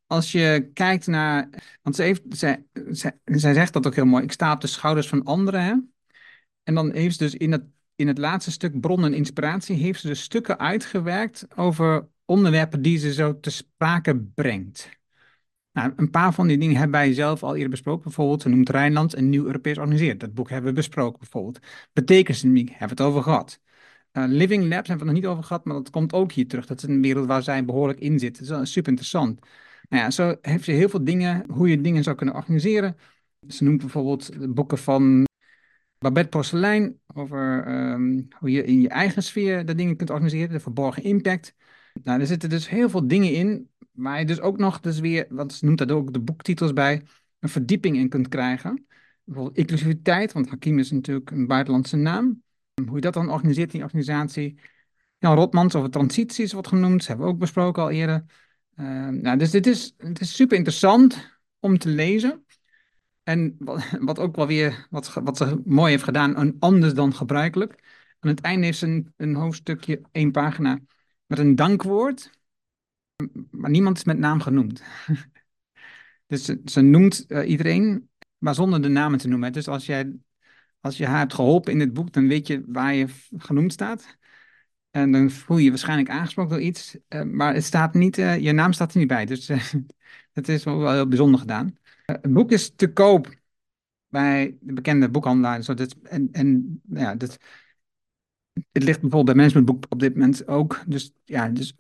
Als 0.09 0.33
je 0.33 0.71
kijkt 0.75 1.07
naar, 1.07 1.49
want 1.83 1.97
ze 1.97 2.03
heeft, 2.03 2.23
zij, 2.29 2.65
zij, 2.93 3.55
zegt 3.55 3.73
dat 3.73 3.87
ook 3.87 3.95
heel 3.95 4.05
mooi, 4.05 4.25
ik 4.25 4.33
sta 4.33 4.53
op 4.53 4.61
de 4.61 4.67
schouders 4.67 5.09
van 5.09 5.25
anderen. 5.25 5.65
Hè? 5.65 5.75
En 6.63 6.75
dan 6.75 6.93
heeft 6.93 7.17
ze 7.17 7.25
dus 7.25 7.35
in 7.35 7.53
het 7.53 7.65
in 7.99 8.07
het 8.07 8.19
laatste 8.19 8.51
stuk 8.51 8.81
Bron 8.81 9.05
en 9.05 9.15
Inspiratie 9.15 9.77
heeft 9.77 10.01
ze 10.01 10.07
dus 10.07 10.23
stukken 10.23 10.59
uitgewerkt 10.59 11.47
over 11.57 12.09
onderwerpen 12.25 12.83
die 12.83 12.99
ze 12.99 13.13
zo 13.13 13.41
te 13.41 13.51
sprake 13.51 14.17
brengt. 14.35 14.89
Nou, 15.73 15.93
een 15.97 16.11
paar 16.11 16.33
van 16.33 16.47
die 16.47 16.59
dingen 16.59 16.77
hebben 16.77 17.01
wij 17.01 17.13
zelf 17.13 17.43
al 17.43 17.55
eerder 17.55 17.71
besproken. 17.71 18.03
Bijvoorbeeld, 18.03 18.43
ze 18.43 18.49
noemt 18.49 18.69
Rijnland 18.69 19.17
een 19.17 19.29
nieuw 19.29 19.47
Europees 19.47 19.79
organiseerd. 19.79 20.21
Dat 20.21 20.35
boek 20.35 20.51
hebben 20.51 20.71
we 20.71 20.77
besproken 20.77 21.19
bijvoorbeeld. 21.19 21.59
Betekenisdynamiek 21.93 22.69
hebben 22.69 22.97
we 22.97 23.03
het 23.03 23.13
over 23.13 23.23
gehad. 23.23 23.61
Uh, 24.13 24.25
Living 24.27 24.63
Labs 24.63 24.89
hebben 24.89 25.07
we 25.07 25.13
het 25.13 25.13
nog 25.13 25.13
niet 25.13 25.27
over 25.27 25.45
gehad, 25.45 25.65
maar 25.65 25.75
dat 25.75 25.91
komt 25.91 26.13
ook 26.13 26.33
hier 26.33 26.49
terug. 26.49 26.67
Dat 26.67 26.83
is 26.83 26.89
een 26.89 27.03
wereld 27.03 27.27
waar 27.27 27.43
zij 27.43 27.65
behoorlijk 27.65 28.01
in 28.01 28.19
zit. 28.19 28.49
Dat 28.49 28.63
is 28.63 28.73
super 28.73 28.91
interessant. 28.91 29.41
Nou 29.89 30.03
ja, 30.03 30.11
zo 30.11 30.37
heeft 30.41 30.65
ze 30.65 30.71
heel 30.71 30.89
veel 30.89 31.05
dingen, 31.05 31.45
hoe 31.51 31.69
je 31.69 31.81
dingen 31.81 32.03
zou 32.03 32.17
kunnen 32.17 32.35
organiseren. 32.35 32.97
Ze 33.49 33.65
noemt 33.65 33.81
bijvoorbeeld 33.81 34.55
boeken 34.55 34.79
van 34.79 35.27
Babette 35.99 36.29
Porcelein 36.29 37.01
over 37.15 37.65
ehm, 37.67 38.23
hoe 38.39 38.51
je 38.51 38.65
in 38.65 38.81
je 38.81 38.89
eigen 38.89 39.23
sfeer 39.23 39.67
de 39.67 39.75
dingen 39.75 39.97
kunt 39.97 40.11
organiseren, 40.11 40.51
de 40.51 40.61
verborgen 40.61 41.03
impact. 41.03 41.55
Nou, 42.03 42.21
er 42.21 42.27
zitten 42.27 42.49
dus 42.49 42.69
heel 42.69 42.91
veel 42.91 43.07
dingen 43.09 43.33
in, 43.33 43.71
waar 43.93 44.19
je 44.19 44.25
dus 44.25 44.41
ook 44.41 44.59
nog 44.59 44.81
dus 44.81 45.01
weer, 45.01 45.27
want 45.29 45.53
ze 45.53 45.65
noemt 45.65 45.79
dat 45.79 45.91
ook 45.91 46.13
de 46.13 46.21
boektitels 46.21 46.73
bij, 46.73 47.03
een 47.39 47.49
verdieping 47.49 47.97
in 47.97 48.09
kunt 48.09 48.29
krijgen. 48.29 48.87
Bijvoorbeeld 49.25 49.57
inclusiviteit, 49.57 50.33
want 50.33 50.49
Hakim 50.49 50.79
is 50.79 50.91
natuurlijk 50.91 51.31
een 51.31 51.47
buitenlandse 51.47 51.97
naam. 51.97 52.43
Hoe 52.87 52.95
je 52.95 53.01
dat 53.01 53.15
dan 53.15 53.31
organiseert 53.31 53.73
in 53.73 53.73
die 53.73 53.83
organisatie. 53.83 54.59
Ja, 55.19 55.35
Rotmans 55.35 55.75
over 55.75 55.91
transities 55.91 56.53
wordt 56.53 56.69
genoemd, 56.69 56.99
dat 56.99 57.07
hebben 57.07 57.27
we 57.27 57.33
ook 57.33 57.39
besproken 57.39 57.83
al 57.83 57.91
eerder. 57.91 58.25
Uh, 58.81 59.09
nou, 59.09 59.39
dus 59.39 59.51
dit 59.51 59.67
is, 59.67 59.95
het 59.97 60.21
is 60.21 60.35
super 60.35 60.57
interessant 60.57 61.39
om 61.59 61.79
te 61.79 61.89
lezen. 61.89 62.45
En 63.23 63.57
wat, 63.59 63.91
wat 64.01 64.19
ook 64.19 64.37
wel 64.37 64.47
weer, 64.47 64.87
wat, 64.91 65.13
wat 65.13 65.37
ze 65.37 65.61
mooi 65.65 65.91
heeft 65.91 66.05
gedaan, 66.05 66.57
anders 66.59 66.95
dan 66.95 67.15
gebruikelijk. 67.15 67.83
Aan 68.21 68.31
het 68.31 68.41
einde 68.41 68.71
ze 68.71 68.87
een, 68.87 69.13
een 69.17 69.35
hoofdstukje, 69.35 70.03
één 70.13 70.31
pagina, 70.31 70.79
met 71.27 71.39
een 71.39 71.55
dankwoord. 71.55 72.31
Maar 73.51 73.71
niemand 73.71 73.97
is 73.97 74.05
met 74.05 74.19
naam 74.19 74.41
genoemd. 74.41 74.83
dus 76.27 76.45
ze, 76.65 76.81
noemt 76.81 77.25
uh, 77.29 77.49
iedereen, 77.49 78.11
maar 78.39 78.55
zonder 78.55 78.83
de 78.83 78.89
namen 78.89 79.19
te 79.19 79.29
noemen. 79.29 79.53
Dus 79.53 79.69
als, 79.69 79.87
jij, 79.87 80.13
als 80.81 80.97
je 80.97 81.07
haar 81.07 81.19
hebt 81.19 81.35
geholpen 81.35 81.73
in 81.73 81.79
dit 81.79 81.93
boek, 81.93 82.13
dan 82.13 82.29
weet 82.29 82.47
je 82.47 82.63
waar 82.67 82.95
je 82.95 83.07
genoemd 83.37 83.73
staat. 83.73 84.17
En 84.91 85.13
dan 85.13 85.31
voel 85.31 85.57
je 85.57 85.65
je 85.65 85.71
waarschijnlijk 85.71 86.11
aangesproken 86.11 86.51
door 86.51 86.67
iets. 86.67 86.97
Uh, 87.09 87.23
maar 87.23 87.55
het 87.55 87.65
staat 87.65 87.95
niet, 87.95 88.19
uh, 88.19 88.39
je 88.39 88.53
naam 88.53 88.73
staat 88.73 88.93
er 88.93 88.99
niet 88.99 89.09
bij. 89.09 89.25
Dus 89.25 89.47
dat 90.33 90.49
is 90.49 90.65
wel 90.65 90.93
heel 90.93 91.09
bijzonder 91.09 91.41
gedaan. 91.41 91.79
Het 92.05 92.33
boek 92.33 92.51
is 92.53 92.73
te 92.77 92.93
koop 92.93 93.35
bij 94.09 94.57
de 94.61 94.73
bekende 94.73 95.09
boekhandelaar. 95.11 95.63
Zo 95.63 95.75
dat, 95.75 95.97
en 96.03 96.29
en 96.33 96.81
ja, 96.91 97.15
dat, 97.15 97.39
het 98.53 98.83
ligt 98.83 99.01
bijvoorbeeld 99.01 99.25
bij 99.25 99.35
managementboek 99.35 99.85
op 99.89 100.01
dit 100.01 100.15
moment 100.15 100.49
ook. 100.49 100.83
Dus 100.87 101.13
ja, 101.25 101.49
dus 101.49 101.75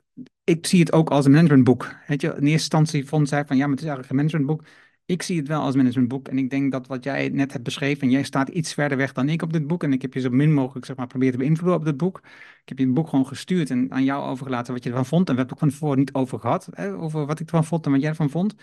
ik 0.44 0.66
zie 0.66 0.80
het 0.80 0.92
ook 0.92 1.10
als 1.10 1.24
een 1.24 1.30
managementboek. 1.30 1.94
Weet 2.06 2.20
je, 2.20 2.26
in 2.28 2.32
eerste 2.34 2.50
instantie 2.50 3.06
vond 3.06 3.28
zij 3.28 3.44
van 3.46 3.56
ja, 3.56 3.62
maar 3.62 3.76
het 3.76 3.84
is 3.84 3.86
eigenlijk 3.86 4.10
een 4.10 4.16
managementboek. 4.16 4.64
Ik 5.08 5.22
zie 5.22 5.38
het 5.38 5.48
wel 5.48 5.60
als 5.60 5.74
managementboek. 5.76 6.28
En 6.28 6.38
ik 6.38 6.50
denk 6.50 6.72
dat 6.72 6.86
wat 6.86 7.04
jij 7.04 7.28
net 7.28 7.52
hebt 7.52 7.64
beschreven, 7.64 8.02
en 8.02 8.10
jij 8.10 8.22
staat 8.22 8.48
iets 8.48 8.74
verder 8.74 8.98
weg 8.98 9.12
dan 9.12 9.28
ik 9.28 9.42
op 9.42 9.52
dit 9.52 9.66
boek. 9.66 9.82
En 9.82 9.92
ik 9.92 10.02
heb 10.02 10.14
je 10.14 10.20
zo 10.20 10.30
min 10.30 10.52
mogelijk 10.52 10.86
zeg 10.86 10.96
maar, 10.96 11.06
proberen 11.06 11.32
te 11.32 11.38
beïnvloeden 11.38 11.78
op 11.78 11.84
dit 11.84 11.96
boek. 11.96 12.20
Ik 12.62 12.68
heb 12.68 12.78
je 12.78 12.84
het 12.84 12.94
boek 12.94 13.08
gewoon 13.08 13.26
gestuurd 13.26 13.70
en 13.70 13.92
aan 13.92 14.04
jou 14.04 14.28
overgelaten 14.28 14.72
wat 14.74 14.84
je 14.84 14.90
ervan 14.90 15.06
vond. 15.06 15.28
En 15.28 15.34
we 15.34 15.40
hebben 15.40 15.56
het 15.56 15.64
ook 15.64 15.70
van 15.70 15.78
tevoren 15.78 15.98
niet 15.98 16.14
over 16.14 16.38
gehad, 16.38 16.68
hè, 16.70 16.94
over 16.94 17.26
wat 17.26 17.40
ik 17.40 17.46
ervan 17.46 17.64
vond 17.64 17.86
en 17.86 17.92
wat 17.92 18.00
jij 18.00 18.10
ervan 18.10 18.30
vond. 18.30 18.54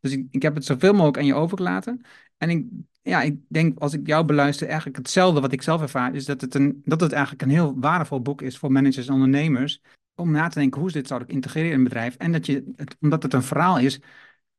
Dus 0.00 0.12
ik, 0.12 0.26
ik 0.30 0.42
heb 0.42 0.54
het 0.54 0.64
zoveel 0.64 0.92
mogelijk 0.92 1.18
aan 1.18 1.26
je 1.26 1.34
overgelaten. 1.34 2.00
En 2.36 2.50
ik, 2.50 2.66
ja, 3.02 3.22
ik 3.22 3.38
denk 3.48 3.78
als 3.78 3.92
ik 3.92 4.06
jou 4.06 4.24
beluister, 4.24 4.66
eigenlijk 4.66 4.96
hetzelfde 4.96 5.40
wat 5.40 5.52
ik 5.52 5.62
zelf 5.62 5.80
ervaar, 5.80 6.14
is 6.14 6.24
dat 6.24 6.40
het, 6.40 6.54
een, 6.54 6.82
dat 6.84 7.00
het 7.00 7.12
eigenlijk 7.12 7.42
een 7.42 7.50
heel 7.50 7.78
waardevol 7.80 8.22
boek 8.22 8.42
is 8.42 8.58
voor 8.58 8.72
managers 8.72 9.06
en 9.06 9.14
ondernemers. 9.14 9.80
Om 10.14 10.30
na 10.30 10.48
te 10.48 10.58
denken, 10.58 10.80
hoe 10.80 10.90
dit 10.90 11.06
zou 11.06 11.22
ik 11.22 11.28
integreren 11.28 11.70
in 11.70 11.76
een 11.76 11.84
bedrijf? 11.84 12.16
En 12.16 12.32
dat 12.32 12.46
je, 12.46 12.74
omdat 13.00 13.22
het 13.22 13.32
een 13.32 13.42
verhaal 13.42 13.78
is, 13.78 14.00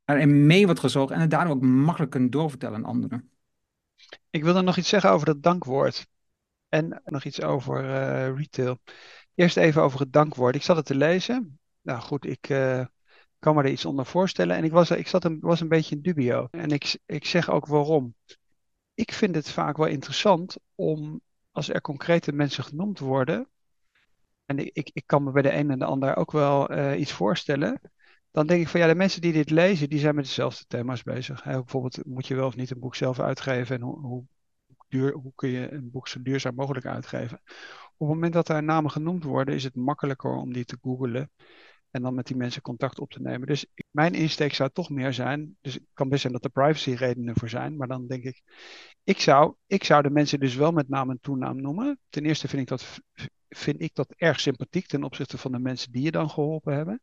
erin 0.06 0.46
mee 0.46 0.66
wordt 0.66 0.80
gezogen 0.80 1.16
en 1.16 1.22
het 1.22 1.30
daarom 1.30 1.52
ook 1.52 1.64
makkelijk 1.64 2.12
kunt 2.12 2.32
doorvertellen 2.32 2.78
aan 2.78 2.86
anderen. 2.86 3.30
Ik 4.30 4.44
wil 4.44 4.54
dan 4.54 4.66
nog 4.66 4.78
iets 4.78 4.90
zeggen 4.90 5.10
over 5.10 5.26
dat 5.26 5.44
dankwoord. 5.44 6.08
En 6.70 7.02
nog 7.06 7.24
iets 7.24 7.42
over 7.42 7.84
uh, 7.84 8.38
retail. 8.38 8.80
Eerst 9.36 9.58
even 9.58 9.82
over 9.82 10.00
het 10.00 10.14
dankwoord. 10.14 10.56
Ik 10.56 10.64
zat 10.64 10.76
het 10.76 10.86
te 10.86 10.96
lezen. 10.96 11.60
Nou 11.82 12.02
goed, 12.02 12.26
ik, 12.26 12.50
uh, 12.50 12.86
kan 13.40 13.56
me 13.56 13.64
er 13.64 13.70
iets 13.70 13.86
onder 13.86 14.06
voorstellen. 14.06 14.56
En 14.56 14.64
ik 14.64 14.72
was, 14.72 14.92
ik 14.92 15.08
zat 15.08 15.24
een, 15.24 15.38
was 15.40 15.60
een 15.60 15.68
beetje 15.68 15.96
in 15.96 16.02
dubio. 16.02 16.48
En 16.52 16.70
ik, 16.70 16.98
ik 17.06 17.26
zeg 17.26 17.50
ook 17.50 17.66
waarom. 17.66 18.16
Ik 18.94 19.12
vind 19.12 19.36
het 19.36 19.52
vaak 19.52 19.78
wel 19.78 19.88
interessant 19.88 20.58
om, 20.76 21.22
als 21.52 21.70
er 21.70 21.82
concrete 21.82 22.32
mensen 22.32 22.64
genoemd 22.64 23.00
worden, 23.00 23.50
en 24.46 24.58
ik, 24.58 24.90
ik 24.94 25.04
kan 25.06 25.24
me 25.24 25.32
bij 25.32 25.42
de 25.42 25.54
een 25.54 25.72
en 25.72 25.80
de 25.80 25.86
ander 25.86 26.16
ook 26.16 26.32
wel 26.32 26.72
uh, 26.72 27.00
iets 27.00 27.12
voorstellen, 27.12 27.82
dan 28.36 28.48
denk 28.48 28.62
ik 28.62 28.68
van 28.68 28.80
ja, 28.80 28.88
de 28.88 28.96
mensen 28.96 29.22
die 29.22 29.32
dit 29.32 29.50
lezen, 29.50 29.90
die 29.90 30.00
zijn 30.00 30.16
met 30.16 30.26
dezelfde 30.26 30.66
thema's 30.68 31.04
bezig. 31.04 31.44
Bijvoorbeeld, 31.44 32.06
moet 32.06 32.28
je 32.28 32.36
wel 32.36 32.48
of 32.48 32.56
niet 32.56 32.72
een 32.72 32.80
boek 32.80 32.96
zelf 32.96 33.20
uitgeven 33.20 33.76
en 33.76 33.82
hoe, 33.82 34.24
duur, 34.88 35.14
hoe 35.14 35.32
kun 35.36 35.50
je 35.50 35.72
een 35.72 35.92
boek 35.92 36.08
zo 36.08 36.22
duurzaam 36.22 36.56
mogelijk 36.56 36.86
uitgeven. 36.86 37.42
Op 37.98 38.08
het 38.08 38.16
moment 38.16 38.34
dat 38.34 38.50
er 38.50 38.64
namen 38.64 38.92
genoemd 38.92 39.24
worden, 39.24 39.56
is 39.56 39.64
het 39.64 39.76
makkelijker 39.76 40.36
om 40.36 40.54
die 40.54 40.66
te 40.66 40.78
googlen 40.82 41.32
en 41.92 42.02
dan 42.02 42.14
met 42.14 42.28
die 42.28 42.36
mensen 42.36 42.62
contact 42.62 43.00
op 43.00 43.12
te 43.12 43.22
nemen. 43.22 43.48
Dus 43.48 43.66
mijn 43.92 44.14
insteek 44.14 44.54
zou 44.54 44.70
toch 44.74 44.90
meer 44.90 45.14
zijn. 45.14 45.58
Dus 45.62 45.74
het 45.74 45.84
kan 45.94 46.10
best 46.10 46.22
zijn 46.22 46.34
dat 46.34 46.44
er 46.44 46.50
privacy 46.50 46.92
redenen 46.92 47.36
voor 47.36 47.50
zijn. 47.50 47.78
Maar 47.78 47.88
dan 47.88 48.08
denk 48.08 48.24
ik, 48.24 48.42
ik 49.04 49.20
zou, 49.20 49.56
ik 49.68 49.84
zou 49.84 50.02
de 50.02 50.10
mensen 50.10 50.40
dus 50.40 50.56
wel 50.56 50.72
met 50.72 50.90
naam 50.90 51.10
en 51.10 51.20
toenaam 51.22 51.62
noemen. 51.62 52.00
Ten 52.10 52.26
eerste 52.26 52.48
vind 52.48 52.62
ik 52.62 52.68
dat, 52.68 53.00
vind 53.50 53.82
ik 53.82 53.94
dat 53.94 54.14
erg 54.16 54.40
sympathiek 54.40 54.88
ten 54.88 55.04
opzichte 55.04 55.38
van 55.38 55.52
de 55.52 55.60
mensen 55.60 55.92
die 55.92 56.04
je 56.04 56.12
dan 56.12 56.30
geholpen 56.30 56.76
hebben. 56.76 57.02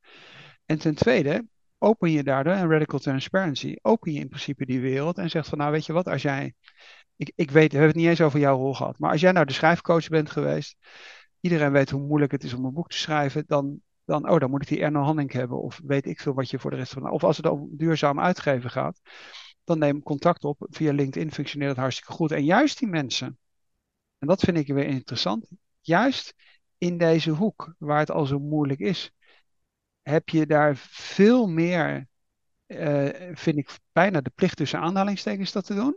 En 0.67 0.79
ten 0.79 0.95
tweede, 0.95 1.47
open 1.79 2.11
je 2.11 2.23
daardoor, 2.23 2.53
en 2.53 2.71
radical 2.71 2.99
transparency, 2.99 3.77
open 3.83 4.13
je 4.13 4.21
in 4.21 4.29
principe 4.29 4.67
die 4.67 4.81
wereld 4.81 5.19
en 5.19 5.31
zegt 5.31 5.49
van 5.49 5.59
nou 5.59 5.73
weet 5.73 5.87
je 5.87 5.93
wat, 5.93 6.09
als 6.09 6.23
jij, 6.23 6.55
ik, 7.17 7.33
ik 7.35 7.51
weet, 7.51 7.73
we 7.73 7.79
hebben 7.79 7.95
het 7.95 7.97
niet 7.97 8.07
eens 8.09 8.21
over 8.21 8.39
jouw 8.39 8.57
rol 8.57 8.75
gehad, 8.75 8.99
maar 8.99 9.11
als 9.11 9.21
jij 9.21 9.33
nou 9.33 9.47
de 9.47 9.53
schrijfcoach 9.53 10.09
bent 10.09 10.31
geweest, 10.31 10.77
iedereen 11.41 11.73
weet 11.73 11.91
hoe 11.91 12.07
moeilijk 12.07 12.33
het 12.33 12.45
is 12.45 12.55
om 12.55 12.65
een 12.65 12.73
boek 12.73 12.89
te 12.89 12.97
schrijven, 12.97 13.45
dan 13.47 13.81
dan, 14.05 14.31
oh, 14.31 14.39
dan 14.39 14.51
moet 14.51 14.63
ik 14.63 14.69
die 14.69 14.81
Erno 14.81 15.03
Hanning 15.03 15.33
hebben. 15.33 15.63
Of 15.63 15.81
weet 15.85 16.07
ik 16.07 16.21
veel 16.21 16.35
wat 16.35 16.51
je 16.51 16.59
voor 16.59 16.71
de 16.71 16.77
rest 16.77 16.93
van. 16.93 17.11
Of 17.11 17.25
als 17.25 17.37
het 17.37 17.47
om 17.47 17.69
duurzaam 17.77 18.21
uitgeven 18.21 18.71
gaat, 18.71 19.01
dan 19.65 19.79
neem 19.79 20.03
contact 20.03 20.45
op. 20.45 20.67
Via 20.71 20.93
LinkedIn 20.93 21.33
functioneert 21.33 21.71
het 21.71 21.81
hartstikke 21.81 22.13
goed. 22.13 22.33
En 22.33 22.45
juist 22.45 22.79
die 22.79 22.89
mensen, 22.89 23.39
en 24.19 24.29
dat 24.29 24.41
vind 24.41 24.57
ik 24.57 24.67
weer 24.67 24.87
interessant, 24.87 25.51
juist 25.81 26.35
in 26.79 26.99
deze 26.99 27.31
hoek 27.31 27.75
waar 27.79 27.99
het 27.99 28.11
al 28.11 28.27
zo 28.27 28.39
moeilijk 28.39 28.81
is, 28.81 29.13
heb 30.03 30.29
je 30.29 30.47
daar 30.47 30.77
veel 30.77 31.47
meer, 31.47 32.09
uh, 32.67 33.09
vind 33.33 33.57
ik 33.59 33.71
bijna 33.93 34.21
de 34.21 34.33
plicht 34.35 34.57
tussen 34.57 34.81
aanhalingstekens 34.81 35.53
dat 35.53 35.67
te 35.67 35.75
doen. 35.75 35.97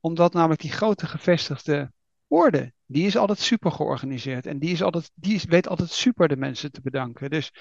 Omdat 0.00 0.32
namelijk 0.32 0.60
die 0.60 0.72
grote 0.72 1.06
gevestigde 1.06 1.92
orde, 2.26 2.72
die 2.86 3.06
is 3.06 3.16
altijd 3.16 3.38
super 3.38 3.72
georganiseerd. 3.72 4.46
En 4.46 4.58
die, 4.58 4.70
is 4.70 4.82
altijd, 4.82 5.10
die 5.14 5.34
is, 5.34 5.44
weet 5.44 5.68
altijd 5.68 5.90
super 5.90 6.28
de 6.28 6.36
mensen 6.36 6.72
te 6.72 6.80
bedanken. 6.80 7.30
Dus 7.30 7.52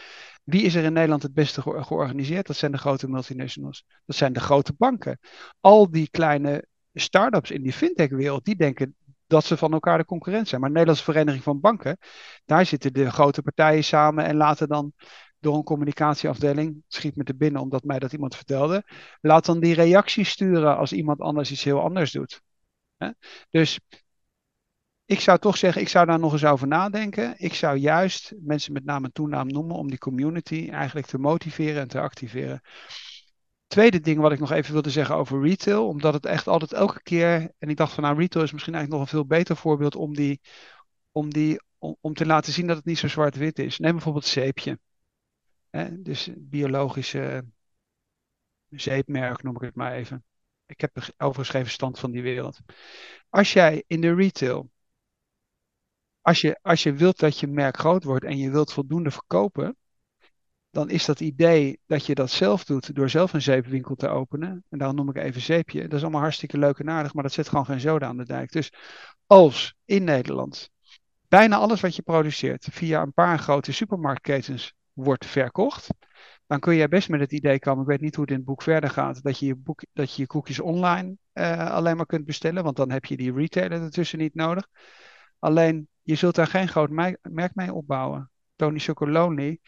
wie 0.43 0.61
is 0.61 0.75
er 0.75 0.83
in 0.83 0.93
Nederland 0.93 1.23
het 1.23 1.33
beste 1.33 1.61
georganiseerd? 1.61 2.47
Dat 2.47 2.55
zijn 2.55 2.71
de 2.71 2.77
grote 2.77 3.07
multinationals. 3.07 3.85
Dat 4.05 4.15
zijn 4.15 4.33
de 4.33 4.39
grote 4.39 4.73
banken. 4.77 5.19
Al 5.59 5.91
die 5.91 6.09
kleine 6.09 6.65
start-ups 6.93 7.51
in 7.51 7.61
die 7.61 7.73
fintech-wereld, 7.73 8.45
die 8.45 8.55
denken 8.55 8.95
dat 9.27 9.45
ze 9.45 9.57
van 9.57 9.73
elkaar 9.73 9.97
de 9.97 10.05
concurrent 10.05 10.47
zijn. 10.47 10.61
Maar 10.61 10.69
de 10.69 10.75
Nederlandse 10.75 11.11
Vereniging 11.11 11.43
van 11.43 11.59
Banken, 11.59 11.97
daar 12.45 12.65
zitten 12.65 12.93
de 12.93 13.11
grote 13.11 13.41
partijen 13.41 13.83
samen 13.83 14.25
en 14.25 14.35
laten 14.35 14.67
dan 14.67 14.93
door 15.41 15.55
een 15.55 15.63
communicatieafdeling, 15.63 16.83
schiet 16.87 17.15
me 17.15 17.23
te 17.23 17.35
binnen 17.35 17.61
omdat 17.61 17.83
mij 17.83 17.99
dat 17.99 18.13
iemand 18.13 18.35
vertelde, 18.35 18.83
laat 19.21 19.45
dan 19.45 19.59
die 19.59 19.73
reacties 19.73 20.29
sturen 20.29 20.77
als 20.77 20.93
iemand 20.93 21.19
anders 21.19 21.51
iets 21.51 21.63
heel 21.63 21.81
anders 21.81 22.11
doet. 22.11 22.41
Dus 23.49 23.79
ik 25.05 25.19
zou 25.19 25.39
toch 25.39 25.57
zeggen, 25.57 25.81
ik 25.81 25.89
zou 25.89 26.05
daar 26.05 26.19
nog 26.19 26.31
eens 26.33 26.45
over 26.45 26.67
nadenken. 26.67 27.33
Ik 27.37 27.53
zou 27.53 27.77
juist 27.77 28.33
mensen 28.39 28.73
met 28.73 28.85
naam 28.85 29.03
en 29.03 29.11
toenaam 29.11 29.47
noemen 29.47 29.75
om 29.75 29.89
die 29.89 29.97
community 29.97 30.69
eigenlijk 30.71 31.07
te 31.07 31.17
motiveren 31.17 31.81
en 31.81 31.87
te 31.87 31.99
activeren. 31.99 32.61
tweede 33.67 33.99
ding 33.99 34.19
wat 34.19 34.31
ik 34.31 34.39
nog 34.39 34.51
even 34.51 34.73
wilde 34.73 34.89
zeggen 34.89 35.15
over 35.15 35.41
retail, 35.41 35.87
omdat 35.87 36.13
het 36.13 36.25
echt 36.25 36.47
altijd 36.47 36.73
elke 36.73 37.01
keer, 37.03 37.53
en 37.57 37.69
ik 37.69 37.77
dacht 37.77 37.93
van 37.93 38.03
nou 38.03 38.17
retail 38.17 38.43
is 38.45 38.51
misschien 38.51 38.73
eigenlijk 38.73 39.03
nog 39.03 39.11
een 39.11 39.17
veel 39.19 39.37
beter 39.37 39.55
voorbeeld 39.55 39.95
om, 39.95 40.15
die, 40.15 40.41
om, 41.11 41.29
die, 41.29 41.61
om, 41.77 41.97
om 42.01 42.13
te 42.13 42.25
laten 42.25 42.53
zien 42.53 42.67
dat 42.67 42.77
het 42.77 42.85
niet 42.85 42.97
zo 42.97 43.07
zwart-wit 43.07 43.59
is. 43.59 43.79
Neem 43.79 43.91
bijvoorbeeld 43.91 44.25
zeepje. 44.25 44.79
Hè, 45.71 46.01
dus 46.01 46.29
biologische 46.37 47.45
zeepmerk 48.69 49.43
noem 49.43 49.55
ik 49.55 49.61
het 49.61 49.75
maar 49.75 49.93
even. 49.93 50.23
Ik 50.65 50.81
heb 50.81 51.13
overgeschreven 51.17 51.71
stand 51.71 51.99
van 51.99 52.11
die 52.11 52.21
wereld. 52.21 52.59
Als 53.29 53.53
jij 53.53 53.83
in 53.87 54.01
de 54.01 54.13
retail, 54.13 54.69
als 56.21 56.41
je, 56.41 56.59
als 56.61 56.83
je 56.83 56.93
wilt 56.93 57.19
dat 57.19 57.39
je 57.39 57.47
merk 57.47 57.77
groot 57.77 58.03
wordt 58.03 58.25
en 58.25 58.37
je 58.37 58.51
wilt 58.51 58.73
voldoende 58.73 59.11
verkopen, 59.11 59.77
dan 60.69 60.89
is 60.89 61.05
dat 61.05 61.19
idee 61.19 61.79
dat 61.85 62.05
je 62.05 62.15
dat 62.15 62.29
zelf 62.29 62.63
doet 62.63 62.95
door 62.95 63.09
zelf 63.09 63.33
een 63.33 63.41
zeepwinkel 63.41 63.95
te 63.95 64.07
openen. 64.07 64.63
En 64.69 64.77
daarom 64.77 64.95
noem 64.95 65.09
ik 65.09 65.15
even 65.15 65.41
zeepje. 65.41 65.81
Dat 65.81 65.93
is 65.93 66.01
allemaal 66.01 66.21
hartstikke 66.21 66.57
leuk 66.57 66.79
en 66.79 66.89
aardig, 66.89 67.13
maar 67.13 67.23
dat 67.23 67.33
zet 67.33 67.49
gewoon 67.49 67.65
geen 67.65 67.79
zoden 67.79 68.07
aan 68.07 68.17
de 68.17 68.25
dijk. 68.25 68.51
Dus 68.51 68.73
als 69.25 69.75
in 69.85 70.03
Nederland 70.03 70.69
bijna 71.27 71.57
alles 71.57 71.81
wat 71.81 71.95
je 71.95 72.01
produceert 72.01 72.67
via 72.71 73.01
een 73.01 73.13
paar 73.13 73.39
grote 73.39 73.71
supermarktketens 73.71 74.73
wordt 75.03 75.25
verkocht, 75.25 75.87
dan 76.47 76.59
kun 76.59 76.75
je 76.75 76.87
best 76.87 77.09
met 77.09 77.19
het 77.19 77.31
idee 77.31 77.59
komen, 77.59 77.81
ik 77.81 77.89
weet 77.89 78.01
niet 78.01 78.15
hoe 78.15 78.23
het 78.23 78.33
in 78.33 78.39
het 78.39 78.45
boek 78.45 78.61
verder 78.61 78.89
gaat, 78.89 79.23
dat 79.23 79.39
je 79.39 79.45
je, 79.45 79.55
boek, 79.55 79.83
dat 79.93 80.15
je, 80.15 80.21
je 80.21 80.27
koekjes 80.27 80.59
online 80.59 81.17
uh, 81.33 81.71
alleen 81.71 81.97
maar 81.97 82.05
kunt 82.05 82.25
bestellen, 82.25 82.63
want 82.63 82.75
dan 82.75 82.91
heb 82.91 83.05
je 83.05 83.17
die 83.17 83.33
retailer 83.33 83.81
ertussen 83.81 84.19
niet 84.19 84.35
nodig. 84.35 84.67
Alleen, 85.39 85.87
je 86.01 86.15
zult 86.15 86.35
daar 86.35 86.47
geen 86.47 86.67
groot 86.67 86.89
merk 87.21 87.55
mee 87.55 87.73
opbouwen. 87.73 88.31
Tony 88.55 88.79
Chocolonely 88.79 89.59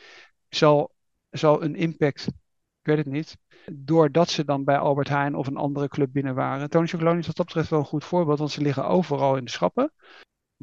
zal, 0.49 0.93
zal 1.29 1.63
een 1.63 1.75
impact, 1.75 2.27
ik 2.27 2.33
weet 2.81 2.97
het 2.97 3.05
niet, 3.05 3.37
doordat 3.71 4.29
ze 4.29 4.45
dan 4.45 4.63
bij 4.63 4.77
Albert 4.77 5.09
Heijn 5.09 5.35
of 5.35 5.47
een 5.47 5.57
andere 5.57 5.87
club 5.87 6.09
binnen 6.11 6.35
waren. 6.35 6.69
Tony 6.69 6.87
Chocolonely 6.87 7.19
is 7.19 7.27
wat 7.27 7.35
dat 7.35 7.45
betreft 7.45 7.69
wel 7.69 7.79
een 7.79 7.85
goed 7.85 8.03
voorbeeld, 8.03 8.39
want 8.39 8.51
ze 8.51 8.61
liggen 8.61 8.87
overal 8.87 9.37
in 9.37 9.45
de 9.45 9.51
schappen. 9.51 9.93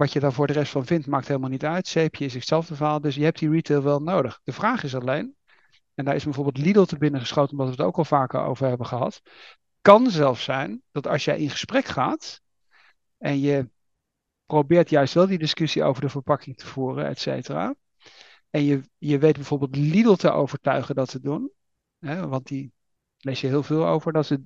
Wat 0.01 0.12
je 0.12 0.20
daar 0.20 0.32
voor 0.32 0.46
de 0.46 0.53
rest 0.53 0.72
van 0.72 0.86
vindt, 0.86 1.07
maakt 1.07 1.28
helemaal 1.28 1.51
niet 1.51 1.64
uit. 1.64 1.86
Zeepje 1.86 2.24
is 2.24 2.34
hetzelfde 2.34 2.74
verhaal, 2.74 3.01
dus 3.01 3.14
je 3.14 3.24
hebt 3.24 3.38
die 3.38 3.51
retail 3.51 3.82
wel 3.82 4.01
nodig. 4.01 4.40
De 4.44 4.53
vraag 4.53 4.82
is 4.82 4.94
alleen, 4.94 5.36
en 5.94 6.05
daar 6.05 6.14
is 6.14 6.24
bijvoorbeeld 6.24 6.59
Lidl 6.59 6.82
te 6.82 6.98
binnen 6.98 7.20
geschoten, 7.20 7.51
omdat 7.51 7.66
we 7.66 7.72
het 7.72 7.82
ook 7.82 7.96
al 7.96 8.05
vaker 8.05 8.40
over 8.40 8.66
hebben 8.66 8.86
gehad. 8.86 9.22
Kan 9.80 10.11
zelfs 10.11 10.44
zijn 10.44 10.82
dat 10.90 11.07
als 11.07 11.24
jij 11.24 11.38
in 11.38 11.51
gesprek 11.51 11.84
gaat 11.84 12.40
en 13.18 13.40
je 13.40 13.70
probeert 14.46 14.90
juist 14.90 15.14
wel 15.14 15.26
die 15.26 15.38
discussie 15.38 15.82
over 15.82 16.03
de 16.03 16.09
verpakking 16.09 16.57
te 16.57 16.66
voeren, 16.66 17.07
et 17.07 17.18
cetera. 17.18 17.74
En 18.51 18.64
je, 18.64 18.80
je 18.98 19.18
weet 19.18 19.36
bijvoorbeeld 19.36 19.76
Lidl 19.76 20.14
te 20.14 20.30
overtuigen 20.30 20.94
dat 20.94 21.09
te 21.09 21.20
doen. 21.20 21.51
Hè, 21.98 22.28
want 22.28 22.46
die 22.46 22.72
lees 23.18 23.40
je 23.40 23.46
heel 23.46 23.62
veel 23.62 23.86
over. 23.86 24.12
Dat 24.12 24.26
ze, 24.26 24.40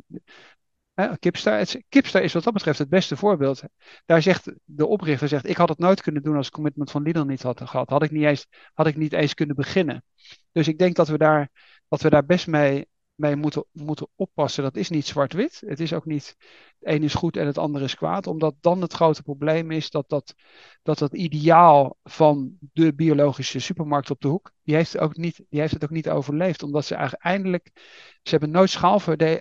Kipstar, 1.18 1.66
Kipstar 1.88 2.22
is 2.22 2.32
wat 2.32 2.44
dat 2.44 2.52
betreft 2.52 2.78
het 2.78 2.88
beste 2.88 3.16
voorbeeld. 3.16 3.62
Daar 4.06 4.22
zegt 4.22 4.52
de 4.64 4.86
oprichter, 4.86 5.28
zegt, 5.28 5.48
ik 5.48 5.56
had 5.56 5.68
het 5.68 5.78
nooit 5.78 6.02
kunnen 6.02 6.22
doen 6.22 6.36
als 6.36 6.46
ik 6.46 6.52
commitment 6.52 6.90
van 6.90 7.02
Lidl 7.02 7.22
niet 7.22 7.42
had 7.42 7.60
gehad. 7.64 7.88
Had 7.88 8.02
ik 8.02 8.10
niet 8.10 8.24
eens, 8.24 8.46
had 8.74 8.86
ik 8.86 8.96
niet 8.96 9.12
eens 9.12 9.34
kunnen 9.34 9.56
beginnen. 9.56 10.04
Dus 10.52 10.68
ik 10.68 10.78
denk 10.78 10.96
dat 10.96 11.08
we 11.08 11.18
daar, 11.18 11.50
dat 11.88 12.02
we 12.02 12.10
daar 12.10 12.24
best 12.24 12.46
mee, 12.46 12.86
mee 13.14 13.36
moeten, 13.36 13.64
moeten 13.72 14.08
oppassen. 14.14 14.62
Dat 14.62 14.76
is 14.76 14.88
niet 14.88 15.06
zwart-wit. 15.06 15.62
Het 15.66 15.80
is 15.80 15.92
ook 15.92 16.04
niet 16.04 16.36
het 16.84 16.94
een 16.94 17.02
is 17.02 17.14
goed 17.14 17.36
en 17.36 17.46
het 17.46 17.58
andere 17.58 17.84
is 17.84 17.94
kwaad. 17.94 18.26
Omdat 18.26 18.54
dan 18.60 18.80
het 18.80 18.92
grote 18.92 19.22
probleem 19.22 19.70
is 19.70 19.90
dat 19.90 20.08
dat, 20.08 20.34
dat, 20.82 20.98
dat 20.98 21.14
ideaal 21.14 21.96
van 22.02 22.56
de 22.72 22.94
biologische 22.94 23.58
supermarkt 23.58 24.10
op 24.10 24.20
de 24.20 24.28
hoek, 24.28 24.52
die 24.62 24.74
heeft, 24.74 24.98
ook 24.98 25.16
niet, 25.16 25.44
die 25.48 25.60
heeft 25.60 25.72
het 25.72 25.84
ook 25.84 25.90
niet 25.90 26.08
overleefd. 26.08 26.62
Omdat 26.62 26.84
ze 26.84 26.96
uiteindelijk, 26.96 27.70
ze 28.22 28.30
hebben 28.30 28.50
nooit 28.50 28.70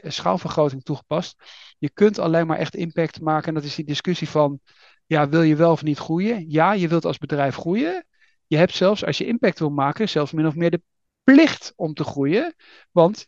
schaalvergroting 0.03 0.83
toegepast. 0.83 1.43
Je 1.79 1.89
kunt 1.89 2.19
alleen 2.19 2.47
maar 2.47 2.57
echt 2.57 2.75
impact 2.75 3.21
maken. 3.21 3.47
En 3.47 3.53
dat 3.53 3.63
is 3.63 3.75
die 3.75 3.85
discussie 3.85 4.29
van, 4.29 4.59
ja, 5.05 5.29
wil 5.29 5.41
je 5.41 5.55
wel 5.55 5.71
of 5.71 5.83
niet 5.83 5.97
groeien? 5.97 6.49
Ja, 6.49 6.73
je 6.73 6.87
wilt 6.87 7.05
als 7.05 7.17
bedrijf 7.17 7.55
groeien. 7.55 8.05
Je 8.47 8.57
hebt 8.57 8.73
zelfs, 8.73 9.05
als 9.05 9.17
je 9.17 9.25
impact 9.25 9.59
wil 9.59 9.69
maken, 9.69 10.09
zelfs 10.09 10.31
min 10.31 10.47
of 10.47 10.55
meer 10.55 10.71
de 10.71 10.81
plicht 11.23 11.73
om 11.75 11.93
te 11.93 12.03
groeien. 12.03 12.55
Want 12.91 13.27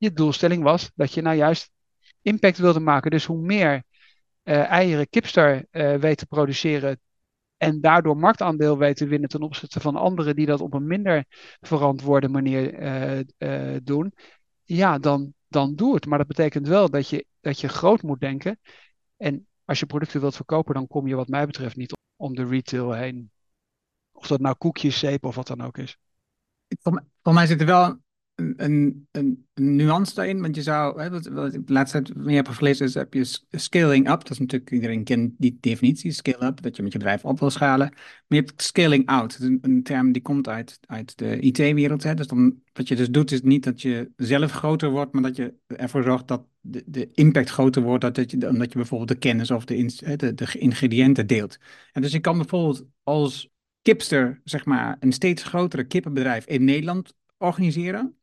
je 0.00 0.12
doelstelling 0.12 0.62
was 0.62 0.90
dat 0.94 1.14
je 1.14 1.22
nou 1.22 1.36
juist 1.36 1.70
impact 2.22 2.58
wilde 2.58 2.80
maken. 2.80 3.10
Dus 3.10 3.24
hoe 3.24 3.40
meer 3.40 3.82
uh, 4.44 4.64
eieren 4.70 5.08
Kipstar 5.08 5.64
uh, 5.70 5.94
weet 5.96 6.18
te 6.18 6.26
produceren 6.26 7.00
en 7.56 7.80
daardoor 7.80 8.16
marktaandeel 8.16 8.78
weet 8.78 8.96
te 8.96 9.06
winnen 9.06 9.28
ten 9.28 9.42
opzichte 9.42 9.80
van 9.80 9.96
anderen 9.96 10.36
die 10.36 10.46
dat 10.46 10.60
op 10.60 10.74
een 10.74 10.86
minder 10.86 11.24
verantwoorde 11.60 12.28
manier 12.28 12.82
uh, 13.38 13.76
doen, 13.82 14.14
ja, 14.62 14.98
dan, 14.98 15.34
dan 15.48 15.74
doe 15.74 15.94
het. 15.94 16.06
Maar 16.06 16.18
dat 16.18 16.26
betekent 16.26 16.68
wel 16.68 16.90
dat 16.90 17.08
je, 17.08 17.26
dat 17.40 17.60
je 17.60 17.68
groot 17.68 18.02
moet 18.02 18.20
denken. 18.20 18.58
En 19.16 19.46
als 19.64 19.80
je 19.80 19.86
producten 19.86 20.20
wilt 20.20 20.36
verkopen, 20.36 20.74
dan 20.74 20.86
kom 20.86 21.06
je 21.06 21.14
wat 21.14 21.28
mij 21.28 21.46
betreft 21.46 21.76
niet 21.76 21.96
om 22.16 22.34
de 22.34 22.46
retail 22.46 22.92
heen. 22.92 23.30
Of 24.12 24.26
dat 24.26 24.40
nou 24.40 24.54
koekjes, 24.54 24.98
zeep 24.98 25.24
of 25.24 25.34
wat 25.34 25.46
dan 25.46 25.60
ook 25.60 25.78
is. 25.78 25.96
Voor, 26.80 27.04
voor 27.22 27.34
mij 27.34 27.46
zit 27.46 27.60
er 27.60 27.66
wel 27.66 27.98
een, 28.56 29.06
een, 29.12 29.46
nuance 29.54 30.14
daarin. 30.14 30.40
Want 30.40 30.54
je 30.54 30.62
zou, 30.62 31.10
wat, 31.10 31.54
ik 31.54 31.66
de 31.66 31.72
laatste 31.72 32.02
tijd 32.02 32.16
meer 32.16 32.36
heb 32.36 32.48
gelezen, 32.48 32.86
is 32.86 32.94
heb 32.94 33.14
je 33.14 33.38
scaling 33.50 34.10
up. 34.10 34.20
Dat 34.20 34.30
is 34.30 34.38
natuurlijk, 34.38 34.70
iedereen 34.70 35.04
kent 35.04 35.32
die 35.38 35.58
definitie, 35.60 36.12
scale 36.12 36.46
up, 36.46 36.62
dat 36.62 36.76
je 36.76 36.82
met 36.82 36.92
je 36.92 36.98
bedrijf 36.98 37.24
op 37.24 37.38
wil 37.40 37.50
schalen. 37.50 37.88
Maar 37.88 38.38
je 38.38 38.44
hebt 38.44 38.62
scaling 38.62 39.06
out. 39.06 39.38
Een, 39.40 39.82
term 39.82 40.12
die 40.12 40.22
komt 40.22 40.48
uit, 40.48 40.78
uit 40.86 41.18
de 41.18 41.40
IT-wereld. 41.40 42.16
Dus 42.16 42.26
dan, 42.26 42.62
wat 42.72 42.88
je 42.88 42.96
dus 42.96 43.10
doet, 43.10 43.32
is 43.32 43.42
niet 43.42 43.64
dat 43.64 43.82
je 43.82 44.10
zelf 44.16 44.52
groter 44.52 44.90
wordt, 44.90 45.12
maar 45.12 45.22
dat 45.22 45.36
je 45.36 45.54
ervoor 45.66 46.02
zorgt 46.02 46.28
dat 46.28 46.46
de, 46.60 46.82
de 46.86 47.10
impact 47.12 47.50
groter 47.50 47.82
wordt, 47.82 48.02
dat, 48.02 48.14
dat 48.14 48.30
je, 48.30 48.48
omdat 48.48 48.72
je 48.72 48.78
bijvoorbeeld 48.78 49.08
de 49.10 49.18
kennis 49.18 49.50
of 49.50 49.64
de, 49.64 50.16
de, 50.16 50.34
de 50.34 50.58
ingrediënten 50.58 51.26
deelt. 51.26 51.58
En 51.92 52.02
dus 52.02 52.12
je 52.12 52.20
kan 52.20 52.36
bijvoorbeeld 52.36 52.86
als 53.02 53.50
kipster, 53.82 54.40
zeg 54.44 54.64
maar, 54.64 54.96
een 55.00 55.12
steeds 55.12 55.42
grotere 55.42 55.84
kippenbedrijf 55.84 56.46
in 56.46 56.64
Nederland 56.64 57.14
organiseren. 57.38 58.19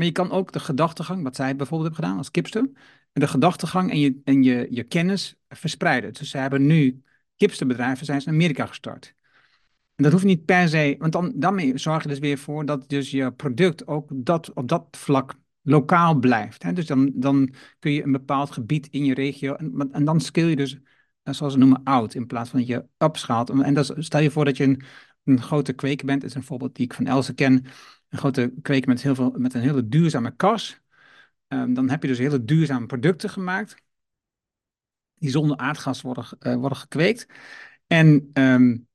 Maar 0.00 0.08
je 0.08 0.14
kan 0.14 0.30
ook 0.30 0.52
de 0.52 0.60
gedachtegang, 0.60 1.22
wat 1.22 1.36
zij 1.36 1.56
bijvoorbeeld 1.56 1.88
hebben 1.88 2.04
gedaan 2.04 2.18
als 2.18 2.30
kipster, 2.30 2.70
de 3.12 3.28
gedachtegang 3.28 3.90
en 3.90 3.98
je, 3.98 4.20
en 4.24 4.42
je, 4.42 4.66
je 4.70 4.82
kennis 4.82 5.36
verspreiden. 5.48 6.12
Dus 6.12 6.30
ze 6.30 6.38
hebben 6.38 6.66
nu 6.66 7.02
kipsterbedrijven 7.36 8.06
zijn 8.06 8.20
ze 8.20 8.28
in 8.28 8.34
Amerika 8.34 8.66
gestart. 8.66 9.14
En 9.94 10.02
dat 10.04 10.12
hoeft 10.12 10.24
niet 10.24 10.44
per 10.44 10.68
se, 10.68 10.96
want 10.98 11.12
dan, 11.12 11.32
daarmee 11.34 11.78
zorg 11.78 12.02
je 12.02 12.08
dus 12.08 12.18
weer 12.18 12.38
voor 12.38 12.66
dat 12.66 12.88
dus 12.88 13.10
je 13.10 13.32
product 13.32 13.86
ook 13.86 14.08
dat, 14.14 14.52
op 14.52 14.68
dat 14.68 14.86
vlak 14.90 15.34
lokaal 15.62 16.14
blijft. 16.14 16.62
Hè? 16.62 16.72
Dus 16.72 16.86
dan, 16.86 17.10
dan 17.14 17.54
kun 17.78 17.92
je 17.92 18.02
een 18.02 18.12
bepaald 18.12 18.50
gebied 18.50 18.88
in 18.90 19.04
je 19.04 19.14
regio, 19.14 19.54
en, 19.54 19.88
en 19.92 20.04
dan 20.04 20.20
scale 20.20 20.48
je 20.48 20.56
dus, 20.56 20.78
eh, 21.22 21.34
zoals 21.34 21.52
ze 21.52 21.58
noemen, 21.58 21.80
out, 21.84 22.14
in 22.14 22.26
plaats 22.26 22.50
van 22.50 22.58
dat 22.58 22.68
je 22.68 22.86
upschaalt. 22.98 23.50
En 23.50 23.84
stel 24.04 24.20
je 24.20 24.30
voor 24.30 24.44
dat 24.44 24.56
je 24.56 24.64
een, 24.64 24.82
een 25.24 25.42
grote 25.42 25.72
kweker 25.72 26.06
bent, 26.06 26.20
dat 26.20 26.30
is 26.30 26.36
een 26.36 26.42
voorbeeld 26.42 26.74
die 26.74 26.84
ik 26.84 26.94
van 26.94 27.06
Else 27.06 27.34
ken 27.34 27.64
een 28.10 28.18
grote 28.18 28.52
kweker 28.62 28.88
met, 28.88 29.02
heel 29.02 29.14
veel, 29.14 29.30
met 29.36 29.54
een 29.54 29.60
hele 29.60 29.88
duurzame 29.88 30.36
kas. 30.36 30.80
Um, 31.48 31.74
dan 31.74 31.90
heb 31.90 32.02
je 32.02 32.08
dus 32.08 32.18
hele 32.18 32.44
duurzame 32.44 32.86
producten 32.86 33.30
gemaakt. 33.30 33.74
Die 35.14 35.30
zonder 35.30 35.56
aardgas 35.56 36.02
worden, 36.02 36.24
uh, 36.40 36.54
worden 36.54 36.78
gekweekt. 36.78 37.26
En 37.86 38.30
um, 38.32 38.88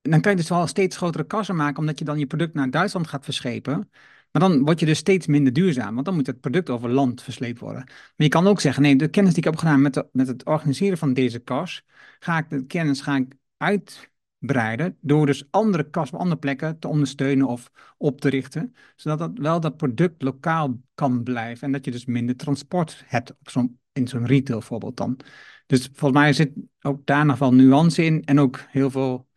dan 0.00 0.20
kan 0.20 0.30
je 0.30 0.36
dus 0.36 0.48
wel 0.48 0.66
steeds 0.66 0.96
grotere 0.96 1.26
kassen 1.26 1.56
maken, 1.56 1.78
omdat 1.78 1.98
je 1.98 2.04
dan 2.04 2.18
je 2.18 2.26
product 2.26 2.54
naar 2.54 2.70
Duitsland 2.70 3.06
gaat 3.06 3.24
verschepen. 3.24 3.90
Maar 4.30 4.42
dan 4.42 4.64
word 4.64 4.80
je 4.80 4.86
dus 4.86 4.98
steeds 4.98 5.26
minder 5.26 5.52
duurzaam, 5.52 5.94
want 5.94 6.06
dan 6.06 6.14
moet 6.14 6.26
het 6.26 6.40
product 6.40 6.70
over 6.70 6.90
land 6.90 7.22
versleept 7.22 7.58
worden. 7.58 7.84
Maar 7.86 8.14
je 8.16 8.28
kan 8.28 8.46
ook 8.46 8.60
zeggen, 8.60 8.82
nee, 8.82 8.96
de 8.96 9.08
kennis 9.08 9.34
die 9.34 9.42
ik 9.42 9.50
heb 9.50 9.58
gedaan 9.58 9.82
met, 9.82 10.04
met 10.12 10.26
het 10.26 10.44
organiseren 10.44 10.98
van 10.98 11.12
deze 11.14 11.38
kas, 11.38 11.84
ga 12.18 12.38
ik 12.38 12.50
de 12.50 12.66
kennis 12.66 13.00
ga 13.00 13.16
ik 13.16 13.34
uit, 13.56 14.10
breiden. 14.38 14.96
Door 15.00 15.26
dus 15.26 15.46
andere 15.50 15.90
kassen 15.90 16.16
op 16.16 16.22
andere 16.22 16.40
plekken 16.40 16.78
te 16.78 16.88
ondersteunen 16.88 17.46
of 17.46 17.70
op 17.96 18.20
te 18.20 18.28
richten. 18.28 18.74
Zodat 18.96 19.18
dat 19.18 19.30
wel 19.34 19.60
dat 19.60 19.76
product 19.76 20.22
lokaal 20.22 20.80
kan 20.94 21.22
blijven. 21.22 21.66
En 21.66 21.72
dat 21.72 21.84
je 21.84 21.90
dus 21.90 22.04
minder 22.04 22.36
transport 22.36 23.02
hebt 23.06 23.30
op 23.30 23.50
zo'n, 23.50 23.78
in 23.92 24.08
zo'n 24.08 24.26
retail 24.26 24.60
voorbeeld 24.60 24.96
dan. 24.96 25.20
Dus 25.66 25.90
volgens 25.92 26.20
mij 26.20 26.32
zit 26.32 26.52
ook 26.80 27.06
daar 27.06 27.26
nog 27.26 27.38
wel 27.38 27.54
nuance 27.54 28.04
in. 28.04 28.24
En 28.24 28.40
ook 28.40 28.60
heel 28.68 28.90
veel 28.90 29.28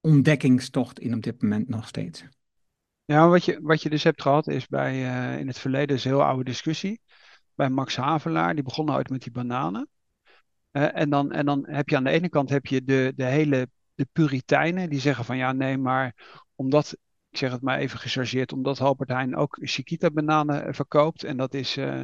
ontdekkingstocht 0.00 0.98
in 0.98 1.14
op 1.14 1.22
dit 1.22 1.42
moment 1.42 1.68
nog 1.68 1.86
steeds. 1.86 2.24
Ja, 3.04 3.28
wat 3.28 3.44
je, 3.44 3.58
wat 3.62 3.82
je 3.82 3.90
dus 3.90 4.04
hebt 4.04 4.22
gehad 4.22 4.48
is 4.48 4.66
bij, 4.66 4.94
uh, 4.94 5.38
in 5.38 5.46
het 5.46 5.58
verleden, 5.58 5.96
is 5.96 6.04
een 6.04 6.10
heel 6.10 6.24
oude 6.24 6.44
discussie. 6.44 7.00
Bij 7.54 7.70
Max 7.70 7.96
Havelaar, 7.96 8.54
die 8.54 8.64
begon 8.64 8.90
uit 8.90 9.10
met 9.10 9.22
die 9.22 9.32
bananen. 9.32 9.88
Uh, 10.72 10.96
en, 10.96 11.10
dan, 11.10 11.32
en 11.32 11.46
dan 11.46 11.66
heb 11.68 11.88
je 11.88 11.96
aan 11.96 12.04
de 12.04 12.10
ene 12.10 12.28
kant 12.28 12.50
heb 12.50 12.66
je 12.66 12.84
de, 12.84 13.12
de 13.16 13.24
hele 13.24 13.68
de 13.98 14.08
Puritijnen, 14.12 14.90
die 14.90 15.00
zeggen 15.00 15.24
van 15.24 15.36
ja, 15.36 15.52
nee, 15.52 15.78
maar 15.78 16.14
omdat, 16.54 16.96
ik 17.30 17.38
zeg 17.38 17.52
het 17.52 17.62
maar 17.62 17.78
even 17.78 17.98
gechargeerd, 17.98 18.52
omdat 18.52 18.80
Albert 18.80 19.08
Heijn 19.08 19.36
ook 19.36 19.58
Chiquita-bananen 19.60 20.66
eh, 20.66 20.72
verkoopt. 20.72 21.24
En 21.24 21.36
dat 21.36 21.54
is, 21.54 21.76
uh, 21.76 22.02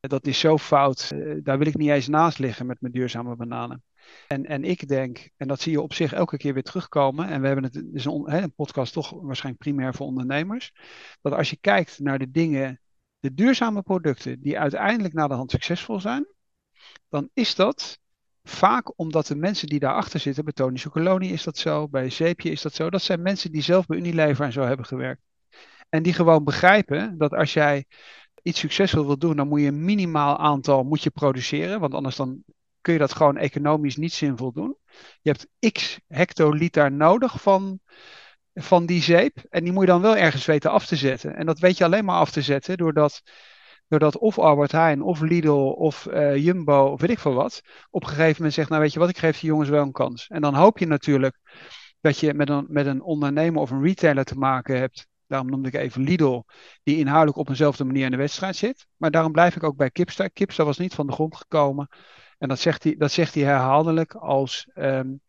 dat 0.00 0.26
is 0.26 0.38
zo 0.38 0.58
fout. 0.58 1.10
Uh, 1.14 1.40
daar 1.42 1.58
wil 1.58 1.66
ik 1.66 1.76
niet 1.76 1.90
eens 1.90 2.08
naast 2.08 2.38
liggen 2.38 2.66
met 2.66 2.80
mijn 2.80 2.92
duurzame 2.92 3.36
bananen. 3.36 3.82
En, 4.28 4.46
en 4.46 4.64
ik 4.64 4.88
denk, 4.88 5.30
en 5.36 5.48
dat 5.48 5.60
zie 5.60 5.72
je 5.72 5.80
op 5.80 5.92
zich 5.92 6.12
elke 6.12 6.36
keer 6.36 6.54
weer 6.54 6.62
terugkomen. 6.62 7.28
En 7.28 7.40
we 7.40 7.46
hebben 7.46 7.64
het, 7.64 7.84
is 7.92 8.04
een, 8.04 8.42
een 8.42 8.54
podcast 8.54 8.92
toch 8.92 9.10
waarschijnlijk 9.10 9.64
primair 9.64 9.94
voor 9.94 10.06
ondernemers. 10.06 10.72
Dat 11.20 11.32
als 11.32 11.50
je 11.50 11.58
kijkt 11.60 11.98
naar 11.98 12.18
de 12.18 12.30
dingen 12.30 12.80
de 13.18 13.34
duurzame 13.34 13.82
producten 13.82 14.40
die 14.40 14.58
uiteindelijk 14.58 15.14
naar 15.14 15.28
de 15.28 15.34
hand 15.34 15.50
succesvol 15.50 16.00
zijn, 16.00 16.26
dan 17.08 17.30
is 17.32 17.54
dat 17.54 18.02
vaak 18.48 18.98
omdat 18.98 19.26
de 19.26 19.36
mensen 19.36 19.68
die 19.68 19.78
daarachter 19.78 20.20
zitten, 20.20 20.44
bij 20.44 20.52
Tonische 20.52 20.88
Kolonie 20.88 21.32
is 21.32 21.42
dat 21.42 21.58
zo, 21.58 21.88
bij 21.88 22.10
Zeepje 22.10 22.50
is 22.50 22.62
dat 22.62 22.74
zo, 22.74 22.90
dat 22.90 23.02
zijn 23.02 23.22
mensen 23.22 23.52
die 23.52 23.62
zelf 23.62 23.86
bij 23.86 23.98
Unilever 23.98 24.44
en 24.44 24.52
zo 24.52 24.62
hebben 24.62 24.86
gewerkt. 24.86 25.22
En 25.88 26.02
die 26.02 26.12
gewoon 26.12 26.44
begrijpen 26.44 27.18
dat 27.18 27.32
als 27.32 27.52
jij 27.52 27.86
iets 28.42 28.60
succesvol 28.60 29.06
wil 29.06 29.18
doen, 29.18 29.36
dan 29.36 29.48
moet 29.48 29.60
je 29.60 29.66
een 29.66 29.84
minimaal 29.84 30.38
aantal 30.38 30.84
moet 30.84 31.02
je 31.02 31.10
produceren, 31.10 31.80
want 31.80 31.94
anders 31.94 32.16
dan 32.16 32.42
kun 32.80 32.92
je 32.92 32.98
dat 32.98 33.14
gewoon 33.14 33.36
economisch 33.36 33.96
niet 33.96 34.12
zinvol 34.12 34.52
doen. 34.52 34.76
Je 35.22 35.30
hebt 35.30 35.72
x 35.72 36.00
hectoliter 36.06 36.92
nodig 36.92 37.42
van, 37.42 37.80
van 38.54 38.86
die 38.86 39.02
zeep 39.02 39.36
en 39.48 39.64
die 39.64 39.72
moet 39.72 39.84
je 39.84 39.90
dan 39.90 40.00
wel 40.00 40.16
ergens 40.16 40.44
weten 40.44 40.70
af 40.70 40.86
te 40.86 40.96
zetten. 40.96 41.36
En 41.36 41.46
dat 41.46 41.58
weet 41.58 41.78
je 41.78 41.84
alleen 41.84 42.04
maar 42.04 42.18
af 42.18 42.30
te 42.30 42.42
zetten 42.42 42.76
doordat 42.76 43.22
doordat 43.88 44.18
of 44.18 44.38
Albert 44.38 44.72
Heijn 44.72 45.02
of 45.02 45.20
Lidl 45.20 45.50
of 45.76 46.06
uh, 46.10 46.36
Jumbo 46.36 46.84
of 46.84 47.00
weet 47.00 47.10
ik 47.10 47.18
veel 47.18 47.34
wat 47.34 47.62
op 47.90 48.02
een 48.02 48.08
gegeven 48.08 48.34
moment 48.36 48.54
zegt, 48.54 48.68
nou 48.68 48.80
weet 48.80 48.92
je 48.92 48.98
wat, 48.98 49.08
ik 49.08 49.18
geef 49.18 49.40
die 49.40 49.48
jongens 49.48 49.68
wel 49.68 49.82
een 49.82 49.92
kans. 49.92 50.28
En 50.28 50.40
dan 50.40 50.54
hoop 50.54 50.78
je 50.78 50.86
natuurlijk 50.86 51.38
dat 52.00 52.18
je 52.18 52.34
met 52.34 52.48
een, 52.48 52.66
met 52.68 52.86
een 52.86 53.02
ondernemer 53.02 53.60
of 53.60 53.70
een 53.70 53.82
retailer 53.82 54.24
te 54.24 54.38
maken 54.38 54.78
hebt. 54.78 55.06
Daarom 55.26 55.50
noemde 55.50 55.68
ik 55.68 55.74
even 55.74 56.02
Lidl, 56.02 56.42
die 56.82 56.98
inhoudelijk 56.98 57.38
op 57.38 57.48
eenzelfde 57.48 57.84
manier 57.84 58.04
in 58.04 58.10
de 58.10 58.16
wedstrijd 58.16 58.56
zit. 58.56 58.86
Maar 58.96 59.10
daarom 59.10 59.32
blijf 59.32 59.56
ik 59.56 59.62
ook 59.62 59.76
bij 59.76 59.90
Kipster. 59.90 60.30
Kipster 60.30 60.64
was 60.64 60.78
niet 60.78 60.94
van 60.94 61.06
de 61.06 61.12
grond 61.12 61.36
gekomen. 61.36 61.88
En 62.38 62.48
dat 62.48 62.58
zegt 62.58 62.84
hij, 62.84 62.96
dat 62.96 63.12
zegt 63.12 63.34
hij 63.34 63.44
herhaaldelijk 63.44 64.14
als 64.14 64.70
um, 64.74 65.20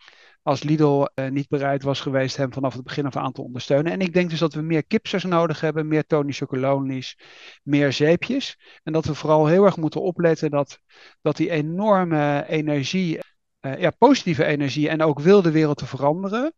als 0.45 0.63
Lidl 0.63 1.05
uh, 1.15 1.29
niet 1.29 1.47
bereid 1.47 1.83
was 1.83 1.99
geweest 1.99 2.37
hem 2.37 2.53
vanaf 2.53 2.73
het 2.73 2.83
begin 2.83 3.05
af 3.05 3.15
aan 3.15 3.31
te 3.31 3.41
ondersteunen. 3.41 3.91
En 3.91 4.01
ik 4.01 4.13
denk 4.13 4.29
dus 4.29 4.39
dat 4.39 4.53
we 4.53 4.61
meer 4.61 4.85
kipsers 4.85 5.23
nodig 5.23 5.61
hebben, 5.61 5.87
meer 5.87 6.05
Tony 6.05 6.31
Chocolonies, 6.31 7.17
meer 7.63 7.93
zeepjes. 7.93 8.59
En 8.83 8.93
dat 8.93 9.05
we 9.05 9.15
vooral 9.15 9.45
heel 9.45 9.65
erg 9.65 9.77
moeten 9.77 10.01
opletten 10.01 10.51
dat, 10.51 10.79
dat 11.21 11.37
die 11.37 11.49
enorme 11.49 12.45
energie, 12.47 13.19
uh, 13.61 13.79
ja, 13.79 13.89
positieve 13.89 14.45
energie 14.45 14.89
en 14.89 15.01
ook 15.01 15.19
wil 15.19 15.41
de 15.41 15.51
wereld 15.51 15.77
te 15.77 15.85
veranderen, 15.85 16.53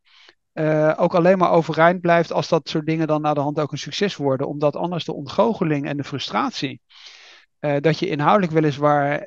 uh, 0.53 0.93
ook 0.97 1.15
alleen 1.15 1.38
maar 1.38 1.51
overeind 1.51 2.01
blijft 2.01 2.31
als 2.31 2.49
dat 2.49 2.69
soort 2.69 2.85
dingen 2.85 3.07
dan 3.07 3.21
naar 3.21 3.35
de 3.35 3.41
hand 3.41 3.59
ook 3.59 3.71
een 3.71 3.77
succes 3.77 4.15
worden. 4.15 4.47
Omdat 4.47 4.75
anders 4.75 5.05
de 5.05 5.13
ontgoocheling 5.13 5.88
en 5.88 5.97
de 5.97 6.03
frustratie, 6.03 6.81
dat 7.59 7.99
je 7.99 8.09
inhoudelijk 8.09 8.53
weliswaar, 8.53 9.21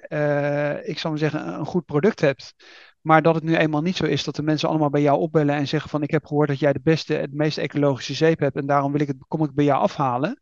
ik 0.84 0.98
zou 0.98 1.08
maar 1.08 1.18
zeggen, 1.18 1.48
een 1.48 1.66
goed 1.66 1.84
product 1.84 2.20
hebt. 2.20 2.54
Maar 3.00 3.22
dat 3.22 3.34
het 3.34 3.44
nu 3.44 3.56
eenmaal 3.56 3.82
niet 3.82 3.96
zo 3.96 4.04
is 4.04 4.24
dat 4.24 4.36
de 4.36 4.42
mensen 4.42 4.68
allemaal 4.68 4.90
bij 4.90 5.02
jou 5.02 5.18
opbellen 5.18 5.54
en 5.54 5.68
zeggen 5.68 5.90
van 5.90 6.02
ik 6.02 6.10
heb 6.10 6.26
gehoord 6.26 6.48
dat 6.48 6.58
jij 6.58 6.72
de 6.72 6.80
beste, 6.82 7.14
het 7.14 7.32
meest 7.32 7.58
ecologische 7.58 8.14
zeep 8.14 8.38
hebt 8.38 8.56
en 8.56 8.66
daarom 8.66 8.92
wil 8.92 9.00
ik 9.00 9.06
het, 9.06 9.16
kom 9.28 9.44
ik 9.44 9.54
bij 9.54 9.64
jou 9.64 9.80
afhalen 9.80 10.40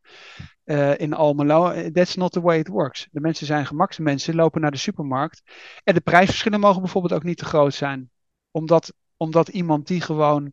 uh, 0.65 0.99
in 0.99 1.13
Almelo. 1.13 1.91
That's 1.91 2.15
not 2.15 2.33
the 2.33 2.41
way 2.41 2.59
it 2.59 2.69
works. 2.69 3.09
De 3.11 3.21
mensen 3.21 3.47
zijn 3.47 3.67
gemaksmensen, 3.67 4.35
lopen 4.35 4.61
naar 4.61 4.71
de 4.71 4.77
supermarkt. 4.77 5.43
En 5.85 5.95
de 5.95 6.01
prijsverschillen 6.01 6.61
mogen 6.61 6.81
bijvoorbeeld 6.81 7.13
ook 7.13 7.23
niet 7.23 7.39
te 7.39 7.45
groot 7.45 7.75
zijn. 7.75 8.11
Omdat, 8.51 8.93
omdat 9.17 9.49
iemand 9.49 9.87
die 9.87 10.01
gewoon 10.01 10.53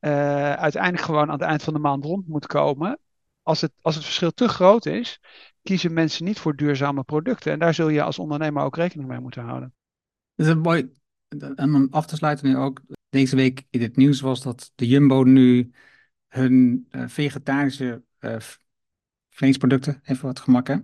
uh, 0.00 0.52
uiteindelijk 0.52 1.02
gewoon 1.02 1.22
aan 1.22 1.38
het 1.38 1.48
eind 1.48 1.62
van 1.62 1.72
de 1.72 1.78
maand 1.78 2.04
rond 2.04 2.28
moet 2.28 2.46
komen. 2.46 2.98
Als 3.42 3.60
het, 3.60 3.72
als 3.80 3.94
het 3.94 4.04
verschil 4.04 4.30
te 4.30 4.48
groot 4.48 4.86
is, 4.86 5.20
kiezen 5.62 5.92
mensen 5.92 6.24
niet 6.24 6.38
voor 6.38 6.56
duurzame 6.56 7.02
producten. 7.02 7.52
En 7.52 7.58
daar 7.58 7.74
zul 7.74 7.88
je 7.88 8.02
als 8.02 8.18
ondernemer 8.18 8.62
ook 8.62 8.76
rekening 8.76 9.08
mee 9.08 9.20
moeten 9.20 9.42
houden. 9.42 9.74
Dat 10.34 10.46
is 10.46 10.52
een 10.52 10.60
mooi, 10.60 10.90
en 11.38 11.74
om 11.74 11.86
af 11.90 12.06
te 12.06 12.16
sluiten 12.16 12.48
nu 12.48 12.56
ook, 12.56 12.80
deze 13.08 13.36
week 13.36 13.66
in 13.70 13.82
het 13.82 13.96
nieuws 13.96 14.20
was 14.20 14.42
dat 14.42 14.72
de 14.74 14.86
Jumbo 14.86 15.22
nu 15.22 15.70
hun 16.28 16.86
uh, 16.90 17.08
vegetarische 17.08 18.04
uh, 18.20 18.36
vleesproducten, 19.30 20.00
even 20.04 20.26
wat 20.26 20.40
gemak 20.40 20.66
hè, 20.66 20.76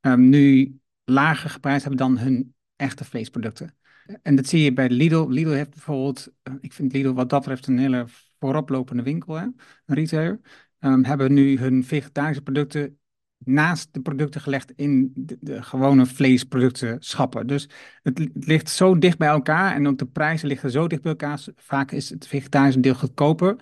um, 0.00 0.28
nu 0.28 0.76
lager 1.04 1.50
geprijsd 1.50 1.80
hebben 1.82 1.98
dan 1.98 2.18
hun 2.18 2.54
echte 2.76 3.04
vleesproducten. 3.04 3.76
En 4.22 4.36
dat 4.36 4.46
zie 4.46 4.62
je 4.62 4.72
bij 4.72 4.90
Lidl. 4.90 5.28
Lidl 5.28 5.50
heeft 5.50 5.70
bijvoorbeeld, 5.70 6.32
uh, 6.48 6.54
ik 6.60 6.72
vind 6.72 6.92
Lidl 6.92 7.12
wat 7.12 7.30
dat 7.30 7.38
betreft 7.38 7.66
een 7.66 7.78
hele 7.78 8.04
vooroplopende 8.38 9.02
winkel, 9.02 9.34
hè, 9.34 9.44
een 9.44 9.94
retailer. 9.94 10.40
Um, 10.80 11.04
hebben 11.04 11.32
nu 11.32 11.58
hun 11.58 11.84
vegetarische 11.84 12.42
producten 12.42 12.98
naast 13.44 13.88
de 13.92 14.00
producten 14.00 14.40
gelegd 14.40 14.72
in 14.76 15.12
de, 15.14 15.62
gewone 15.62 16.06
vleesproducten 16.06 16.96
schappen. 17.00 17.46
Dus 17.46 17.68
het, 18.02 18.28
ligt 18.34 18.68
zo 18.68 18.98
dicht 18.98 19.18
bij 19.18 19.28
elkaar 19.28 19.74
en 19.74 19.86
ook 19.88 19.98
de 19.98 20.06
prijzen 20.06 20.48
liggen 20.48 20.70
zo 20.70 20.86
dicht 20.86 21.02
bij 21.02 21.10
elkaar. 21.10 21.44
Vaak 21.56 21.92
is 21.92 22.10
het 22.10 22.26
vegetarische 22.26 22.80
deel 22.80 22.94
goedkoper. 22.94 23.56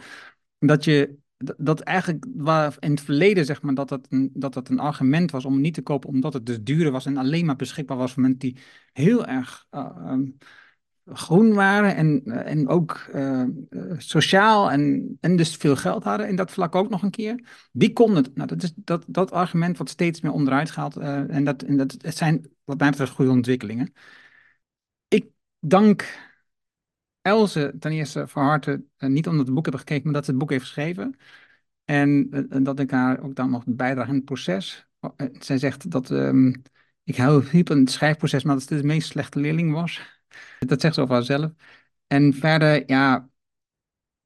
Dat 0.58 0.84
je 0.84 1.18
dat 1.56 1.80
eigenlijk 1.80 2.26
waar 2.34 2.76
in 2.78 2.90
het 2.90 3.00
verleden 3.00 3.44
zeg 3.44 3.62
maar 3.62 3.74
dat 3.74 3.88
dat, 3.88 4.06
een, 4.10 4.30
dat 4.34 4.54
dat 4.54 4.68
een 4.68 4.78
argument 4.78 5.30
was 5.30 5.44
om 5.44 5.60
niet 5.60 5.74
te 5.74 5.82
kopen 5.82 6.08
omdat 6.08 6.32
het 6.32 6.46
dus 6.46 6.62
duurder 6.62 6.92
was 6.92 7.06
en 7.06 7.16
alleen 7.16 7.44
maar 7.44 7.56
beschikbaar 7.56 7.96
was 7.96 8.12
voor 8.12 8.22
mensen 8.22 8.40
die 8.40 8.56
heel 8.92 9.26
erg 9.26 9.66
uh, 9.70 10.18
groen 11.06 11.54
waren 11.54 11.96
en, 11.96 12.22
eh, 12.24 12.50
en 12.50 12.68
ook 12.68 13.10
uh, 13.14 13.44
sociaal 13.96 14.70
en, 14.70 15.16
en 15.20 15.36
dus 15.36 15.56
veel 15.56 15.76
geld 15.76 16.04
hadden 16.04 16.28
in 16.28 16.36
dat 16.36 16.50
vlak 16.50 16.74
ook 16.74 16.88
nog 16.88 17.02
een 17.02 17.10
keer. 17.10 17.44
Die 17.72 17.92
konden 17.92 18.24
het. 18.24 18.34
Nou, 18.34 18.48
dat 18.48 18.62
is 18.62 18.72
dat, 18.76 19.04
dat 19.06 19.32
argument 19.32 19.78
wat 19.78 19.88
steeds 19.88 20.20
meer 20.20 20.32
onderuit. 20.32 20.76
Uh, 20.76 21.34
en 21.34 21.44
dat, 21.44 21.62
en 21.62 21.76
dat 21.76 21.92
het 21.98 22.16
zijn 22.16 22.50
wat 22.64 22.78
mij 22.78 22.90
betreft 22.90 23.12
goede 23.12 23.30
ontwikkelingen. 23.30 23.92
Ik 25.08 25.26
dank 25.60 26.18
Elze 27.22 27.74
ten 27.78 27.92
eerste 27.92 28.28
van 28.28 28.44
harte, 28.44 28.84
niet 28.98 29.26
omdat 29.26 29.46
het 29.46 29.54
boek 29.54 29.64
hebben 29.64 29.80
gekeken, 29.80 30.04
maar 30.04 30.12
dat 30.12 30.24
ze 30.24 30.30
het 30.30 30.40
boek 30.40 30.50
heeft 30.50 30.64
geschreven. 30.64 31.16
En, 31.84 32.28
dat 32.62 32.80
ik 32.80 32.90
haar 32.90 33.22
ook 33.22 33.34
dan 33.34 33.50
nog 33.50 33.62
bijdrage 33.66 34.08
in 34.08 34.14
het 34.14 34.24
proces. 34.24 34.86
Zij 35.38 35.58
zegt 35.58 35.90
dat 35.90 36.10
um, 36.10 36.62
ik 37.04 37.16
hielp 37.16 37.70
in 37.70 37.78
het 37.78 37.90
schrijfproces, 37.90 38.44
maar 38.44 38.54
dat 38.54 38.68
het 38.68 38.80
de 38.80 38.86
meest 38.86 39.08
slechte 39.08 39.40
leerling 39.40 39.72
was. 39.72 40.19
Dat 40.58 40.80
zegt 40.80 40.94
ze 40.94 41.00
over 41.00 41.14
haarzelf. 41.14 41.52
En 42.06 42.34
verder, 42.34 42.82
ja, 42.86 43.30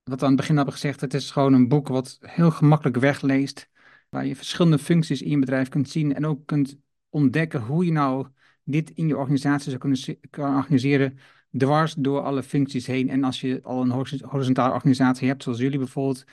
wat 0.03 0.19
we 0.19 0.25
aan 0.25 0.31
het 0.33 0.41
begin 0.41 0.57
hebben 0.57 0.75
gezegd, 0.75 1.01
het 1.01 1.15
is 1.15 1.31
gewoon 1.31 1.53
een 1.53 1.69
boek 1.69 1.89
wat 1.89 2.19
heel 2.21 2.51
gemakkelijk 2.51 2.97
wegleest, 2.97 3.71
waar 4.09 4.27
je 4.27 4.37
verschillende 4.37 4.79
functies 4.79 5.23
in 5.23 5.31
je 5.31 5.39
bedrijf 5.39 5.69
kunt 5.69 5.89
zien 5.89 6.15
en 6.15 6.27
ook 6.27 6.47
kunt 6.47 6.79
ontdekken 7.09 7.61
hoe 7.61 7.85
je 7.85 7.93
nou 7.93 8.27
dit 8.65 8.91
in 8.91 9.07
je 9.07 9.17
organisatie 9.17 9.71
zou 9.71 9.79
kunnen 9.79 10.57
organiseren, 10.57 11.19
dwars 11.57 11.95
door 11.95 12.21
alle 12.21 12.43
functies 12.43 12.87
heen. 12.87 13.09
En 13.11 13.25
als 13.25 13.41
je 13.41 13.61
al 13.63 13.83
een 13.83 14.21
horizontale 14.25 14.73
organisatie 14.73 15.29
hebt, 15.29 15.43
zoals 15.43 15.59
jullie 15.59 15.79
bijvoorbeeld, 15.79 16.25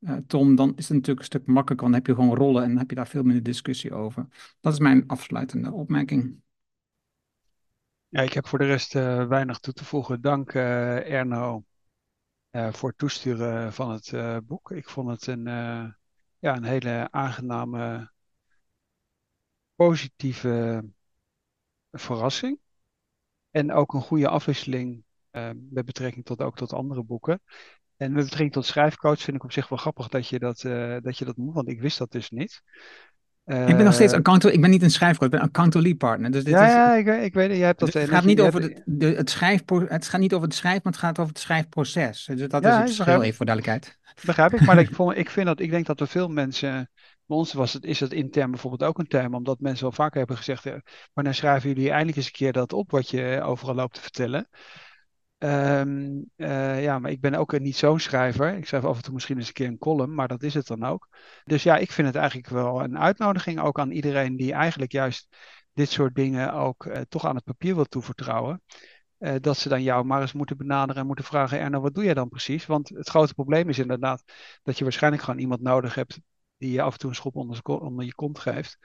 uh, 0.00 0.16
Tom, 0.26 0.54
dan 0.54 0.72
is 0.76 0.88
het 0.88 0.96
natuurlijk 0.96 1.18
een 1.18 1.24
stuk 1.24 1.46
makkelijker, 1.46 1.90
want 1.90 1.92
dan 1.92 2.04
heb 2.04 2.06
je 2.06 2.22
gewoon 2.22 2.36
rollen 2.36 2.62
en 2.62 2.68
dan 2.68 2.78
heb 2.78 2.90
je 2.90 2.96
daar 2.96 3.08
veel 3.08 3.22
minder 3.22 3.42
discussie 3.42 3.92
over. 3.92 4.26
Dat 4.60 4.72
is 4.72 4.78
mijn 4.78 5.04
afsluitende 5.06 5.72
opmerking. 5.72 6.40
Ja, 8.10 8.22
ik 8.22 8.32
heb 8.32 8.46
voor 8.46 8.58
de 8.58 8.64
rest 8.66 8.94
uh, 8.94 9.26
weinig 9.26 9.58
toe 9.58 9.72
te 9.72 9.84
voegen. 9.84 10.20
Dank 10.20 10.54
uh, 10.54 11.10
Erno 11.12 11.64
uh, 12.50 12.72
voor 12.72 12.88
het 12.88 12.98
toesturen 12.98 13.72
van 13.72 13.90
het 13.90 14.46
boek. 14.46 14.70
Ik 14.70 14.88
vond 14.88 15.10
het 15.10 15.26
een, 15.26 15.44
ja, 16.38 16.56
een 16.56 16.64
hele 16.64 17.08
aangename, 17.10 18.10
positieve 19.74 20.84
verrassing. 21.92 22.58
En 23.50 23.72
ook 23.72 23.94
een 23.94 24.00
goede 24.00 24.28
afwisseling 24.28 25.04
met 25.70 25.84
betrekking 25.84 26.24
tot 26.24 26.42
ook 26.42 26.56
tot 26.56 26.72
andere 26.72 27.02
boeken. 27.02 27.42
En 27.96 28.12
met 28.12 28.22
betrekking 28.22 28.52
tot 28.52 28.66
schrijfcoach 28.66 29.20
vind 29.20 29.36
ik 29.36 29.44
op 29.44 29.52
zich 29.52 29.68
wel 29.68 29.78
grappig 29.78 30.08
dat 30.08 30.28
je 30.28 30.38
dat, 30.38 30.60
dat, 31.02 31.18
je 31.18 31.24
dat 31.24 31.36
moet, 31.36 31.54
want 31.54 31.68
ik 31.68 31.80
wist 31.80 31.98
dat 31.98 32.10
dus 32.10 32.30
niet 32.30 32.62
ik 33.48 33.76
ben 33.76 33.84
nog 33.84 33.94
steeds 33.94 34.12
eh, 34.12 34.18
account, 34.18 34.44
ik 34.44 34.60
ben 34.60 34.70
niet 34.70 34.82
een 34.82 34.90
schrijfcoach, 34.90 35.24
ik 35.24 35.34
ben 35.34 35.40
accountability 35.40 35.96
partner. 35.96 36.30
Dus 36.30 36.44
dit 36.44 36.52
ja, 36.52 36.66
is, 36.66 36.72
ja 36.72 36.94
ik, 36.94 37.24
ik 37.24 37.34
weet 37.34 37.48
het. 37.48 37.56
Je 37.56 37.64
hebt 37.64 37.78
dat. 37.78 37.92
Dus 37.92 38.02
het 38.02 38.10
gaat 38.10 38.24
niet 38.24 38.40
over 38.40 38.60
de, 38.60 38.82
de, 38.84 39.06
het 39.06 39.30
schrijfpro, 39.30 39.86
het 39.88 40.08
gaat 40.08 40.20
niet 40.20 40.34
over 40.34 40.46
het 40.46 40.56
schrijven, 40.56 40.80
maar 40.84 40.92
het 40.92 41.02
gaat 41.02 41.18
over 41.18 41.32
het 41.32 41.42
schrijfproces. 41.42 42.24
Dus 42.24 42.48
dat 42.48 42.62
ja, 42.62 42.68
is 42.70 42.76
het 42.76 42.96
verschil 42.96 43.22
even 43.22 43.36
voor 43.36 43.46
duidelijkheid. 43.46 43.98
Begrijp 44.24 44.54
ik, 44.54 44.60
maar 44.60 44.78
ik, 44.88 44.94
vond, 44.94 45.16
ik 45.16 45.30
vind 45.30 45.46
dat, 45.46 45.60
ik 45.60 45.70
denk 45.70 45.86
dat 45.86 46.00
er 46.00 46.08
veel 46.08 46.28
mensen, 46.28 46.90
bij 47.26 47.36
ons 47.36 47.52
was 47.52 47.72
het, 47.72 47.84
is 47.84 48.00
het 48.00 48.12
intern 48.12 48.50
bijvoorbeeld 48.50 48.90
ook 48.90 48.98
een 48.98 49.08
term, 49.08 49.34
omdat 49.34 49.60
mensen 49.60 49.82
wel 49.82 49.92
vaker 49.92 50.18
hebben 50.18 50.36
gezegd, 50.36 50.66
eh, 50.66 50.74
wanneer 51.12 51.34
schrijven 51.34 51.68
jullie 51.68 51.90
eindelijk 51.90 52.16
eens 52.16 52.26
een 52.26 52.32
keer 52.32 52.52
dat 52.52 52.72
op 52.72 52.90
wat 52.90 53.10
je 53.10 53.40
overal 53.42 53.74
loopt 53.74 53.94
te 53.94 54.00
vertellen. 54.00 54.48
Um, 55.38 56.30
uh, 56.36 56.82
ja, 56.82 56.98
maar 56.98 57.10
ik 57.10 57.20
ben 57.20 57.34
ook 57.34 57.58
niet 57.58 57.76
zo'n 57.76 58.00
schrijver. 58.00 58.56
Ik 58.56 58.66
schrijf 58.66 58.84
af 58.84 58.96
en 58.96 59.02
toe 59.02 59.14
misschien 59.14 59.36
eens 59.36 59.46
een 59.46 59.52
keer 59.52 59.66
een 59.66 59.78
column, 59.78 60.14
maar 60.14 60.28
dat 60.28 60.42
is 60.42 60.54
het 60.54 60.66
dan 60.66 60.84
ook. 60.84 61.08
Dus 61.44 61.62
ja, 61.62 61.76
ik 61.76 61.92
vind 61.92 62.06
het 62.06 62.16
eigenlijk 62.16 62.48
wel 62.48 62.82
een 62.82 62.98
uitnodiging 62.98 63.60
ook 63.60 63.78
aan 63.78 63.90
iedereen 63.90 64.36
die 64.36 64.52
eigenlijk 64.52 64.92
juist 64.92 65.36
dit 65.72 65.90
soort 65.90 66.14
dingen 66.14 66.52
ook 66.52 66.84
uh, 66.84 67.00
toch 67.08 67.26
aan 67.26 67.34
het 67.34 67.44
papier 67.44 67.74
wil 67.74 67.84
toevertrouwen. 67.84 68.62
Uh, 69.18 69.34
dat 69.40 69.56
ze 69.56 69.68
dan 69.68 69.82
jou 69.82 70.04
maar 70.04 70.20
eens 70.20 70.32
moeten 70.32 70.56
benaderen 70.56 71.00
en 71.00 71.06
moeten 71.06 71.24
vragen: 71.24 71.60
Erno, 71.60 71.80
wat 71.80 71.94
doe 71.94 72.04
jij 72.04 72.14
dan 72.14 72.28
precies? 72.28 72.66
Want 72.66 72.88
het 72.88 73.08
grote 73.08 73.34
probleem 73.34 73.68
is 73.68 73.78
inderdaad 73.78 74.22
dat 74.62 74.78
je 74.78 74.84
waarschijnlijk 74.84 75.22
gewoon 75.22 75.40
iemand 75.40 75.60
nodig 75.60 75.94
hebt 75.94 76.20
die 76.56 76.72
je 76.72 76.82
af 76.82 76.92
en 76.92 76.98
toe 76.98 77.08
een 77.08 77.16
schop 77.16 77.36
onder, 77.36 77.62
onder 77.64 78.04
je 78.04 78.14
kont 78.14 78.38
geeft. 78.38 78.78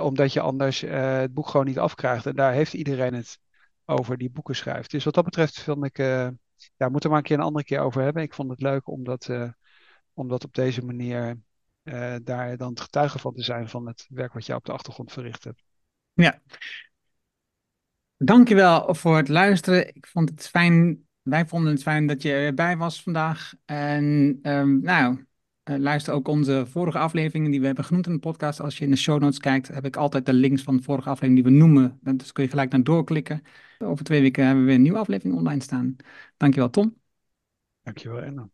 omdat 0.00 0.32
je 0.32 0.40
anders 0.40 0.80
het 0.80 1.34
boek 1.34 1.48
gewoon 1.48 1.66
niet 1.66 1.78
afkrijgt. 1.78 2.26
En 2.26 2.36
daar 2.36 2.52
heeft 2.52 2.74
iedereen 2.74 3.14
het 3.14 3.38
over 3.86 4.18
die 4.18 4.30
boeken 4.30 4.56
schrijft. 4.56 4.90
Dus 4.90 5.04
wat 5.04 5.14
dat 5.14 5.24
betreft 5.24 5.60
vind 5.60 5.84
ik, 5.84 5.98
uh, 5.98 6.28
ja, 6.76 6.88
moeten 6.88 7.00
we 7.02 7.08
maar 7.08 7.18
een 7.18 7.22
keer 7.22 7.38
een 7.38 7.44
andere 7.44 7.64
keer 7.64 7.80
over 7.80 8.02
hebben. 8.02 8.22
Ik 8.22 8.34
vond 8.34 8.50
het 8.50 8.60
leuk 8.60 8.88
om 8.88 9.04
dat, 9.04 9.30
dat 10.14 10.44
op 10.44 10.54
deze 10.54 10.84
manier 10.84 11.38
uh, 11.82 12.14
daar 12.22 12.56
dan 12.56 12.78
getuige 12.78 13.18
van 13.18 13.34
te 13.34 13.42
zijn 13.42 13.68
van 13.68 13.86
het 13.86 14.06
werk 14.08 14.32
wat 14.32 14.46
jij 14.46 14.56
op 14.56 14.64
de 14.64 14.72
achtergrond 14.72 15.12
verricht 15.12 15.44
hebt. 15.44 15.62
Ja. 16.12 16.40
Dankjewel 18.16 18.94
voor 18.94 19.16
het 19.16 19.28
luisteren. 19.28 19.94
Ik 19.94 20.06
vond 20.06 20.30
het 20.30 20.48
fijn, 20.48 21.06
wij 21.22 21.46
vonden 21.46 21.72
het 21.72 21.82
fijn 21.82 22.06
dat 22.06 22.22
je 22.22 22.32
erbij 22.32 22.76
was 22.76 23.02
vandaag. 23.02 23.52
En 23.64 24.38
um, 24.42 24.80
nou, 24.80 25.24
luister 25.64 26.14
ook 26.14 26.28
onze 26.28 26.64
vorige 26.66 26.98
afleveringen 26.98 27.50
die 27.50 27.60
we 27.60 27.66
hebben 27.66 27.84
genoemd 27.84 28.06
in 28.06 28.12
de 28.12 28.18
podcast. 28.18 28.60
Als 28.60 28.78
je 28.78 28.84
in 28.84 28.90
de 28.90 28.96
show 28.96 29.20
notes 29.20 29.38
kijkt, 29.38 29.68
heb 29.68 29.84
ik 29.84 29.96
altijd 29.96 30.26
de 30.26 30.32
links 30.32 30.62
van 30.62 30.76
de 30.76 30.82
vorige 30.82 31.08
aflevering 31.08 31.44
die 31.44 31.52
we 31.52 31.58
noemen. 31.58 31.98
Dus 32.02 32.32
kun 32.32 32.44
je 32.44 32.50
gelijk 32.50 32.70
naar 32.70 32.82
doorklikken. 32.82 33.42
Over 33.78 34.04
twee 34.04 34.20
weken 34.20 34.44
hebben 34.44 34.60
we 34.62 34.66
weer 34.66 34.76
een 34.76 34.82
nieuwe 34.82 34.98
aflevering 34.98 35.36
online 35.36 35.62
staan. 35.62 35.96
Dankjewel 36.36 36.70
Tom. 36.70 36.96
Dankjewel 37.82 38.22
Enno. 38.22 38.50